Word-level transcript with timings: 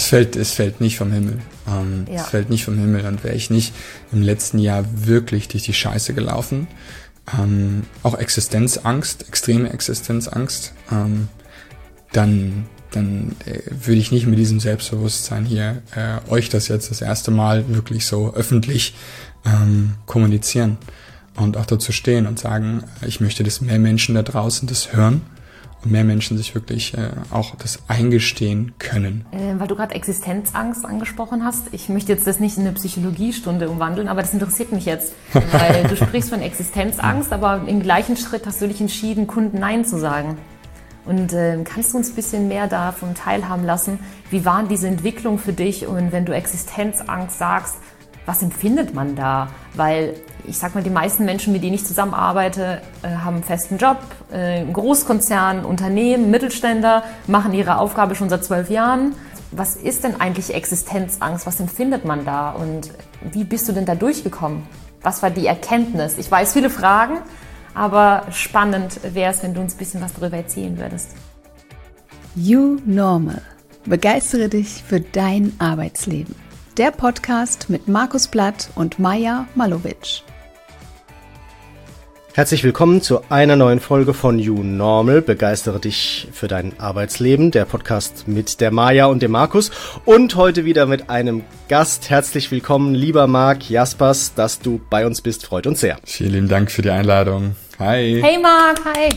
Es 0.00 0.06
fällt, 0.06 0.34
es 0.34 0.52
fällt 0.52 0.80
nicht 0.80 0.96
vom 0.96 1.12
Himmel. 1.12 1.40
Ähm, 1.68 2.06
ja. 2.08 2.22
Es 2.22 2.28
fällt 2.28 2.48
nicht 2.48 2.64
vom 2.64 2.78
Himmel. 2.78 3.04
Und 3.04 3.22
wäre 3.22 3.34
ich 3.34 3.50
nicht 3.50 3.74
im 4.12 4.22
letzten 4.22 4.58
Jahr 4.58 4.86
wirklich 4.94 5.48
durch 5.48 5.62
die 5.62 5.74
Scheiße 5.74 6.14
gelaufen, 6.14 6.68
ähm, 7.38 7.82
auch 8.02 8.14
Existenzangst, 8.14 9.28
extreme 9.28 9.70
Existenzangst, 9.70 10.72
ähm, 10.90 11.28
dann, 12.12 12.64
dann 12.92 13.36
äh, 13.44 13.60
würde 13.68 14.00
ich 14.00 14.10
nicht 14.10 14.26
mit 14.26 14.38
diesem 14.38 14.58
Selbstbewusstsein 14.58 15.44
hier 15.44 15.82
äh, 15.94 16.30
euch 16.30 16.48
das 16.48 16.68
jetzt 16.68 16.90
das 16.90 17.02
erste 17.02 17.30
Mal 17.30 17.68
wirklich 17.68 18.06
so 18.06 18.32
öffentlich 18.32 18.94
ähm, 19.44 19.96
kommunizieren 20.06 20.78
und 21.36 21.58
auch 21.58 21.66
dazu 21.66 21.92
stehen 21.92 22.26
und 22.26 22.38
sagen, 22.38 22.84
ich 23.06 23.20
möchte, 23.20 23.44
dass 23.44 23.60
mehr 23.60 23.78
Menschen 23.78 24.14
da 24.14 24.22
draußen 24.22 24.66
das 24.66 24.94
hören 24.94 25.20
mehr 25.84 26.04
Menschen 26.04 26.36
sich 26.36 26.54
wirklich 26.54 26.94
äh, 26.94 27.10
auch 27.30 27.54
das 27.56 27.80
eingestehen 27.88 28.72
können. 28.78 29.24
Äh, 29.32 29.58
weil 29.58 29.68
du 29.68 29.76
gerade 29.76 29.94
Existenzangst 29.94 30.84
angesprochen 30.84 31.44
hast. 31.44 31.68
Ich 31.72 31.88
möchte 31.88 32.12
jetzt 32.12 32.26
das 32.26 32.40
nicht 32.40 32.58
in 32.58 32.64
eine 32.64 32.72
Psychologiestunde 32.72 33.68
umwandeln, 33.68 34.08
aber 34.08 34.20
das 34.20 34.32
interessiert 34.32 34.72
mich 34.72 34.84
jetzt. 34.84 35.14
Weil 35.32 35.84
du 35.84 35.96
sprichst 35.96 36.30
von 36.30 36.42
Existenzangst, 36.42 37.32
aber 37.32 37.62
im 37.66 37.82
gleichen 37.82 38.16
Schritt 38.16 38.46
hast 38.46 38.60
du 38.60 38.68
dich 38.68 38.80
entschieden, 38.80 39.26
Kunden 39.26 39.58
Nein 39.58 39.84
zu 39.84 39.98
sagen. 39.98 40.36
Und 41.06 41.32
äh, 41.32 41.58
kannst 41.64 41.92
du 41.92 41.96
uns 41.96 42.10
ein 42.10 42.14
bisschen 42.14 42.48
mehr 42.48 42.66
davon 42.66 43.14
teilhaben 43.14 43.64
lassen? 43.64 43.98
Wie 44.30 44.44
waren 44.44 44.68
diese 44.68 44.86
Entwicklung 44.86 45.38
für 45.38 45.52
dich? 45.52 45.86
Und 45.86 46.12
wenn 46.12 46.24
du 46.24 46.34
Existenzangst 46.34 47.38
sagst, 47.38 47.76
was 48.26 48.42
empfindet 48.42 48.94
man 48.94 49.16
da? 49.16 49.48
Weil 49.74 50.14
ich 50.46 50.58
sag 50.58 50.74
mal, 50.74 50.82
die 50.82 50.90
meisten 50.90 51.24
Menschen, 51.24 51.52
mit 51.52 51.62
denen 51.62 51.74
ich 51.74 51.84
zusammenarbeite, 51.84 52.80
äh, 53.02 53.08
haben 53.08 53.36
einen 53.36 53.44
festen 53.44 53.78
Job, 53.78 53.98
äh, 54.32 54.64
Großkonzern, 54.64 55.64
Unternehmen, 55.64 56.30
Mittelständler, 56.30 57.04
machen 57.26 57.52
ihre 57.54 57.78
Aufgabe 57.78 58.14
schon 58.14 58.28
seit 58.28 58.44
zwölf 58.44 58.70
Jahren. 58.70 59.14
Was 59.52 59.76
ist 59.76 60.04
denn 60.04 60.20
eigentlich 60.20 60.54
Existenzangst? 60.54 61.46
Was 61.46 61.58
empfindet 61.60 62.04
man 62.04 62.24
da? 62.24 62.50
Und 62.50 62.90
wie 63.32 63.44
bist 63.44 63.68
du 63.68 63.72
denn 63.72 63.84
da 63.84 63.94
durchgekommen? 63.94 64.62
Was 65.02 65.22
war 65.22 65.30
die 65.30 65.46
Erkenntnis? 65.46 66.18
Ich 66.18 66.30
weiß 66.30 66.52
viele 66.52 66.70
Fragen, 66.70 67.18
aber 67.74 68.26
spannend 68.30 69.00
wäre 69.02 69.32
es, 69.32 69.42
wenn 69.42 69.54
du 69.54 69.60
uns 69.60 69.74
ein 69.74 69.78
bisschen 69.78 70.02
was 70.02 70.12
darüber 70.14 70.36
erzählen 70.36 70.78
würdest. 70.78 71.16
You 72.36 72.78
Normal. 72.84 73.42
Begeistere 73.86 74.48
dich 74.48 74.84
für 74.86 75.00
dein 75.00 75.54
Arbeitsleben. 75.58 76.34
Der 76.76 76.92
Podcast 76.92 77.70
mit 77.70 77.88
Markus 77.88 78.28
Blatt 78.28 78.70
und 78.74 78.98
Maja 78.98 79.46
Malowitsch. 79.54 80.22
Herzlich 82.32 82.62
willkommen 82.62 83.02
zu 83.02 83.28
einer 83.28 83.56
neuen 83.56 83.80
Folge 83.80 84.14
von 84.14 84.38
You 84.38 84.62
Normal. 84.62 85.20
Begeistere 85.20 85.80
dich 85.80 86.28
für 86.32 86.46
dein 86.46 86.78
Arbeitsleben. 86.78 87.50
Der 87.50 87.64
Podcast 87.64 88.28
mit 88.28 88.60
der 88.60 88.70
Maja 88.70 89.06
und 89.06 89.20
dem 89.20 89.32
Markus. 89.32 89.72
Und 90.04 90.36
heute 90.36 90.64
wieder 90.64 90.86
mit 90.86 91.10
einem 91.10 91.42
Gast. 91.68 92.08
Herzlich 92.08 92.52
willkommen, 92.52 92.94
lieber 92.94 93.26
Marc 93.26 93.68
Jaspers, 93.68 94.32
dass 94.34 94.60
du 94.60 94.80
bei 94.90 95.06
uns 95.06 95.22
bist. 95.22 95.44
Freut 95.44 95.66
uns 95.66 95.80
sehr. 95.80 95.98
Vielen 96.04 96.32
lieben 96.32 96.48
Dank 96.48 96.70
für 96.70 96.82
die 96.82 96.90
Einladung. 96.90 97.56
Hi. 97.80 98.20
Hey 98.22 98.38
Marc, 98.38 98.84
hi. 98.84 99.08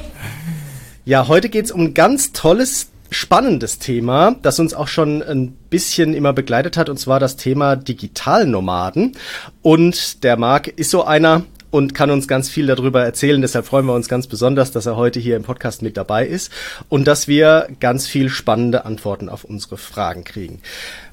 Ja, 1.06 1.28
heute 1.28 1.50
geht's 1.50 1.72
um 1.72 1.82
ein 1.82 1.94
ganz 1.94 2.32
tolles 2.32 2.90
spannendes 3.12 3.78
Thema, 3.78 4.36
das 4.42 4.60
uns 4.60 4.74
auch 4.74 4.88
schon 4.88 5.22
ein 5.22 5.52
bisschen 5.70 6.14
immer 6.14 6.34
begleitet 6.34 6.78
hat, 6.78 6.90
und 6.90 6.98
zwar 6.98 7.20
das 7.20 7.38
Thema 7.38 7.76
Digitalnomaden. 7.76 9.16
Und 9.62 10.24
der 10.24 10.36
Marc 10.36 10.68
ist 10.68 10.90
so 10.90 11.04
einer, 11.04 11.44
und 11.74 11.96
kann 11.96 12.12
uns 12.12 12.28
ganz 12.28 12.50
viel 12.50 12.68
darüber 12.68 13.04
erzählen. 13.04 13.42
Deshalb 13.42 13.66
freuen 13.66 13.88
wir 13.88 13.96
uns 13.96 14.08
ganz 14.08 14.28
besonders, 14.28 14.72
dass 14.72 14.86
er 14.86 14.96
heute 14.96 15.20
hier 15.20 15.36
im 15.36 15.42
Podcast 15.42 15.82
mit 15.82 15.98
dabei 15.98 16.28
ist 16.28 16.52
und 16.88 17.08
dass 17.08 17.28
wir 17.28 17.68
ganz 17.80 18.06
viel 18.06 18.30
spannende 18.30 18.86
Antworten 18.86 19.28
auf 19.28 19.44
unsere 19.44 19.78
Fragen 19.78 20.24
kriegen. 20.24 20.62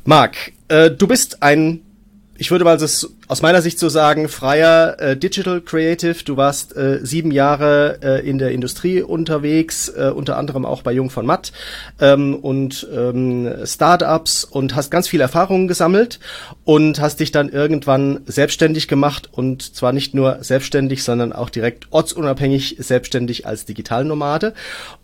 Marc, 0.05 0.53
äh, 0.69 0.91
du 0.91 1.07
bist 1.07 1.43
ein 1.43 1.81
ich 2.41 2.51
würde 2.51 2.65
mal 2.65 2.79
das 2.79 3.13
aus 3.31 3.43
meiner 3.43 3.63
Sicht 3.63 3.79
so 3.79 3.89
sagen, 3.89 4.29
freier 4.29 4.99
äh, 4.99 5.17
Digital 5.17 5.61
Creative. 5.61 6.17
Du 6.25 6.37
warst 6.37 6.77
äh, 6.77 6.99
sieben 7.03 7.31
Jahre 7.31 7.99
äh, 8.03 8.29
in 8.29 8.39
der 8.39 8.51
Industrie 8.51 9.03
unterwegs, 9.03 9.89
äh, 9.89 10.11
unter 10.15 10.37
anderem 10.37 10.65
auch 10.65 10.83
bei 10.83 10.93
Jung 10.93 11.11
von 11.11 11.27
Matt 11.27 11.53
ähm, 12.01 12.35
und 12.35 12.89
ähm, 12.93 13.49
Startups 13.65 14.43
und 14.43 14.75
hast 14.75 14.91
ganz 14.91 15.07
viel 15.07 15.21
Erfahrungen 15.21 15.69
gesammelt 15.69 16.19
und 16.65 17.01
hast 17.01 17.21
dich 17.21 17.31
dann 17.31 17.49
irgendwann 17.49 18.21
selbstständig 18.27 18.89
gemacht 18.89 19.29
und 19.31 19.77
zwar 19.77 19.93
nicht 19.93 20.15
nur 20.15 20.39
selbstständig, 20.41 21.05
sondern 21.05 21.33
auch 21.33 21.51
direkt 21.51 21.87
ortsunabhängig 21.91 22.77
selbstständig 22.81 23.47
als 23.47 23.65
Digitalnomade. 23.65 24.55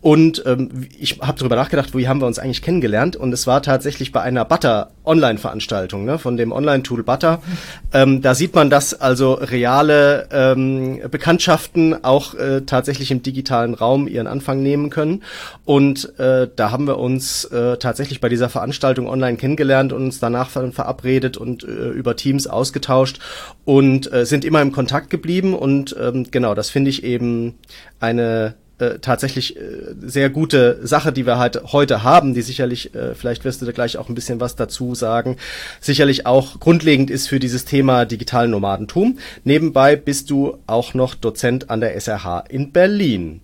Und 0.01 0.43
ähm, 0.45 0.87
ich 0.99 1.19
habe 1.21 1.39
darüber 1.39 1.55
nachgedacht, 1.55 1.95
wie 1.95 2.09
haben 2.09 2.19
wir 2.19 2.27
uns 2.27 2.39
eigentlich 2.39 2.61
kennengelernt 2.61 3.15
und 3.15 3.31
es 3.31 3.47
war 3.47 3.61
tatsächlich 3.61 4.11
bei 4.11 4.21
einer 4.21 4.43
Butter 4.43 4.91
Online-Veranstaltung 5.05 6.03
ne, 6.03 6.19
von 6.19 6.35
dem 6.35 6.51
Online-Tool 6.51 7.03
Butter 7.03 7.27
weiter. 7.27 7.41
Ähm, 8.17 8.21
da 8.21 8.35
sieht 8.35 8.55
man, 8.55 8.69
dass 8.69 8.93
also 8.93 9.33
reale 9.33 10.27
ähm, 10.31 10.99
Bekanntschaften 11.09 12.03
auch 12.03 12.33
äh, 12.33 12.61
tatsächlich 12.61 13.11
im 13.11 13.21
digitalen 13.21 13.73
Raum 13.73 14.07
ihren 14.07 14.27
Anfang 14.27 14.61
nehmen 14.61 14.89
können. 14.89 15.23
Und 15.65 16.17
äh, 16.19 16.47
da 16.55 16.71
haben 16.71 16.87
wir 16.87 16.97
uns 16.97 17.45
äh, 17.45 17.77
tatsächlich 17.77 18.21
bei 18.21 18.29
dieser 18.29 18.49
Veranstaltung 18.49 19.07
online 19.07 19.37
kennengelernt 19.37 19.93
und 19.93 20.03
uns 20.03 20.19
danach 20.19 20.49
verabredet 20.49 21.37
und 21.37 21.63
äh, 21.63 21.67
über 21.67 22.15
Teams 22.15 22.47
ausgetauscht 22.47 23.19
und 23.65 24.11
äh, 24.11 24.25
sind 24.25 24.45
immer 24.45 24.61
im 24.61 24.71
Kontakt 24.71 25.09
geblieben. 25.09 25.53
Und 25.53 25.95
ähm, 25.99 26.27
genau, 26.31 26.55
das 26.55 26.69
finde 26.69 26.89
ich 26.89 27.03
eben 27.03 27.55
eine 27.99 28.55
äh, 28.79 28.99
tatsächlich 28.99 29.57
äh, 29.57 29.95
sehr 30.01 30.29
gute 30.29 30.85
Sache, 30.85 31.11
die 31.11 31.25
wir 31.25 31.37
halt 31.37 31.73
heute 31.73 32.03
haben, 32.03 32.33
die 32.33 32.41
sicherlich, 32.41 32.93
äh, 32.93 33.15
vielleicht 33.15 33.43
wirst 33.43 33.61
du 33.61 33.65
da 33.65 33.71
gleich 33.71 33.97
auch 33.97 34.09
ein 34.09 34.15
bisschen 34.15 34.39
was 34.39 34.55
dazu 34.55 34.93
sagen, 34.95 35.37
sicherlich 35.81 36.25
auch 36.25 36.59
grundlegend 36.59 37.09
ist 37.09 37.27
für 37.27 37.39
dieses 37.39 37.65
Thema 37.65 38.05
digitalen 38.05 38.51
Nomadentum. 38.51 39.17
Nebenbei 39.43 39.95
bist 39.95 40.29
du 40.29 40.59
auch 40.67 40.93
noch 40.93 41.15
Dozent 41.15 41.69
an 41.69 41.81
der 41.81 41.95
SRH 41.99 42.41
in 42.49 42.71
Berlin. 42.71 43.41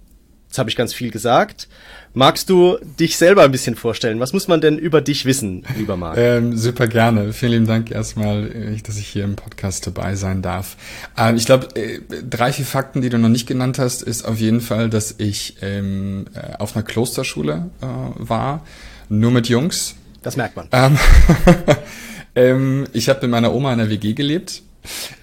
Jetzt 0.47 0.59
habe 0.59 0.69
ich 0.69 0.75
ganz 0.75 0.93
viel 0.93 1.09
gesagt. 1.09 1.67
Magst 2.15 2.47
du 2.51 2.77
dich 2.99 3.17
selber 3.17 3.41
ein 3.41 3.51
bisschen 3.51 3.73
vorstellen? 3.75 4.19
Was 4.19 4.33
muss 4.33 4.47
man 4.47 4.61
denn 4.61 4.77
über 4.77 5.01
dich 5.01 5.25
wissen, 5.25 5.63
lieber 5.75 5.97
Marc? 5.97 6.15
Ähm, 6.15 6.55
super 6.55 6.85
gerne. 6.85 7.33
Vielen 7.33 7.53
lieben 7.53 7.67
Dank 7.67 7.89
erstmal, 7.89 8.51
äh, 8.51 8.77
dass 8.83 8.99
ich 8.99 9.07
hier 9.07 9.23
im 9.23 9.35
Podcast 9.35 9.87
dabei 9.87 10.15
sein 10.15 10.43
darf. 10.43 10.77
Ähm, 11.17 11.37
ich 11.37 11.47
glaube, 11.47 11.75
äh, 11.75 12.01
drei, 12.29 12.53
vier 12.53 12.65
Fakten, 12.65 13.01
die 13.01 13.09
du 13.09 13.17
noch 13.17 13.29
nicht 13.29 13.47
genannt 13.47 13.79
hast, 13.79 14.03
ist 14.03 14.25
auf 14.25 14.39
jeden 14.39 14.61
Fall, 14.61 14.91
dass 14.91 15.15
ich 15.17 15.55
ähm, 15.63 16.25
äh, 16.35 16.55
auf 16.59 16.75
einer 16.75 16.83
Klosterschule 16.83 17.71
äh, 17.81 17.85
war, 18.17 18.63
nur 19.09 19.31
mit 19.31 19.49
Jungs. 19.49 19.95
Das 20.21 20.37
merkt 20.37 20.55
man. 20.55 20.67
Ähm, 20.71 20.99
ähm, 22.35 22.87
ich 22.93 23.09
habe 23.09 23.21
mit 23.23 23.31
meiner 23.31 23.55
Oma 23.55 23.73
in 23.73 23.79
der 23.79 23.89
WG 23.89 24.13
gelebt 24.13 24.61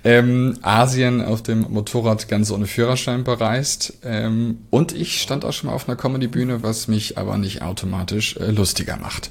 ähm, 0.05 0.59
Asien 0.63 1.23
auf 1.23 1.43
dem 1.43 1.67
Motorrad 1.71 2.29
ganz 2.29 2.51
ohne 2.51 2.67
Führerschein 2.67 3.25
bereist. 3.25 3.95
Ähm, 4.05 4.59
und 4.71 4.93
ich 4.93 5.21
stand 5.21 5.45
auch 5.45 5.53
schon 5.53 5.69
mal 5.69 5.75
auf 5.75 5.89
einer 5.89 5.97
Comedy-Bühne, 5.97 6.63
was 6.63 6.89
mich 6.89 7.19
aber 7.19 7.39
nicht 7.39 7.63
automatisch 7.63 8.37
äh, 8.37 8.51
lustiger 8.51 8.97
macht. 8.97 9.31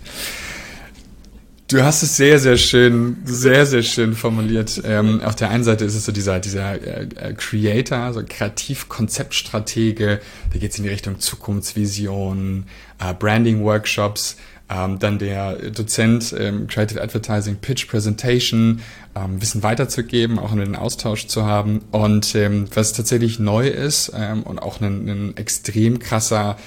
Du 1.70 1.84
hast 1.84 2.02
es 2.02 2.18
sehr, 2.18 2.40
sehr 2.40 2.58
schön, 2.58 3.18
sehr, 3.26 3.68
sehr 3.68 3.84
schön 3.84 4.16
formuliert. 4.16 4.82
Ähm, 4.84 5.22
auf 5.22 5.36
der 5.36 5.52
einen 5.52 5.64
Seite 5.64 5.86
ist 5.86 5.94
es 5.94 6.04
so 6.04 6.12
dieser, 6.12 6.40
dieser 6.40 6.82
äh, 6.82 7.08
äh 7.16 7.34
Creator, 7.34 8.12
so 8.12 8.24
Kreativ-Konzeptstratege, 8.28 10.20
da 10.52 10.60
geht 10.60 10.72
es 10.72 10.80
in 10.80 10.86
die 10.86 10.90
Richtung 10.90 11.20
Zukunftsvision, 11.20 12.66
äh, 12.98 13.14
Branding-Workshops. 13.14 14.38
Ähm, 14.70 15.00
dann 15.00 15.18
der 15.18 15.56
Dozent 15.72 16.36
ähm, 16.38 16.68
Creative 16.68 17.02
Advertising, 17.02 17.56
Pitch 17.56 17.88
Presentation, 17.88 18.82
ähm, 19.16 19.42
Wissen 19.42 19.64
weiterzugeben, 19.64 20.38
auch 20.38 20.52
einen 20.52 20.76
Austausch 20.76 21.26
zu 21.28 21.46
haben. 21.46 21.82
Und 21.92 22.36
ähm, 22.36 22.68
was 22.74 22.94
tatsächlich 22.94 23.40
neu 23.40 23.68
ist 23.68 24.12
ähm, 24.16 24.44
und 24.44 24.60
auch 24.60 24.80
ein, 24.80 25.10
ein 25.10 25.38
extrem 25.38 25.98
krasser 25.98 26.58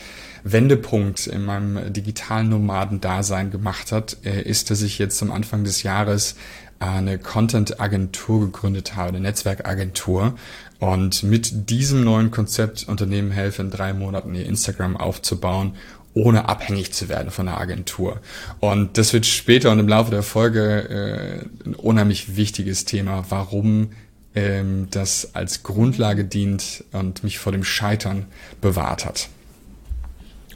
Wendepunkt 0.44 1.28
in 1.28 1.44
meinem 1.44 1.92
digitalen 1.92 2.48
Nomaden-Dasein 2.48 3.52
gemacht 3.52 3.92
hat, 3.92 4.16
äh, 4.24 4.42
ist, 4.42 4.70
dass 4.70 4.82
ich 4.82 4.98
jetzt 4.98 5.18
zum 5.18 5.30
Anfang 5.30 5.62
des 5.62 5.84
Jahres 5.84 6.34
eine 6.80 7.18
Content-Agentur 7.18 8.40
gegründet 8.40 8.96
habe, 8.96 9.10
eine 9.10 9.20
Netzwerkagentur. 9.20 10.34
Und 10.80 11.22
mit 11.22 11.70
diesem 11.70 12.02
neuen 12.02 12.32
Konzept 12.32 12.88
Unternehmen 12.88 13.30
helfe, 13.30 13.62
in 13.62 13.70
drei 13.70 13.92
Monaten 13.92 14.34
ihr 14.34 14.46
Instagram 14.46 14.96
aufzubauen 14.96 15.76
ohne 16.14 16.48
abhängig 16.48 16.92
zu 16.92 17.08
werden 17.08 17.30
von 17.30 17.46
der 17.46 17.58
Agentur. 17.58 18.20
Und 18.60 18.98
das 18.98 19.12
wird 19.12 19.26
später 19.26 19.72
und 19.72 19.78
im 19.78 19.88
Laufe 19.88 20.10
der 20.10 20.22
Folge 20.22 21.46
äh, 21.64 21.68
ein 21.68 21.74
unheimlich 21.74 22.36
wichtiges 22.36 22.84
Thema, 22.84 23.24
warum 23.28 23.90
ähm, 24.34 24.88
das 24.90 25.34
als 25.34 25.62
Grundlage 25.62 26.24
dient 26.24 26.84
und 26.92 27.24
mich 27.24 27.38
vor 27.38 27.52
dem 27.52 27.64
Scheitern 27.64 28.26
bewahrt 28.60 29.04
hat. 29.04 29.28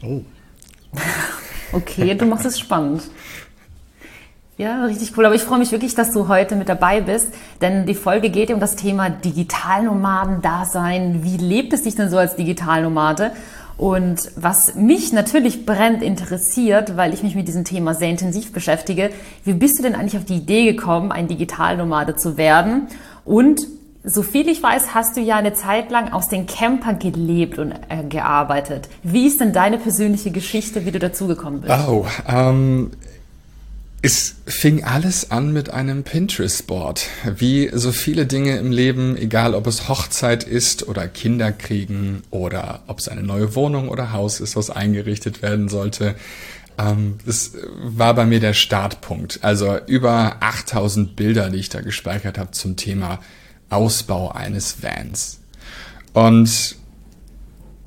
Oh. 0.02 0.22
Okay, 1.72 2.14
du 2.14 2.26
machst 2.26 2.46
es 2.46 2.58
spannend. 2.58 3.02
Ja, 4.58 4.86
richtig 4.86 5.16
cool. 5.16 5.26
Aber 5.26 5.34
ich 5.34 5.42
freue 5.42 5.58
mich 5.58 5.72
wirklich, 5.72 5.94
dass 5.94 6.12
du 6.12 6.28
heute 6.28 6.56
mit 6.56 6.70
dabei 6.70 7.02
bist, 7.02 7.34
denn 7.60 7.84
die 7.84 7.94
Folge 7.94 8.30
geht 8.30 8.48
ja 8.48 8.54
um 8.54 8.60
das 8.60 8.76
Thema 8.76 9.10
Digitalnomaden-Dasein. 9.10 11.22
Wie 11.22 11.36
lebt 11.36 11.74
es 11.74 11.82
dich 11.82 11.94
denn 11.94 12.08
so 12.08 12.16
als 12.16 12.36
Digitalnomade? 12.36 13.32
Und 13.78 14.30
was 14.36 14.74
mich 14.74 15.12
natürlich 15.12 15.66
brennend 15.66 16.02
interessiert, 16.02 16.96
weil 16.96 17.12
ich 17.12 17.22
mich 17.22 17.34
mit 17.34 17.46
diesem 17.46 17.64
Thema 17.64 17.94
sehr 17.94 18.08
intensiv 18.08 18.52
beschäftige, 18.52 19.10
wie 19.44 19.52
bist 19.52 19.78
du 19.78 19.82
denn 19.82 19.94
eigentlich 19.94 20.16
auf 20.16 20.24
die 20.24 20.36
Idee 20.36 20.72
gekommen, 20.72 21.12
ein 21.12 21.28
Digitalnomade 21.28 22.16
zu 22.16 22.38
werden? 22.38 22.88
Und 23.24 23.66
so 24.02 24.22
viel 24.22 24.48
ich 24.48 24.62
weiß, 24.62 24.94
hast 24.94 25.16
du 25.16 25.20
ja 25.20 25.36
eine 25.36 25.52
Zeit 25.52 25.90
lang 25.90 26.12
aus 26.12 26.28
den 26.28 26.46
Campern 26.46 26.98
gelebt 27.00 27.58
und 27.58 27.72
äh, 27.72 28.04
gearbeitet. 28.08 28.88
Wie 29.02 29.26
ist 29.26 29.40
denn 29.40 29.52
deine 29.52 29.78
persönliche 29.78 30.30
Geschichte, 30.30 30.86
wie 30.86 30.92
du 30.92 31.00
dazugekommen 31.00 31.60
bist? 31.60 31.74
Oh, 31.88 32.06
ähm, 32.28 32.92
es 34.06 34.36
fing 34.46 34.84
alles 34.84 35.32
an 35.32 35.52
mit 35.52 35.70
einem 35.70 36.04
Pinterest-Board. 36.04 37.08
Wie 37.36 37.70
so 37.72 37.90
viele 37.90 38.24
Dinge 38.24 38.56
im 38.56 38.70
Leben, 38.70 39.16
egal 39.16 39.54
ob 39.54 39.66
es 39.66 39.88
Hochzeit 39.88 40.44
ist 40.44 40.86
oder 40.86 41.08
Kinder 41.08 41.50
kriegen 41.50 42.22
oder 42.30 42.84
ob 42.86 43.00
es 43.00 43.08
eine 43.08 43.24
neue 43.24 43.56
Wohnung 43.56 43.88
oder 43.88 44.12
Haus 44.12 44.38
ist, 44.38 44.54
was 44.54 44.70
eingerichtet 44.70 45.42
werden 45.42 45.68
sollte. 45.68 46.14
Ähm, 46.78 47.18
das 47.26 47.54
war 47.82 48.14
bei 48.14 48.26
mir 48.26 48.38
der 48.38 48.52
Startpunkt. 48.52 49.40
Also 49.42 49.76
über 49.86 50.36
8000 50.38 51.16
Bilder, 51.16 51.50
die 51.50 51.58
ich 51.58 51.68
da 51.68 51.80
gespeichert 51.80 52.38
habe 52.38 52.52
zum 52.52 52.76
Thema 52.76 53.18
Ausbau 53.70 54.30
eines 54.30 54.84
Vans. 54.84 55.40
Und 56.12 56.76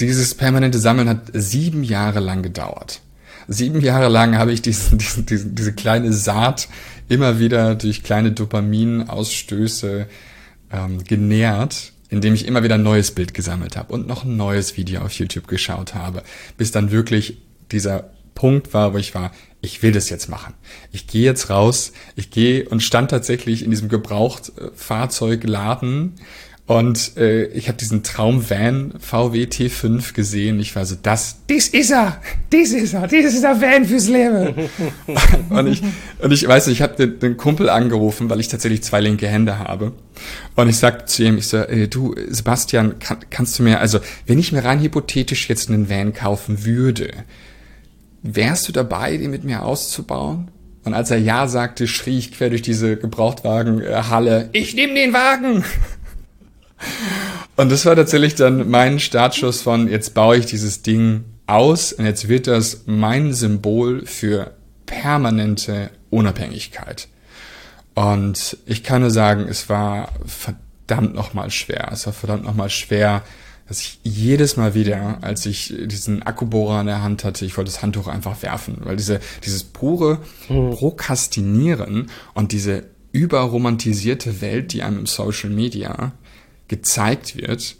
dieses 0.01 0.35
permanente 0.35 0.79
Sammeln 0.79 1.07
hat 1.07 1.27
sieben 1.33 1.83
Jahre 1.83 2.19
lang 2.19 2.43
gedauert 2.43 2.99
sieben 3.49 3.81
Jahre 3.81 4.07
lang 4.09 4.37
habe 4.37 4.53
ich 4.53 4.61
diesen, 4.61 4.97
diesen, 4.97 5.25
diesen, 5.25 5.55
diese 5.55 5.73
kleine 5.73 6.13
Saat 6.13 6.69
immer 7.07 7.39
wieder 7.39 7.75
durch 7.75 8.03
kleine 8.03 8.31
Dopaminausstöße 8.31 10.07
ähm, 10.71 11.03
genährt, 11.03 11.91
indem 12.09 12.33
ich 12.33 12.47
immer 12.47 12.63
wieder 12.63 12.75
ein 12.75 12.83
neues 12.83 13.11
Bild 13.11 13.33
gesammelt 13.33 13.75
habe 13.75 13.91
und 13.93 14.07
noch 14.07 14.23
ein 14.23 14.37
neues 14.37 14.77
Video 14.77 15.01
auf 15.01 15.11
YouTube 15.13 15.47
geschaut 15.47 15.95
habe, 15.95 16.23
bis 16.57 16.71
dann 16.71 16.91
wirklich 16.91 17.39
dieser 17.71 18.11
Punkt 18.35 18.73
war, 18.73 18.93
wo 18.93 18.97
ich 18.97 19.15
war, 19.15 19.31
ich 19.61 19.83
will 19.83 19.91
das 19.91 20.09
jetzt 20.09 20.29
machen. 20.29 20.53
Ich 20.93 21.07
gehe 21.07 21.25
jetzt 21.25 21.49
raus, 21.49 21.91
ich 22.15 22.31
gehe 22.31 22.69
und 22.69 22.81
stand 22.81 23.11
tatsächlich 23.11 23.63
in 23.63 23.71
diesem 23.71 23.89
Gebrauchtfahrzeugladen 23.89 26.13
und 26.69 27.17
äh, 27.17 27.45
ich 27.45 27.67
habe 27.67 27.79
diesen 27.79 28.03
Traum-Van 28.03 28.93
VW 28.99 29.45
T5 29.45 30.13
gesehen. 30.13 30.59
Ich 30.59 30.75
war 30.75 30.85
so, 30.85 30.95
das, 31.01 31.37
dies 31.49 31.69
ist 31.69 31.89
er, 31.89 32.21
dies 32.51 32.73
ist 32.73 32.93
er, 32.93 33.07
dies 33.07 33.33
ist 33.33 33.41
der 33.41 33.59
Van 33.59 33.85
fürs 33.85 34.07
Leben. 34.07 34.69
und 35.49 35.65
ich 35.65 35.81
und 36.19 36.31
ich 36.31 36.47
weiß, 36.47 36.67
ich 36.67 36.83
habe 36.83 36.93
den, 36.95 37.17
den 37.17 37.37
Kumpel 37.37 37.71
angerufen, 37.71 38.29
weil 38.29 38.39
ich 38.39 38.49
tatsächlich 38.49 38.83
zwei 38.83 39.01
linke 39.01 39.27
Hände 39.27 39.57
habe. 39.57 39.93
Und 40.55 40.69
ich 40.69 40.77
sagte 40.77 41.05
zu 41.05 41.23
ihm, 41.23 41.39
ich 41.39 41.47
so, 41.47 41.57
äh, 41.57 41.87
du 41.87 42.13
Sebastian, 42.27 42.99
kann, 42.99 43.17
kannst 43.31 43.57
du 43.57 43.63
mir, 43.63 43.79
also 43.79 43.97
wenn 44.27 44.37
ich 44.37 44.51
mir 44.51 44.63
rein 44.63 44.79
hypothetisch 44.79 45.49
jetzt 45.49 45.69
einen 45.69 45.89
Van 45.89 46.13
kaufen 46.13 46.65
würde, 46.65 47.09
wärst 48.21 48.67
du 48.67 48.73
dabei, 48.73 49.17
den 49.17 49.31
mit 49.31 49.43
mir 49.43 49.63
auszubauen? 49.63 50.51
Und 50.83 50.93
als 50.93 51.09
er 51.09 51.17
ja 51.17 51.47
sagte, 51.47 51.87
schrie 51.87 52.19
ich 52.19 52.31
quer 52.31 52.51
durch 52.51 52.61
diese 52.61 52.95
Gebrauchtwagenhalle, 52.95 54.49
ich 54.53 54.75
nehme 54.75 54.93
den 54.93 55.13
Wagen. 55.13 55.63
Und 57.55 57.71
das 57.71 57.85
war 57.85 57.95
tatsächlich 57.95 58.35
dann 58.35 58.69
mein 58.69 58.99
Startschuss 58.99 59.61
von, 59.61 59.89
jetzt 59.89 60.13
baue 60.13 60.37
ich 60.37 60.45
dieses 60.45 60.81
Ding 60.81 61.25
aus 61.45 61.91
und 61.91 62.05
jetzt 62.05 62.29
wird 62.29 62.47
das 62.47 62.83
mein 62.85 63.33
Symbol 63.33 64.05
für 64.05 64.55
permanente 64.85 65.89
Unabhängigkeit. 66.09 67.07
Und 67.95 68.57
ich 68.65 68.83
kann 68.83 69.01
nur 69.01 69.11
sagen, 69.11 69.47
es 69.49 69.67
war 69.67 70.13
verdammt 70.25 71.15
nochmal 71.15 71.51
schwer. 71.51 71.89
Es 71.91 72.05
war 72.05 72.13
verdammt 72.13 72.45
nochmal 72.45 72.69
schwer, 72.69 73.23
dass 73.67 73.81
ich 73.81 73.99
jedes 74.03 74.57
Mal 74.57 74.73
wieder, 74.73 75.19
als 75.21 75.45
ich 75.45 75.73
diesen 75.85 76.23
Akkubohrer 76.23 76.81
in 76.81 76.87
der 76.87 77.03
Hand 77.03 77.23
hatte, 77.23 77.45
ich 77.45 77.57
wollte 77.57 77.69
das 77.69 77.81
Handtuch 77.81 78.07
einfach 78.07 78.41
werfen, 78.41 78.77
weil 78.83 78.95
diese, 78.95 79.19
dieses 79.43 79.63
pure 79.63 80.19
mhm. 80.49 80.71
Prokrastinieren 80.71 82.09
und 82.33 82.51
diese 82.51 82.85
überromantisierte 83.11 84.41
Welt, 84.41 84.73
die 84.73 84.81
einem 84.81 84.99
im 84.99 85.05
Social 85.05 85.49
Media 85.49 86.13
gezeigt 86.69 87.35
wird, 87.35 87.75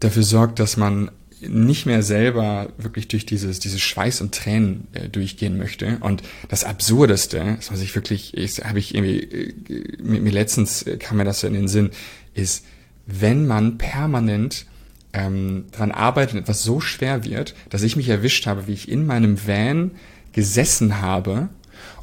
dafür 0.00 0.22
sorgt, 0.22 0.58
dass 0.58 0.76
man 0.76 1.10
nicht 1.40 1.84
mehr 1.84 2.02
selber 2.02 2.72
wirklich 2.78 3.08
durch 3.08 3.26
dieses, 3.26 3.58
dieses 3.60 3.80
Schweiß 3.80 4.22
und 4.22 4.34
Tränen 4.34 4.88
äh, 4.92 5.08
durchgehen 5.08 5.58
möchte. 5.58 5.98
Und 6.00 6.22
das 6.48 6.64
Absurdeste, 6.64 7.58
was 7.70 7.80
ich 7.82 7.94
wirklich, 7.94 8.32
habe 8.64 8.78
ich 8.78 8.94
irgendwie, 8.94 9.18
äh, 9.20 10.02
mir, 10.02 10.20
mir 10.20 10.32
letztens 10.32 10.82
äh, 10.82 10.96
kam 10.96 11.18
mir 11.18 11.24
das 11.24 11.40
so 11.40 11.46
in 11.46 11.52
den 11.52 11.68
Sinn, 11.68 11.90
ist, 12.34 12.64
wenn 13.06 13.46
man 13.46 13.76
permanent 13.76 14.66
ähm, 15.12 15.66
dran 15.72 15.92
arbeitet 15.92 16.38
etwas 16.38 16.62
so 16.62 16.80
schwer 16.80 17.24
wird, 17.24 17.54
dass 17.70 17.82
ich 17.82 17.96
mich 17.96 18.08
erwischt 18.08 18.46
habe, 18.46 18.66
wie 18.66 18.72
ich 18.72 18.88
in 18.88 19.06
meinem 19.06 19.46
Van 19.46 19.92
gesessen 20.32 21.00
habe 21.00 21.48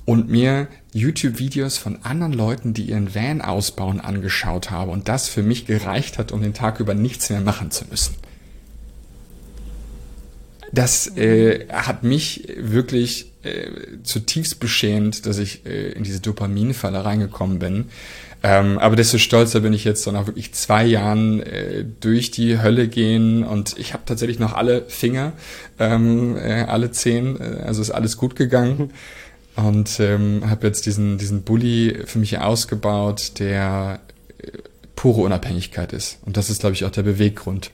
und 0.06 0.30
mir 0.30 0.68
YouTube-Videos 0.94 1.78
von 1.78 2.00
anderen 2.04 2.34
Leuten, 2.34 2.74
die 2.74 2.84
ihren 2.84 3.16
Van 3.16 3.42
ausbauen, 3.42 4.00
angeschaut 4.00 4.70
habe 4.70 4.92
und 4.92 5.08
das 5.08 5.28
für 5.30 5.44
mich 5.44 5.66
gereicht 5.66 6.18
hat, 6.18 6.32
um 6.32 6.42
den 6.42 6.54
Tag 6.54 6.80
über 6.80 6.94
nichts 6.94 7.30
mehr 7.30 7.42
machen 7.42 7.72
zu 7.72 7.86
müssen. 7.90 8.16
Das 10.72 11.16
äh, 11.18 11.68
hat 11.70 12.04
mich 12.04 12.48
wirklich 12.58 13.32
äh, 13.44 13.70
zutiefst 14.02 14.60
beschämt, 14.60 15.26
dass 15.28 15.38
ich 15.38 15.66
äh, 15.66 15.92
in 15.92 16.04
diese 16.04 16.20
Dopaminfalle 16.20 17.06
reingekommen 17.06 17.60
bin. 17.60 17.86
Ähm, 18.42 18.80
aber 18.80 18.96
desto 18.96 19.20
stolzer 19.20 19.62
bin 19.62 19.72
ich 19.72 19.86
jetzt, 19.86 20.04
so 20.04 20.12
nach 20.12 20.26
wirklich 20.26 20.52
zwei 20.54 20.84
Jahren 20.84 21.42
äh, 21.42 21.86
durch 22.02 22.32
die 22.32 22.60
Hölle 22.60 22.88
gehen 22.88 23.44
und 23.44 23.78
ich 23.78 23.94
habe 23.94 24.04
tatsächlich 24.06 24.40
noch 24.40 24.54
alle 24.54 24.84
Finger, 24.88 25.32
ähm, 25.80 26.36
äh, 26.36 26.64
alle 26.64 26.92
zehn, 26.92 27.40
äh, 27.40 27.62
also 27.66 27.82
ist 27.82 27.92
alles 27.92 28.18
gut 28.18 28.36
gegangen 28.36 28.92
und 29.56 30.00
ähm, 30.00 30.44
habe 30.50 30.68
jetzt 30.68 30.86
diesen, 30.86 31.18
diesen 31.18 31.44
Bully 31.44 32.04
für 32.06 32.20
mich 32.20 32.38
ausgebaut, 32.40 33.40
der 33.40 34.00
äh, 34.40 34.48
pure 34.96 35.22
Unabhängigkeit 35.22 35.94
ist. 35.94 36.20
Und 36.26 36.38
das 36.38 36.50
ist, 36.50 36.62
glaube 36.62 36.74
ich, 36.74 36.86
auch 36.86 36.92
der 36.92 37.04
Beweggrund. 37.04 37.72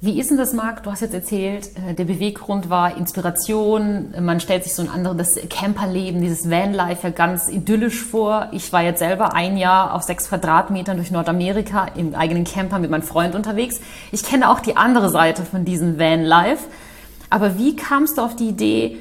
Wie 0.00 0.20
ist 0.20 0.28
denn 0.28 0.36
das, 0.36 0.52
Marc? 0.52 0.82
Du 0.82 0.90
hast 0.90 1.00
jetzt 1.00 1.14
erzählt, 1.14 1.70
äh, 1.76 1.94
der 1.94 2.04
Beweggrund 2.04 2.68
war 2.68 2.94
Inspiration. 2.98 4.12
Man 4.20 4.38
stellt 4.38 4.64
sich 4.64 4.74
so 4.74 4.82
ein 4.82 4.90
anderes 4.90 5.38
Camperleben, 5.48 6.20
dieses 6.20 6.50
Vanlife 6.50 7.04
ja 7.04 7.10
ganz 7.10 7.48
idyllisch 7.48 8.02
vor. 8.02 8.48
Ich 8.52 8.70
war 8.70 8.82
jetzt 8.82 8.98
selber 8.98 9.32
ein 9.34 9.56
Jahr 9.56 9.94
auf 9.94 10.02
sechs 10.02 10.28
Quadratmetern 10.28 10.98
durch 10.98 11.10
Nordamerika 11.10 11.86
im 11.96 12.14
eigenen 12.14 12.44
Camper 12.44 12.78
mit 12.80 12.90
meinem 12.90 13.02
Freund 13.02 13.34
unterwegs. 13.34 13.80
Ich 14.12 14.22
kenne 14.22 14.50
auch 14.50 14.60
die 14.60 14.76
andere 14.76 15.08
Seite 15.08 15.42
von 15.42 15.64
diesem 15.64 15.98
Vanlife. 15.98 16.64
Aber 17.30 17.58
wie 17.58 17.74
kamst 17.74 18.18
du 18.18 18.22
auf 18.22 18.36
die 18.36 18.48
Idee, 18.48 18.98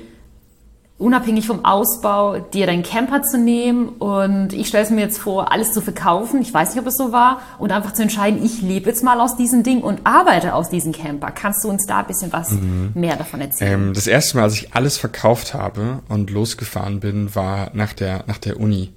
unabhängig 1.04 1.46
vom 1.46 1.66
Ausbau, 1.66 2.40
dir 2.40 2.66
deinen 2.66 2.82
Camper 2.82 3.24
zu 3.24 3.38
nehmen 3.38 3.90
und 3.90 4.54
ich 4.54 4.70
stelle 4.70 4.86
es 4.86 4.90
mir 4.90 5.02
jetzt 5.02 5.18
vor, 5.18 5.52
alles 5.52 5.74
zu 5.74 5.82
verkaufen, 5.82 6.42
ich 6.42 6.54
weiß 6.54 6.74
nicht, 6.74 6.82
ob 6.82 6.88
es 6.88 6.96
so 6.96 7.12
war, 7.12 7.42
und 7.60 7.72
einfach 7.72 7.94
zu 7.94 8.02
entscheiden, 8.02 8.44
ich 8.44 8.62
lebe 8.62 8.90
jetzt 8.90 9.04
mal 9.04 9.20
aus 9.20 9.36
diesem 9.36 9.64
Ding 9.64 9.82
und 9.82 10.02
arbeite 10.06 10.56
aus 10.56 10.70
diesem 10.70 10.94
Camper. 10.94 11.32
Kannst 11.32 11.64
du 11.64 11.70
uns 11.70 11.86
da 11.86 12.00
ein 12.00 12.08
bisschen 12.08 12.32
was 12.32 12.52
mhm. 12.52 12.92
mehr 12.94 13.18
davon 13.18 13.42
erzählen? 13.42 13.88
Ähm, 13.88 13.94
das 13.94 14.08
erste 14.08 14.38
Mal, 14.38 14.44
als 14.44 14.56
ich 14.56 14.74
alles 14.74 14.98
verkauft 14.98 15.54
habe 15.54 16.00
und 16.08 16.30
losgefahren 16.30 17.02
bin, 17.02 17.36
war 17.36 17.72
nach 17.74 17.94
der, 17.94 18.24
nach 18.28 18.38
der 18.38 18.60
Uni. 18.60 18.94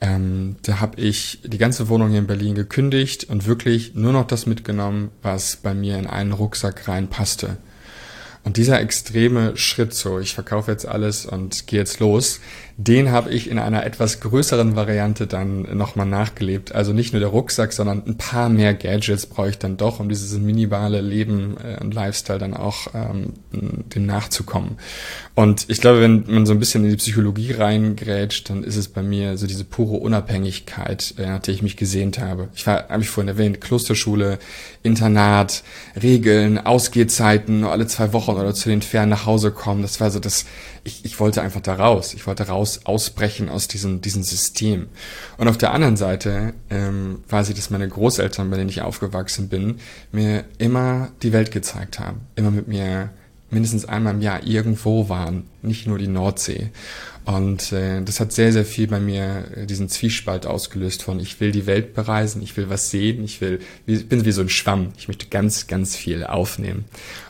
Ähm, 0.00 0.56
da 0.62 0.80
habe 0.80 1.00
ich 1.00 1.40
die 1.44 1.58
ganze 1.58 1.88
Wohnung 1.88 2.10
hier 2.10 2.18
in 2.18 2.26
Berlin 2.26 2.54
gekündigt 2.54 3.24
und 3.24 3.46
wirklich 3.46 3.94
nur 3.94 4.12
noch 4.12 4.26
das 4.26 4.46
mitgenommen, 4.46 5.10
was 5.22 5.56
bei 5.56 5.74
mir 5.74 5.96
in 5.96 6.06
einen 6.06 6.32
Rucksack 6.32 6.88
reinpasste. 6.88 7.56
Und 8.46 8.58
dieser 8.58 8.80
extreme 8.80 9.56
Schritt 9.56 9.92
so, 9.92 10.20
ich 10.20 10.32
verkaufe 10.32 10.70
jetzt 10.70 10.86
alles 10.86 11.26
und 11.26 11.66
gehe 11.66 11.80
jetzt 11.80 11.98
los, 11.98 12.38
den 12.78 13.10
habe 13.10 13.30
ich 13.30 13.48
in 13.48 13.58
einer 13.58 13.86
etwas 13.86 14.20
größeren 14.20 14.76
Variante 14.76 15.26
dann 15.26 15.62
nochmal 15.76 16.04
nachgelebt. 16.04 16.74
Also 16.74 16.92
nicht 16.92 17.14
nur 17.14 17.20
der 17.20 17.30
Rucksack, 17.30 17.72
sondern 17.72 18.02
ein 18.06 18.18
paar 18.18 18.50
mehr 18.50 18.74
Gadgets 18.74 19.24
brauche 19.24 19.48
ich 19.48 19.58
dann 19.58 19.78
doch, 19.78 19.98
um 19.98 20.10
dieses 20.10 20.38
minimale 20.38 21.00
Leben 21.00 21.56
äh, 21.56 21.82
und 21.82 21.94
Lifestyle 21.94 22.38
dann 22.38 22.52
auch 22.52 22.88
ähm, 22.94 23.32
dem 23.50 24.04
nachzukommen. 24.04 24.76
Und 25.34 25.64
ich 25.68 25.80
glaube, 25.80 26.02
wenn 26.02 26.24
man 26.26 26.44
so 26.44 26.52
ein 26.52 26.58
bisschen 26.58 26.84
in 26.84 26.90
die 26.90 26.96
Psychologie 26.96 27.52
reingrätscht, 27.52 28.50
dann 28.50 28.62
ist 28.62 28.76
es 28.76 28.88
bei 28.88 29.02
mir 29.02 29.38
so 29.38 29.46
diese 29.46 29.64
pure 29.64 29.96
Unabhängigkeit, 29.96 31.14
äh, 31.16 31.26
nach 31.26 31.40
der 31.40 31.54
ich 31.54 31.62
mich 31.62 31.78
gesehnt 31.78 32.18
habe. 32.18 32.48
Ich 32.54 32.66
war, 32.66 32.90
habe 32.90 33.02
ich 33.02 33.08
vorhin 33.08 33.28
erwähnt, 33.28 33.62
Klosterschule, 33.62 34.38
Internat, 34.82 35.62
Regeln, 36.00 36.58
Ausgehzeiten, 36.58 37.60
nur 37.60 37.72
alle 37.72 37.86
zwei 37.86 38.12
Wochen 38.12 38.32
oder 38.32 38.54
zu 38.54 38.68
den 38.68 38.82
Ferien 38.82 39.08
nach 39.08 39.24
Hause 39.24 39.50
kommen. 39.50 39.80
Das 39.80 39.98
war 39.98 40.10
so 40.10 40.20
das, 40.20 40.44
ich, 40.84 41.04
ich 41.04 41.18
wollte 41.20 41.42
einfach 41.42 41.60
da 41.60 41.74
raus. 41.74 42.14
Ich 42.14 42.26
wollte 42.26 42.46
raus, 42.46 42.65
ausbrechen 42.84 43.48
aus 43.48 43.68
diesem, 43.68 44.00
diesem 44.00 44.22
System. 44.22 44.88
Und 45.38 45.48
auf 45.48 45.58
der 45.58 45.72
anderen 45.72 45.96
Seite 45.96 46.54
ähm, 46.70 47.24
weiß 47.28 47.48
ich, 47.48 47.54
dass 47.54 47.70
meine 47.70 47.88
Großeltern, 47.88 48.50
bei 48.50 48.56
denen 48.56 48.70
ich 48.70 48.82
aufgewachsen 48.82 49.48
bin, 49.48 49.78
mir 50.12 50.44
immer 50.58 51.10
die 51.22 51.32
Welt 51.32 51.50
gezeigt 51.50 51.98
haben. 51.98 52.20
Immer 52.34 52.50
mit 52.50 52.68
mir 52.68 53.10
mindestens 53.50 53.84
einmal 53.84 54.14
im 54.14 54.22
Jahr 54.22 54.44
irgendwo 54.44 55.08
waren, 55.08 55.44
nicht 55.62 55.86
nur 55.86 55.98
die 55.98 56.08
Nordsee. 56.08 56.70
Und 57.26 57.72
äh, 57.72 58.02
das 58.02 58.20
hat 58.20 58.32
sehr, 58.32 58.52
sehr 58.52 58.64
viel 58.64 58.86
bei 58.86 59.00
mir 59.00 59.46
äh, 59.56 59.66
diesen 59.66 59.88
Zwiespalt 59.88 60.46
ausgelöst 60.46 61.02
von 61.02 61.18
ich 61.18 61.40
will 61.40 61.50
die 61.50 61.66
Welt 61.66 61.92
bereisen, 61.92 62.40
ich 62.40 62.56
will 62.56 62.70
was 62.70 62.90
sehen, 62.90 63.24
ich 63.24 63.40
will, 63.40 63.58
ich 63.84 64.08
bin 64.08 64.24
wie 64.24 64.30
so 64.30 64.42
ein 64.42 64.48
Schwamm, 64.48 64.92
ich 64.96 65.08
möchte 65.08 65.26
ganz, 65.26 65.66
ganz 65.66 65.96
viel 65.96 66.22
aufnehmen. 66.22 66.84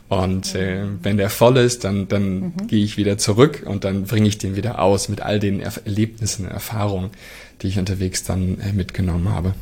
Und 0.07 0.53
äh, 0.53 0.83
wenn 1.01 1.17
der 1.17 1.31
voll 1.31 1.57
ist, 1.57 1.83
dann, 1.83 2.07
dann 2.07 2.39
mhm. 2.39 2.67
gehe 2.67 2.83
ich 2.83 2.97
wieder 2.97 3.17
zurück 3.17 3.63
und 3.65 3.85
dann 3.85 4.03
bringe 4.03 4.27
ich 4.27 4.37
den 4.37 4.55
wieder 4.55 4.79
aus 4.79 5.09
mit 5.09 5.21
all 5.21 5.39
den 5.39 5.61
Erlebnissen 5.61 6.45
und 6.45 6.51
Erfahrungen, 6.51 7.09
die 7.63 7.67
ich 7.67 7.79
unterwegs 7.79 8.23
dann 8.23 8.59
äh, 8.59 8.73
mitgenommen 8.73 9.29
habe. 9.29 9.55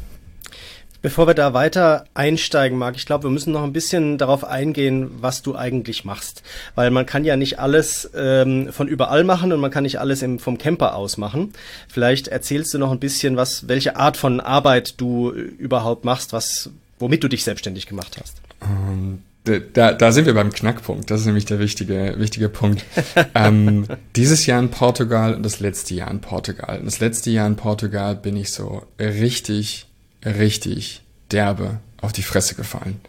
Bevor 1.06 1.28
wir 1.28 1.36
da 1.36 1.54
weiter 1.54 2.06
einsteigen, 2.16 2.80
Marc, 2.80 2.96
ich 2.96 3.06
glaube, 3.06 3.26
wir 3.26 3.30
müssen 3.30 3.54
noch 3.54 3.62
ein 3.62 3.74
bisschen 3.74 4.18
darauf 4.18 4.44
eingehen, 4.44 5.12
was 5.20 5.44
du 5.44 5.56
eigentlich 5.56 6.04
machst. 6.04 6.42
Weil 6.74 6.90
man 6.90 7.06
kann 7.06 7.24
ja 7.24 7.38
nicht 7.38 7.60
alles 7.60 8.10
ähm, 8.16 8.70
von 8.72 8.88
überall 8.88 9.24
machen 9.24 9.54
und 9.54 9.60
man 9.60 9.70
kann 9.70 9.84
nicht 9.84 10.00
alles 10.00 10.24
im, 10.24 10.40
vom 10.40 10.58
Camper 10.58 10.96
aus 10.96 11.18
machen. 11.18 11.54
Vielleicht 11.88 12.30
erzählst 12.30 12.74
du 12.74 12.80
noch 12.80 12.92
ein 12.92 13.00
bisschen, 13.00 13.38
was, 13.38 13.68
welche 13.68 13.98
Art 13.98 14.18
von 14.18 14.40
Arbeit 14.40 15.00
du 15.00 15.30
überhaupt 15.30 16.06
machst, 16.06 16.34
was, 16.34 16.72
womit 16.98 17.24
du 17.24 17.28
dich 17.28 17.44
selbstständig 17.44 17.86
gemacht 17.86 18.18
hast. 18.20 18.42
Um 18.62 19.22
ähm, 19.46 19.62
da, 19.74 19.94
da 19.94 20.12
sind 20.12 20.26
wir 20.26 20.34
beim 20.34 20.52
Knackpunkt. 20.52 21.12
Das 21.12 21.20
ist 21.20 21.28
nämlich 21.28 21.46
der 21.46 21.60
wichtige, 21.60 22.16
wichtige 22.18 22.50
Punkt. 22.50 22.84
ähm, 23.36 23.86
dieses 24.16 24.48
Jahr 24.48 24.60
in 24.60 24.72
Portugal 24.72 25.36
und 25.36 25.44
das 25.44 25.60
letzte 25.60 25.94
Jahr 25.94 26.10
in 26.10 26.22
Portugal. 26.22 26.80
Und 26.80 26.86
das 26.86 27.00
letzte 27.00 27.30
Jahr 27.30 27.46
in 27.46 27.58
Portugal 27.58 28.16
bin 28.16 28.36
ich 28.36 28.50
so 28.50 28.82
richtig 29.00 29.86
richtig 30.26 31.02
derbe 31.32 31.80
auf 32.02 32.14
die 32.14 32.24
Fresse 32.24 32.56
gefallen. 32.56 33.00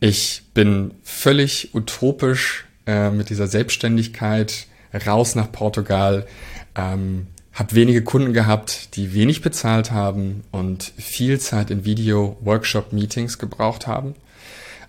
Ich 0.00 0.42
bin 0.54 0.92
völlig 1.02 1.74
utopisch 1.74 2.66
äh, 2.86 3.10
mit 3.10 3.30
dieser 3.30 3.46
Selbstständigkeit 3.46 4.66
raus 5.06 5.34
nach 5.34 5.50
Portugal, 5.50 6.26
ähm, 6.74 7.28
habe 7.52 7.74
wenige 7.74 8.02
Kunden 8.02 8.32
gehabt, 8.32 8.96
die 8.96 9.14
wenig 9.14 9.42
bezahlt 9.42 9.90
haben 9.90 10.42
und 10.50 10.92
viel 10.96 11.38
Zeit 11.38 11.70
in 11.70 11.84
Video-Workshop-Meetings 11.84 13.38
gebraucht 13.38 13.86
haben. 13.86 14.14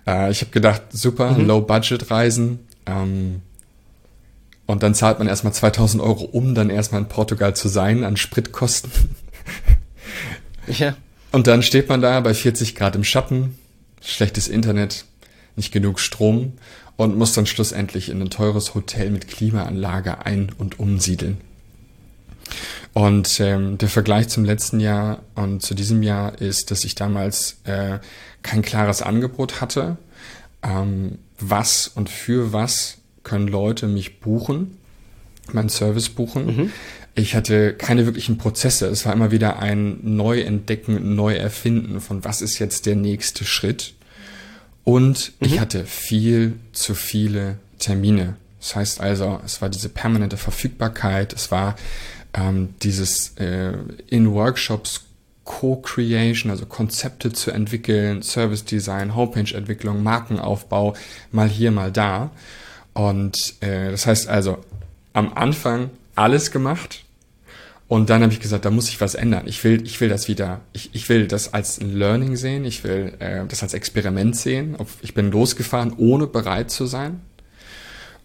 Äh, 0.06 0.30
ich 0.30 0.40
habe 0.40 0.50
gedacht, 0.50 0.82
super, 0.90 1.32
mhm. 1.32 1.46
Low-Budget-Reisen. 1.46 2.60
Ähm, 2.86 3.42
und 4.66 4.82
dann 4.82 4.94
zahlt 4.94 5.18
man 5.18 5.28
erstmal 5.28 5.52
2000 5.52 6.02
Euro, 6.02 6.24
um 6.24 6.54
dann 6.54 6.70
erstmal 6.70 7.02
in 7.02 7.08
Portugal 7.08 7.54
zu 7.54 7.68
sein 7.68 8.02
an 8.02 8.16
Spritkosten. 8.16 8.90
Ja. 10.66 10.96
Und 11.34 11.48
dann 11.48 11.64
steht 11.64 11.88
man 11.88 12.00
da 12.00 12.20
bei 12.20 12.32
40 12.32 12.76
Grad 12.76 12.94
im 12.94 13.02
Schatten, 13.02 13.58
schlechtes 14.00 14.46
Internet, 14.46 15.04
nicht 15.56 15.72
genug 15.72 15.98
Strom 15.98 16.52
und 16.94 17.18
muss 17.18 17.32
dann 17.32 17.44
schlussendlich 17.44 18.08
in 18.08 18.22
ein 18.22 18.30
teures 18.30 18.76
Hotel 18.76 19.10
mit 19.10 19.26
Klimaanlage 19.26 20.24
ein- 20.24 20.52
und 20.56 20.78
umsiedeln. 20.78 21.38
Und 22.92 23.40
ähm, 23.40 23.78
der 23.78 23.88
Vergleich 23.88 24.28
zum 24.28 24.44
letzten 24.44 24.78
Jahr 24.78 25.22
und 25.34 25.60
zu 25.60 25.74
diesem 25.74 26.04
Jahr 26.04 26.40
ist, 26.40 26.70
dass 26.70 26.84
ich 26.84 26.94
damals 26.94 27.56
äh, 27.64 27.98
kein 28.44 28.62
klares 28.62 29.02
Angebot 29.02 29.60
hatte. 29.60 29.96
Ähm, 30.62 31.18
was 31.40 31.88
und 31.88 32.10
für 32.10 32.52
was 32.52 32.98
können 33.24 33.48
Leute 33.48 33.88
mich 33.88 34.20
buchen, 34.20 34.78
meinen 35.50 35.68
Service 35.68 36.10
buchen. 36.10 36.46
Mhm. 36.46 36.72
Ich 37.14 37.34
hatte 37.34 37.74
keine 37.74 38.06
wirklichen 38.06 38.38
Prozesse. 38.38 38.86
Es 38.86 39.06
war 39.06 39.12
immer 39.12 39.30
wieder 39.30 39.60
ein 39.60 39.98
Neuentdecken, 40.02 41.14
Neuerfinden 41.14 42.00
von 42.00 42.24
was 42.24 42.42
ist 42.42 42.58
jetzt 42.58 42.86
der 42.86 42.96
nächste 42.96 43.44
Schritt. 43.44 43.94
Und 44.82 45.32
mhm. 45.40 45.46
ich 45.46 45.60
hatte 45.60 45.84
viel 45.84 46.54
zu 46.72 46.94
viele 46.94 47.58
Termine. 47.78 48.36
Das 48.58 48.76
heißt 48.76 49.00
also, 49.00 49.40
es 49.44 49.62
war 49.62 49.68
diese 49.68 49.88
permanente 49.88 50.36
Verfügbarkeit, 50.36 51.32
es 51.32 51.50
war 51.50 51.76
ähm, 52.32 52.74
dieses 52.82 53.36
äh, 53.36 53.74
in 54.08 54.32
Workshops 54.32 55.02
Co-Creation, 55.44 56.50
also 56.50 56.64
Konzepte 56.66 57.32
zu 57.32 57.50
entwickeln, 57.50 58.22
Service 58.22 58.64
Design, 58.64 59.14
Homepage-Entwicklung, 59.14 60.02
Markenaufbau, 60.02 60.94
mal 61.30 61.48
hier, 61.48 61.70
mal 61.70 61.92
da. 61.92 62.30
Und 62.94 63.54
äh, 63.60 63.90
das 63.90 64.06
heißt 64.06 64.28
also, 64.28 64.58
am 65.12 65.34
Anfang 65.34 65.90
alles 66.14 66.50
gemacht, 66.50 67.04
und 67.86 68.08
dann 68.08 68.22
habe 68.22 68.32
ich 68.32 68.40
gesagt, 68.40 68.64
da 68.64 68.70
muss 68.70 68.88
ich 68.88 69.00
was 69.00 69.14
ändern. 69.14 69.46
Ich 69.46 69.62
will, 69.62 69.84
ich 69.84 70.00
will 70.00 70.08
das 70.08 70.26
wieder, 70.26 70.62
ich, 70.72 70.90
ich 70.94 71.08
will 71.08 71.28
das 71.28 71.52
als 71.52 71.80
Learning 71.82 72.36
sehen, 72.36 72.64
ich 72.64 72.82
will 72.82 73.12
äh, 73.18 73.44
das 73.46 73.62
als 73.62 73.74
Experiment 73.74 74.36
sehen. 74.36 74.76
Ich 75.02 75.14
bin 75.14 75.30
losgefahren, 75.30 75.92
ohne 75.96 76.26
bereit 76.26 76.70
zu 76.70 76.86
sein. 76.86 77.20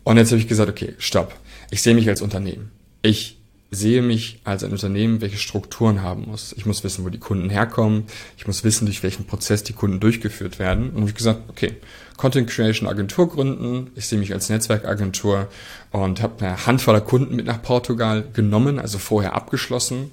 Und 0.03 0.17
jetzt 0.17 0.31
habe 0.31 0.39
ich 0.39 0.47
gesagt, 0.47 0.69
okay, 0.69 0.95
stopp. 0.97 1.35
Ich 1.71 1.81
sehe 1.81 1.93
mich 1.93 2.07
als 2.07 2.21
Unternehmen. 2.21 2.71
Ich 3.01 3.38
sehe 3.71 4.01
mich 4.01 4.39
als 4.43 4.63
ein 4.63 4.71
Unternehmen, 4.71 5.21
welche 5.21 5.37
Strukturen 5.37 6.01
haben 6.01 6.25
muss. 6.27 6.53
Ich 6.57 6.65
muss 6.65 6.83
wissen, 6.83 7.05
wo 7.05 7.09
die 7.09 7.19
Kunden 7.19 7.49
herkommen. 7.49 8.05
Ich 8.37 8.47
muss 8.47 8.63
wissen, 8.63 8.85
durch 8.85 9.03
welchen 9.03 9.25
Prozess 9.25 9.63
die 9.63 9.73
Kunden 9.73 9.99
durchgeführt 9.99 10.57
werden. 10.57 10.89
Und 10.89 11.01
habe 11.01 11.09
ich 11.09 11.15
gesagt, 11.15 11.41
okay, 11.49 11.73
Content 12.17 12.49
Creation 12.49 12.89
Agentur 12.89 13.29
gründen. 13.29 13.91
Ich 13.95 14.07
sehe 14.07 14.17
mich 14.17 14.33
als 14.33 14.49
Netzwerkagentur 14.49 15.47
und 15.91 16.21
habe 16.21 16.45
eine 16.45 16.65
Handvoller 16.65 17.01
Kunden 17.01 17.35
mit 17.35 17.45
nach 17.45 17.61
Portugal 17.61 18.27
genommen, 18.33 18.79
also 18.79 18.97
vorher 18.97 19.35
abgeschlossen. 19.35 20.11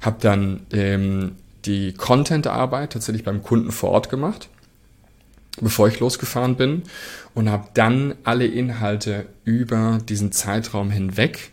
Habe 0.00 0.16
dann 0.20 0.60
ähm, 0.72 1.32
die 1.66 1.92
Content-Arbeit 1.92 2.94
tatsächlich 2.94 3.24
beim 3.24 3.42
Kunden 3.42 3.70
vor 3.70 3.90
Ort 3.90 4.08
gemacht, 4.08 4.48
bevor 5.60 5.88
ich 5.88 6.00
losgefahren 6.00 6.56
bin 6.56 6.82
und 7.34 7.50
habe 7.50 7.68
dann 7.74 8.14
alle 8.24 8.46
Inhalte 8.46 9.26
über 9.44 10.00
diesen 10.08 10.32
Zeitraum 10.32 10.90
hinweg 10.90 11.52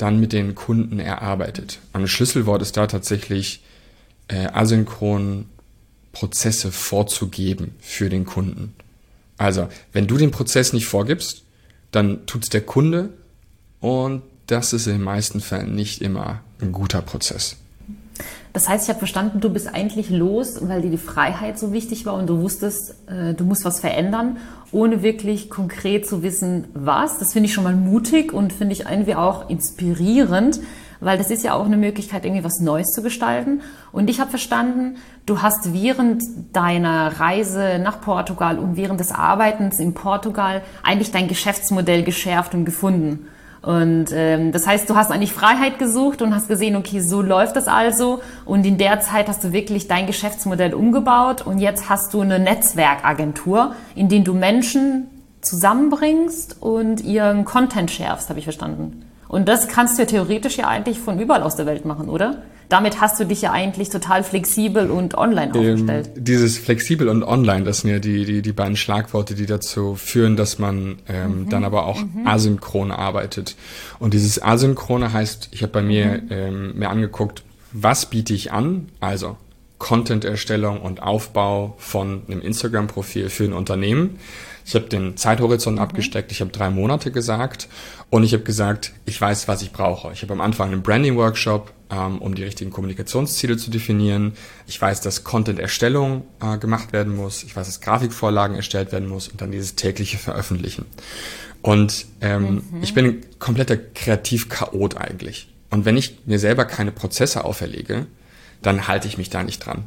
dann 0.00 0.18
mit 0.18 0.32
den 0.32 0.54
Kunden 0.54 0.98
erarbeitet. 0.98 1.78
Ein 1.92 2.08
Schlüsselwort 2.08 2.62
ist 2.62 2.76
da 2.76 2.86
tatsächlich 2.86 3.62
äh, 4.28 4.46
asynchron 4.46 5.46
Prozesse 6.12 6.72
vorzugeben 6.72 7.74
für 7.80 8.08
den 8.08 8.24
Kunden. 8.24 8.74
Also, 9.36 9.68
wenn 9.92 10.06
du 10.06 10.16
den 10.16 10.30
Prozess 10.30 10.72
nicht 10.72 10.86
vorgibst, 10.86 11.42
dann 11.92 12.26
tut's 12.26 12.48
der 12.48 12.62
Kunde 12.62 13.10
und 13.80 14.22
das 14.46 14.72
ist 14.72 14.86
in 14.86 14.94
den 14.94 15.02
meisten 15.02 15.40
Fällen 15.40 15.74
nicht 15.74 16.02
immer 16.02 16.40
ein 16.60 16.72
guter 16.72 17.02
Prozess. 17.02 17.56
Das 18.52 18.68
heißt, 18.68 18.84
ich 18.84 18.88
habe 18.88 18.98
verstanden, 18.98 19.40
du 19.40 19.50
bist 19.50 19.72
eigentlich 19.72 20.10
los, 20.10 20.58
weil 20.62 20.82
dir 20.82 20.90
die 20.90 20.98
Freiheit 20.98 21.58
so 21.58 21.72
wichtig 21.72 22.04
war 22.06 22.14
und 22.14 22.28
du 22.28 22.40
wusstest, 22.40 22.94
äh, 23.08 23.34
du 23.34 23.44
musst 23.44 23.64
was 23.64 23.80
verändern, 23.80 24.38
ohne 24.72 25.02
wirklich 25.02 25.50
konkret 25.50 26.06
zu 26.06 26.22
wissen, 26.22 26.66
was. 26.74 27.18
Das 27.18 27.32
finde 27.32 27.48
ich 27.48 27.54
schon 27.54 27.64
mal 27.64 27.76
mutig 27.76 28.32
und 28.32 28.52
finde 28.52 28.72
ich 28.72 28.86
irgendwie 28.90 29.14
auch 29.14 29.48
inspirierend, 29.48 30.60
weil 31.00 31.16
das 31.16 31.30
ist 31.30 31.44
ja 31.44 31.54
auch 31.54 31.64
eine 31.64 31.76
Möglichkeit, 31.76 32.24
irgendwie 32.24 32.44
was 32.44 32.60
Neues 32.60 32.88
zu 32.88 33.02
gestalten. 33.02 33.62
Und 33.92 34.10
ich 34.10 34.20
habe 34.20 34.30
verstanden, 34.30 34.96
du 35.26 35.42
hast 35.42 35.72
während 35.72 36.22
deiner 36.52 37.20
Reise 37.20 37.78
nach 37.82 38.00
Portugal 38.00 38.58
und 38.58 38.76
während 38.76 39.00
des 39.00 39.12
Arbeitens 39.12 39.78
in 39.78 39.94
Portugal 39.94 40.62
eigentlich 40.82 41.10
dein 41.10 41.28
Geschäftsmodell 41.28 42.02
geschärft 42.02 42.54
und 42.54 42.64
gefunden. 42.64 43.28
Und 43.62 44.06
ähm, 44.12 44.52
das 44.52 44.66
heißt, 44.66 44.88
du 44.88 44.96
hast 44.96 45.10
eigentlich 45.10 45.34
Freiheit 45.34 45.78
gesucht 45.78 46.22
und 46.22 46.34
hast 46.34 46.48
gesehen, 46.48 46.76
okay, 46.76 47.00
so 47.00 47.20
läuft 47.20 47.56
das 47.56 47.68
also. 47.68 48.20
Und 48.46 48.64
in 48.64 48.78
der 48.78 49.00
Zeit 49.00 49.28
hast 49.28 49.44
du 49.44 49.52
wirklich 49.52 49.86
dein 49.86 50.06
Geschäftsmodell 50.06 50.72
umgebaut 50.72 51.42
und 51.42 51.58
jetzt 51.58 51.90
hast 51.90 52.14
du 52.14 52.22
eine 52.22 52.38
Netzwerkagentur, 52.38 53.74
in 53.94 54.08
der 54.08 54.20
du 54.20 54.32
Menschen 54.32 55.08
zusammenbringst 55.42 56.56
und 56.60 57.02
ihren 57.02 57.44
Content 57.44 57.90
schärfst, 57.90 58.28
habe 58.30 58.38
ich 58.38 58.44
verstanden. 58.44 59.04
Und 59.28 59.48
das 59.48 59.68
kannst 59.68 59.96
du 59.96 60.02
ja 60.02 60.06
theoretisch 60.06 60.58
ja 60.58 60.66
eigentlich 60.66 60.98
von 60.98 61.20
überall 61.20 61.42
aus 61.42 61.56
der 61.56 61.66
Welt 61.66 61.84
machen, 61.84 62.08
oder? 62.08 62.42
Damit 62.70 63.00
hast 63.00 63.20
du 63.20 63.26
dich 63.26 63.42
ja 63.42 63.52
eigentlich 63.52 63.90
total 63.90 64.22
flexibel 64.24 64.90
und 64.90 65.16
online 65.16 65.52
ähm, 65.54 65.60
aufgestellt. 65.60 66.10
Ähm, 66.16 66.24
dieses 66.24 66.56
flexibel 66.56 67.08
und 67.08 67.24
online, 67.24 67.64
das 67.64 67.80
sind 67.80 67.90
ja 67.90 67.98
die, 67.98 68.24
die, 68.24 68.42
die 68.42 68.52
beiden 68.52 68.76
Schlagworte, 68.76 69.34
die 69.34 69.46
dazu 69.46 69.96
führen, 69.96 70.36
dass 70.36 70.58
man 70.58 71.00
ähm, 71.08 71.42
mhm. 71.42 71.48
dann 71.50 71.64
aber 71.64 71.84
auch 71.84 72.00
mhm. 72.00 72.26
asynchron 72.26 72.92
arbeitet. 72.92 73.56
Und 73.98 74.14
dieses 74.14 74.40
Asynchrone 74.42 75.12
heißt, 75.12 75.48
ich 75.50 75.62
habe 75.62 75.72
bei 75.72 75.82
mir 75.82 76.22
mhm. 76.22 76.28
ähm, 76.30 76.78
mir 76.78 76.90
angeguckt, 76.90 77.42
was 77.72 78.06
biete 78.06 78.32
ich 78.34 78.52
an? 78.52 78.88
Also 79.00 79.36
Content-Erstellung 79.78 80.80
und 80.80 81.02
Aufbau 81.02 81.74
von 81.78 82.22
einem 82.28 82.40
Instagram-Profil 82.40 83.30
für 83.30 83.44
ein 83.44 83.52
Unternehmen. 83.52 84.20
Ich 84.64 84.76
habe 84.76 84.84
den 84.86 85.16
Zeithorizont 85.16 85.78
mhm. 85.78 85.82
abgesteckt, 85.82 86.30
ich 86.30 86.40
habe 86.40 86.52
drei 86.52 86.70
Monate 86.70 87.10
gesagt 87.10 87.68
und 88.10 88.22
ich 88.22 88.32
habe 88.32 88.44
gesagt, 88.44 88.92
ich 89.06 89.20
weiß, 89.20 89.48
was 89.48 89.62
ich 89.62 89.72
brauche. 89.72 90.12
Ich 90.12 90.22
habe 90.22 90.32
am 90.32 90.40
Anfang 90.40 90.70
einen 90.70 90.82
Branding-Workshop, 90.82 91.72
um 91.96 92.34
die 92.34 92.44
richtigen 92.44 92.70
Kommunikationsziele 92.70 93.56
zu 93.56 93.70
definieren. 93.70 94.32
Ich 94.66 94.80
weiß, 94.80 95.00
dass 95.00 95.24
Content-Erstellung 95.24 96.24
äh, 96.40 96.58
gemacht 96.58 96.92
werden 96.92 97.14
muss. 97.14 97.42
Ich 97.42 97.56
weiß, 97.56 97.66
dass 97.66 97.80
Grafikvorlagen 97.80 98.56
erstellt 98.56 98.92
werden 98.92 99.08
muss 99.08 99.28
und 99.28 99.40
dann 99.40 99.50
dieses 99.50 99.74
tägliche 99.74 100.18
Veröffentlichen. 100.18 100.86
Und 101.62 102.06
ähm, 102.20 102.62
mhm. 102.70 102.82
ich 102.82 102.94
bin 102.94 103.04
ein 103.06 103.20
kompletter 103.38 103.76
Kreativ-Chaot 103.76 104.96
eigentlich. 104.96 105.48
Und 105.70 105.84
wenn 105.84 105.96
ich 105.96 106.20
mir 106.26 106.38
selber 106.38 106.64
keine 106.64 106.92
Prozesse 106.92 107.44
auferlege, 107.44 108.06
dann 108.62 108.88
halte 108.88 109.08
ich 109.08 109.18
mich 109.18 109.30
da 109.30 109.42
nicht 109.42 109.64
dran. 109.64 109.84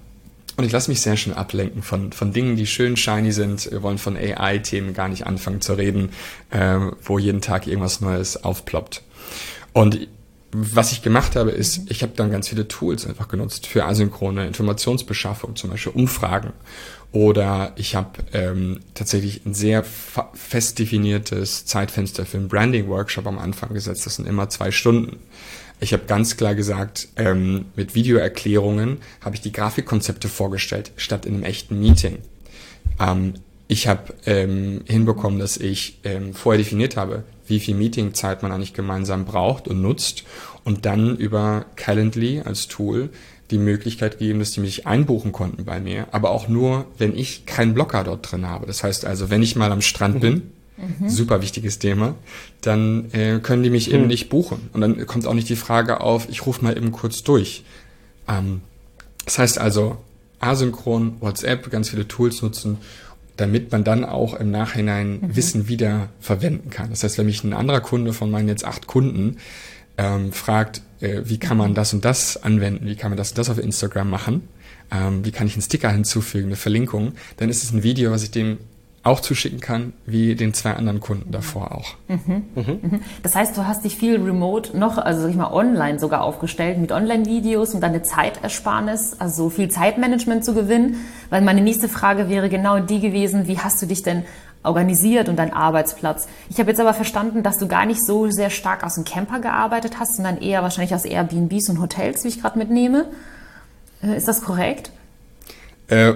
und 0.55 0.63
ich 0.65 0.71
lasse 0.71 0.91
mich 0.91 1.01
sehr 1.01 1.17
schön 1.17 1.33
ablenken 1.33 1.81
von, 1.81 2.11
von 2.11 2.31
Dingen, 2.31 2.55
die 2.55 2.67
schön 2.67 2.95
shiny 2.95 3.31
sind. 3.31 3.71
Wir 3.71 3.81
wollen 3.81 3.97
von 3.97 4.15
AI-Themen 4.15 4.93
gar 4.93 5.09
nicht 5.09 5.25
anfangen 5.25 5.61
zu 5.61 5.73
reden, 5.73 6.09
äh, 6.51 6.79
wo 7.01 7.17
jeden 7.17 7.41
Tag 7.41 7.67
irgendwas 7.67 8.01
Neues 8.01 8.43
aufploppt. 8.43 9.03
Und 9.73 10.07
was 10.53 10.91
ich 10.91 11.01
gemacht 11.01 11.35
habe, 11.35 11.51
ist, 11.51 11.89
ich 11.89 12.03
habe 12.03 12.13
dann 12.15 12.31
ganz 12.31 12.47
viele 12.47 12.67
Tools 12.67 13.07
einfach 13.07 13.27
genutzt 13.27 13.67
für 13.67 13.85
asynchrone 13.85 14.45
Informationsbeschaffung, 14.45 15.55
zum 15.55 15.71
Beispiel 15.71 15.93
Umfragen. 15.93 16.53
Oder 17.11 17.73
ich 17.75 17.95
habe 17.95 18.11
ähm, 18.33 18.79
tatsächlich 18.93 19.45
ein 19.45 19.53
sehr 19.53 19.83
fest 19.83 20.79
definiertes 20.79 21.65
Zeitfenster 21.65 22.25
für 22.25 22.37
einen 22.37 22.47
Branding-Workshop 22.47 23.27
am 23.27 23.37
Anfang 23.37 23.73
gesetzt. 23.73 24.05
Das 24.05 24.15
sind 24.15 24.27
immer 24.27 24.49
zwei 24.49 24.71
Stunden. 24.71 25.17
Ich 25.79 25.93
habe 25.93 26.03
ganz 26.05 26.37
klar 26.37 26.55
gesagt, 26.55 27.09
ähm, 27.17 27.65
mit 27.75 27.93
Videoerklärungen 27.93 28.97
habe 29.21 29.35
ich 29.35 29.41
die 29.41 29.51
Grafikkonzepte 29.51 30.29
vorgestellt, 30.29 30.91
statt 30.97 31.25
in 31.25 31.35
einem 31.35 31.43
echten 31.43 31.79
Meeting. 31.79 32.19
Ähm, 32.99 33.33
ich 33.67 33.87
habe 33.87 34.13
ähm, 34.25 34.81
hinbekommen, 34.85 35.39
dass 35.39 35.57
ich 35.57 35.99
ähm, 36.03 36.33
vorher 36.33 36.57
definiert 36.57 36.95
habe, 36.95 37.23
wie 37.53 37.59
viel 37.59 37.75
Meetingzeit 37.75 38.41
man 38.41 38.51
eigentlich 38.51 38.73
gemeinsam 38.73 39.25
braucht 39.25 39.67
und 39.67 39.81
nutzt 39.81 40.23
und 40.63 40.85
dann 40.87 41.15
über 41.17 41.65
Calendly 41.75 42.41
als 42.43 42.67
Tool 42.67 43.09
die 43.51 43.59
Möglichkeit 43.59 44.17
gegeben, 44.17 44.39
dass 44.39 44.51
die 44.51 44.61
mich 44.61 44.87
einbuchen 44.87 45.31
konnten 45.31 45.65
bei 45.65 45.79
mir, 45.79 46.07
aber 46.11 46.31
auch 46.31 46.47
nur, 46.47 46.85
wenn 46.97 47.15
ich 47.15 47.45
keinen 47.45 47.75
Blocker 47.75 48.03
dort 48.03 48.31
drin 48.31 48.47
habe. 48.47 48.65
Das 48.65 48.83
heißt 48.83 49.05
also, 49.05 49.29
wenn 49.29 49.43
ich 49.43 49.55
mal 49.55 49.71
am 49.71 49.81
Strand 49.81 50.19
bin, 50.19 50.51
mhm. 50.77 51.09
super 51.09 51.43
wichtiges 51.43 51.77
Thema, 51.77 52.15
dann 52.61 53.11
äh, 53.11 53.39
können 53.39 53.61
die 53.61 53.69
mich 53.69 53.89
mhm. 53.89 53.93
eben 53.93 54.07
nicht 54.07 54.29
buchen. 54.29 54.69
Und 54.73 54.81
dann 54.81 55.05
kommt 55.05 55.27
auch 55.27 55.35
nicht 55.35 55.49
die 55.49 55.55
Frage 55.55 56.01
auf, 56.01 56.27
ich 56.29 56.47
rufe 56.47 56.63
mal 56.63 56.75
eben 56.75 56.91
kurz 56.91 57.21
durch. 57.21 57.63
Ähm, 58.27 58.61
das 59.25 59.37
heißt 59.37 59.59
also, 59.59 59.97
asynchron, 60.39 61.17
WhatsApp, 61.19 61.69
ganz 61.69 61.89
viele 61.89 62.07
Tools 62.07 62.41
nutzen 62.41 62.79
damit 63.37 63.71
man 63.71 63.83
dann 63.83 64.05
auch 64.05 64.33
im 64.35 64.51
Nachhinein 64.51 65.19
mhm. 65.19 65.35
Wissen 65.35 65.67
wieder 65.67 66.09
verwenden 66.19 66.69
kann. 66.69 66.89
Das 66.89 67.03
heißt, 67.03 67.17
wenn 67.17 67.25
mich 67.25 67.43
ein 67.43 67.53
anderer 67.53 67.81
Kunde 67.81 68.13
von 68.13 68.29
meinen 68.29 68.47
jetzt 68.47 68.65
acht 68.65 68.87
Kunden 68.87 69.37
ähm, 69.97 70.31
fragt, 70.31 70.81
äh, 71.01 71.21
wie 71.25 71.37
kann 71.37 71.57
man 71.57 71.73
das 71.73 71.93
und 71.93 72.05
das 72.05 72.41
anwenden, 72.41 72.85
wie 72.85 72.95
kann 72.95 73.11
man 73.11 73.17
das 73.17 73.31
und 73.31 73.37
das 73.37 73.49
auf 73.49 73.57
Instagram 73.57 74.09
machen, 74.09 74.47
ähm, 74.91 75.25
wie 75.25 75.31
kann 75.31 75.47
ich 75.47 75.53
einen 75.53 75.61
Sticker 75.61 75.89
hinzufügen, 75.89 76.47
eine 76.47 76.55
Verlinkung, 76.55 77.13
dann 77.37 77.49
ist 77.49 77.63
es 77.63 77.71
ein 77.71 77.83
Video, 77.83 78.11
was 78.11 78.23
ich 78.23 78.31
dem 78.31 78.57
auch 79.03 79.19
zuschicken 79.19 79.59
kann, 79.59 79.91
wie 80.05 80.33
den 80.35 80.53
zwei 80.53 80.73
anderen 80.73 81.01
Kunden 81.01 81.31
davor 81.31 81.73
auch. 81.73 81.95
Mhm. 82.07 82.43
Mhm. 82.55 83.01
Das 83.21 83.35
heißt, 83.35 83.57
du 83.57 83.67
hast 83.67 83.83
dich 83.83 83.97
viel 83.97 84.15
remote 84.21 84.77
noch, 84.77 84.97
also 84.97 85.21
sag 85.21 85.29
ich 85.29 85.35
mal 85.35 85.51
online 85.51 85.99
sogar 85.99 86.23
aufgestellt 86.23 86.77
mit 86.77 86.93
Online-Videos 86.93 87.73
und 87.73 87.81
deine 87.81 88.01
Zeitersparnis, 88.01 89.17
also 89.19 89.49
viel 89.49 89.69
Zeitmanagement 89.69 90.45
zu 90.45 90.53
gewinnen. 90.53 90.95
Weil 91.29 91.41
meine 91.41 91.59
nächste 91.59 91.89
Frage 91.89 92.29
wäre 92.29 92.47
genau 92.47 92.79
die 92.79 93.01
gewesen, 93.01 93.47
wie 93.47 93.59
hast 93.59 93.81
du 93.81 93.87
dich 93.87 94.03
denn 94.03 94.23
organisiert 94.63 95.27
und 95.27 95.35
dein 95.35 95.51
Arbeitsplatz? 95.51 96.29
Ich 96.49 96.59
habe 96.59 96.69
jetzt 96.69 96.79
aber 96.79 96.93
verstanden, 96.93 97.43
dass 97.43 97.57
du 97.57 97.67
gar 97.67 97.85
nicht 97.85 98.05
so 98.05 98.31
sehr 98.31 98.49
stark 98.49 98.85
aus 98.85 98.95
dem 98.95 99.03
Camper 99.03 99.41
gearbeitet 99.41 99.99
hast, 99.99 100.15
sondern 100.15 100.37
eher 100.37 100.63
wahrscheinlich 100.63 100.95
aus 100.95 101.03
Airbnbs 101.03 101.67
und 101.69 101.81
Hotels, 101.81 102.23
wie 102.23 102.29
ich 102.29 102.41
gerade 102.41 102.57
mitnehme. 102.57 103.07
Äh, 104.01 104.15
ist 104.15 104.29
das 104.29 104.41
korrekt? 104.41 104.91
Äh, 105.89 106.13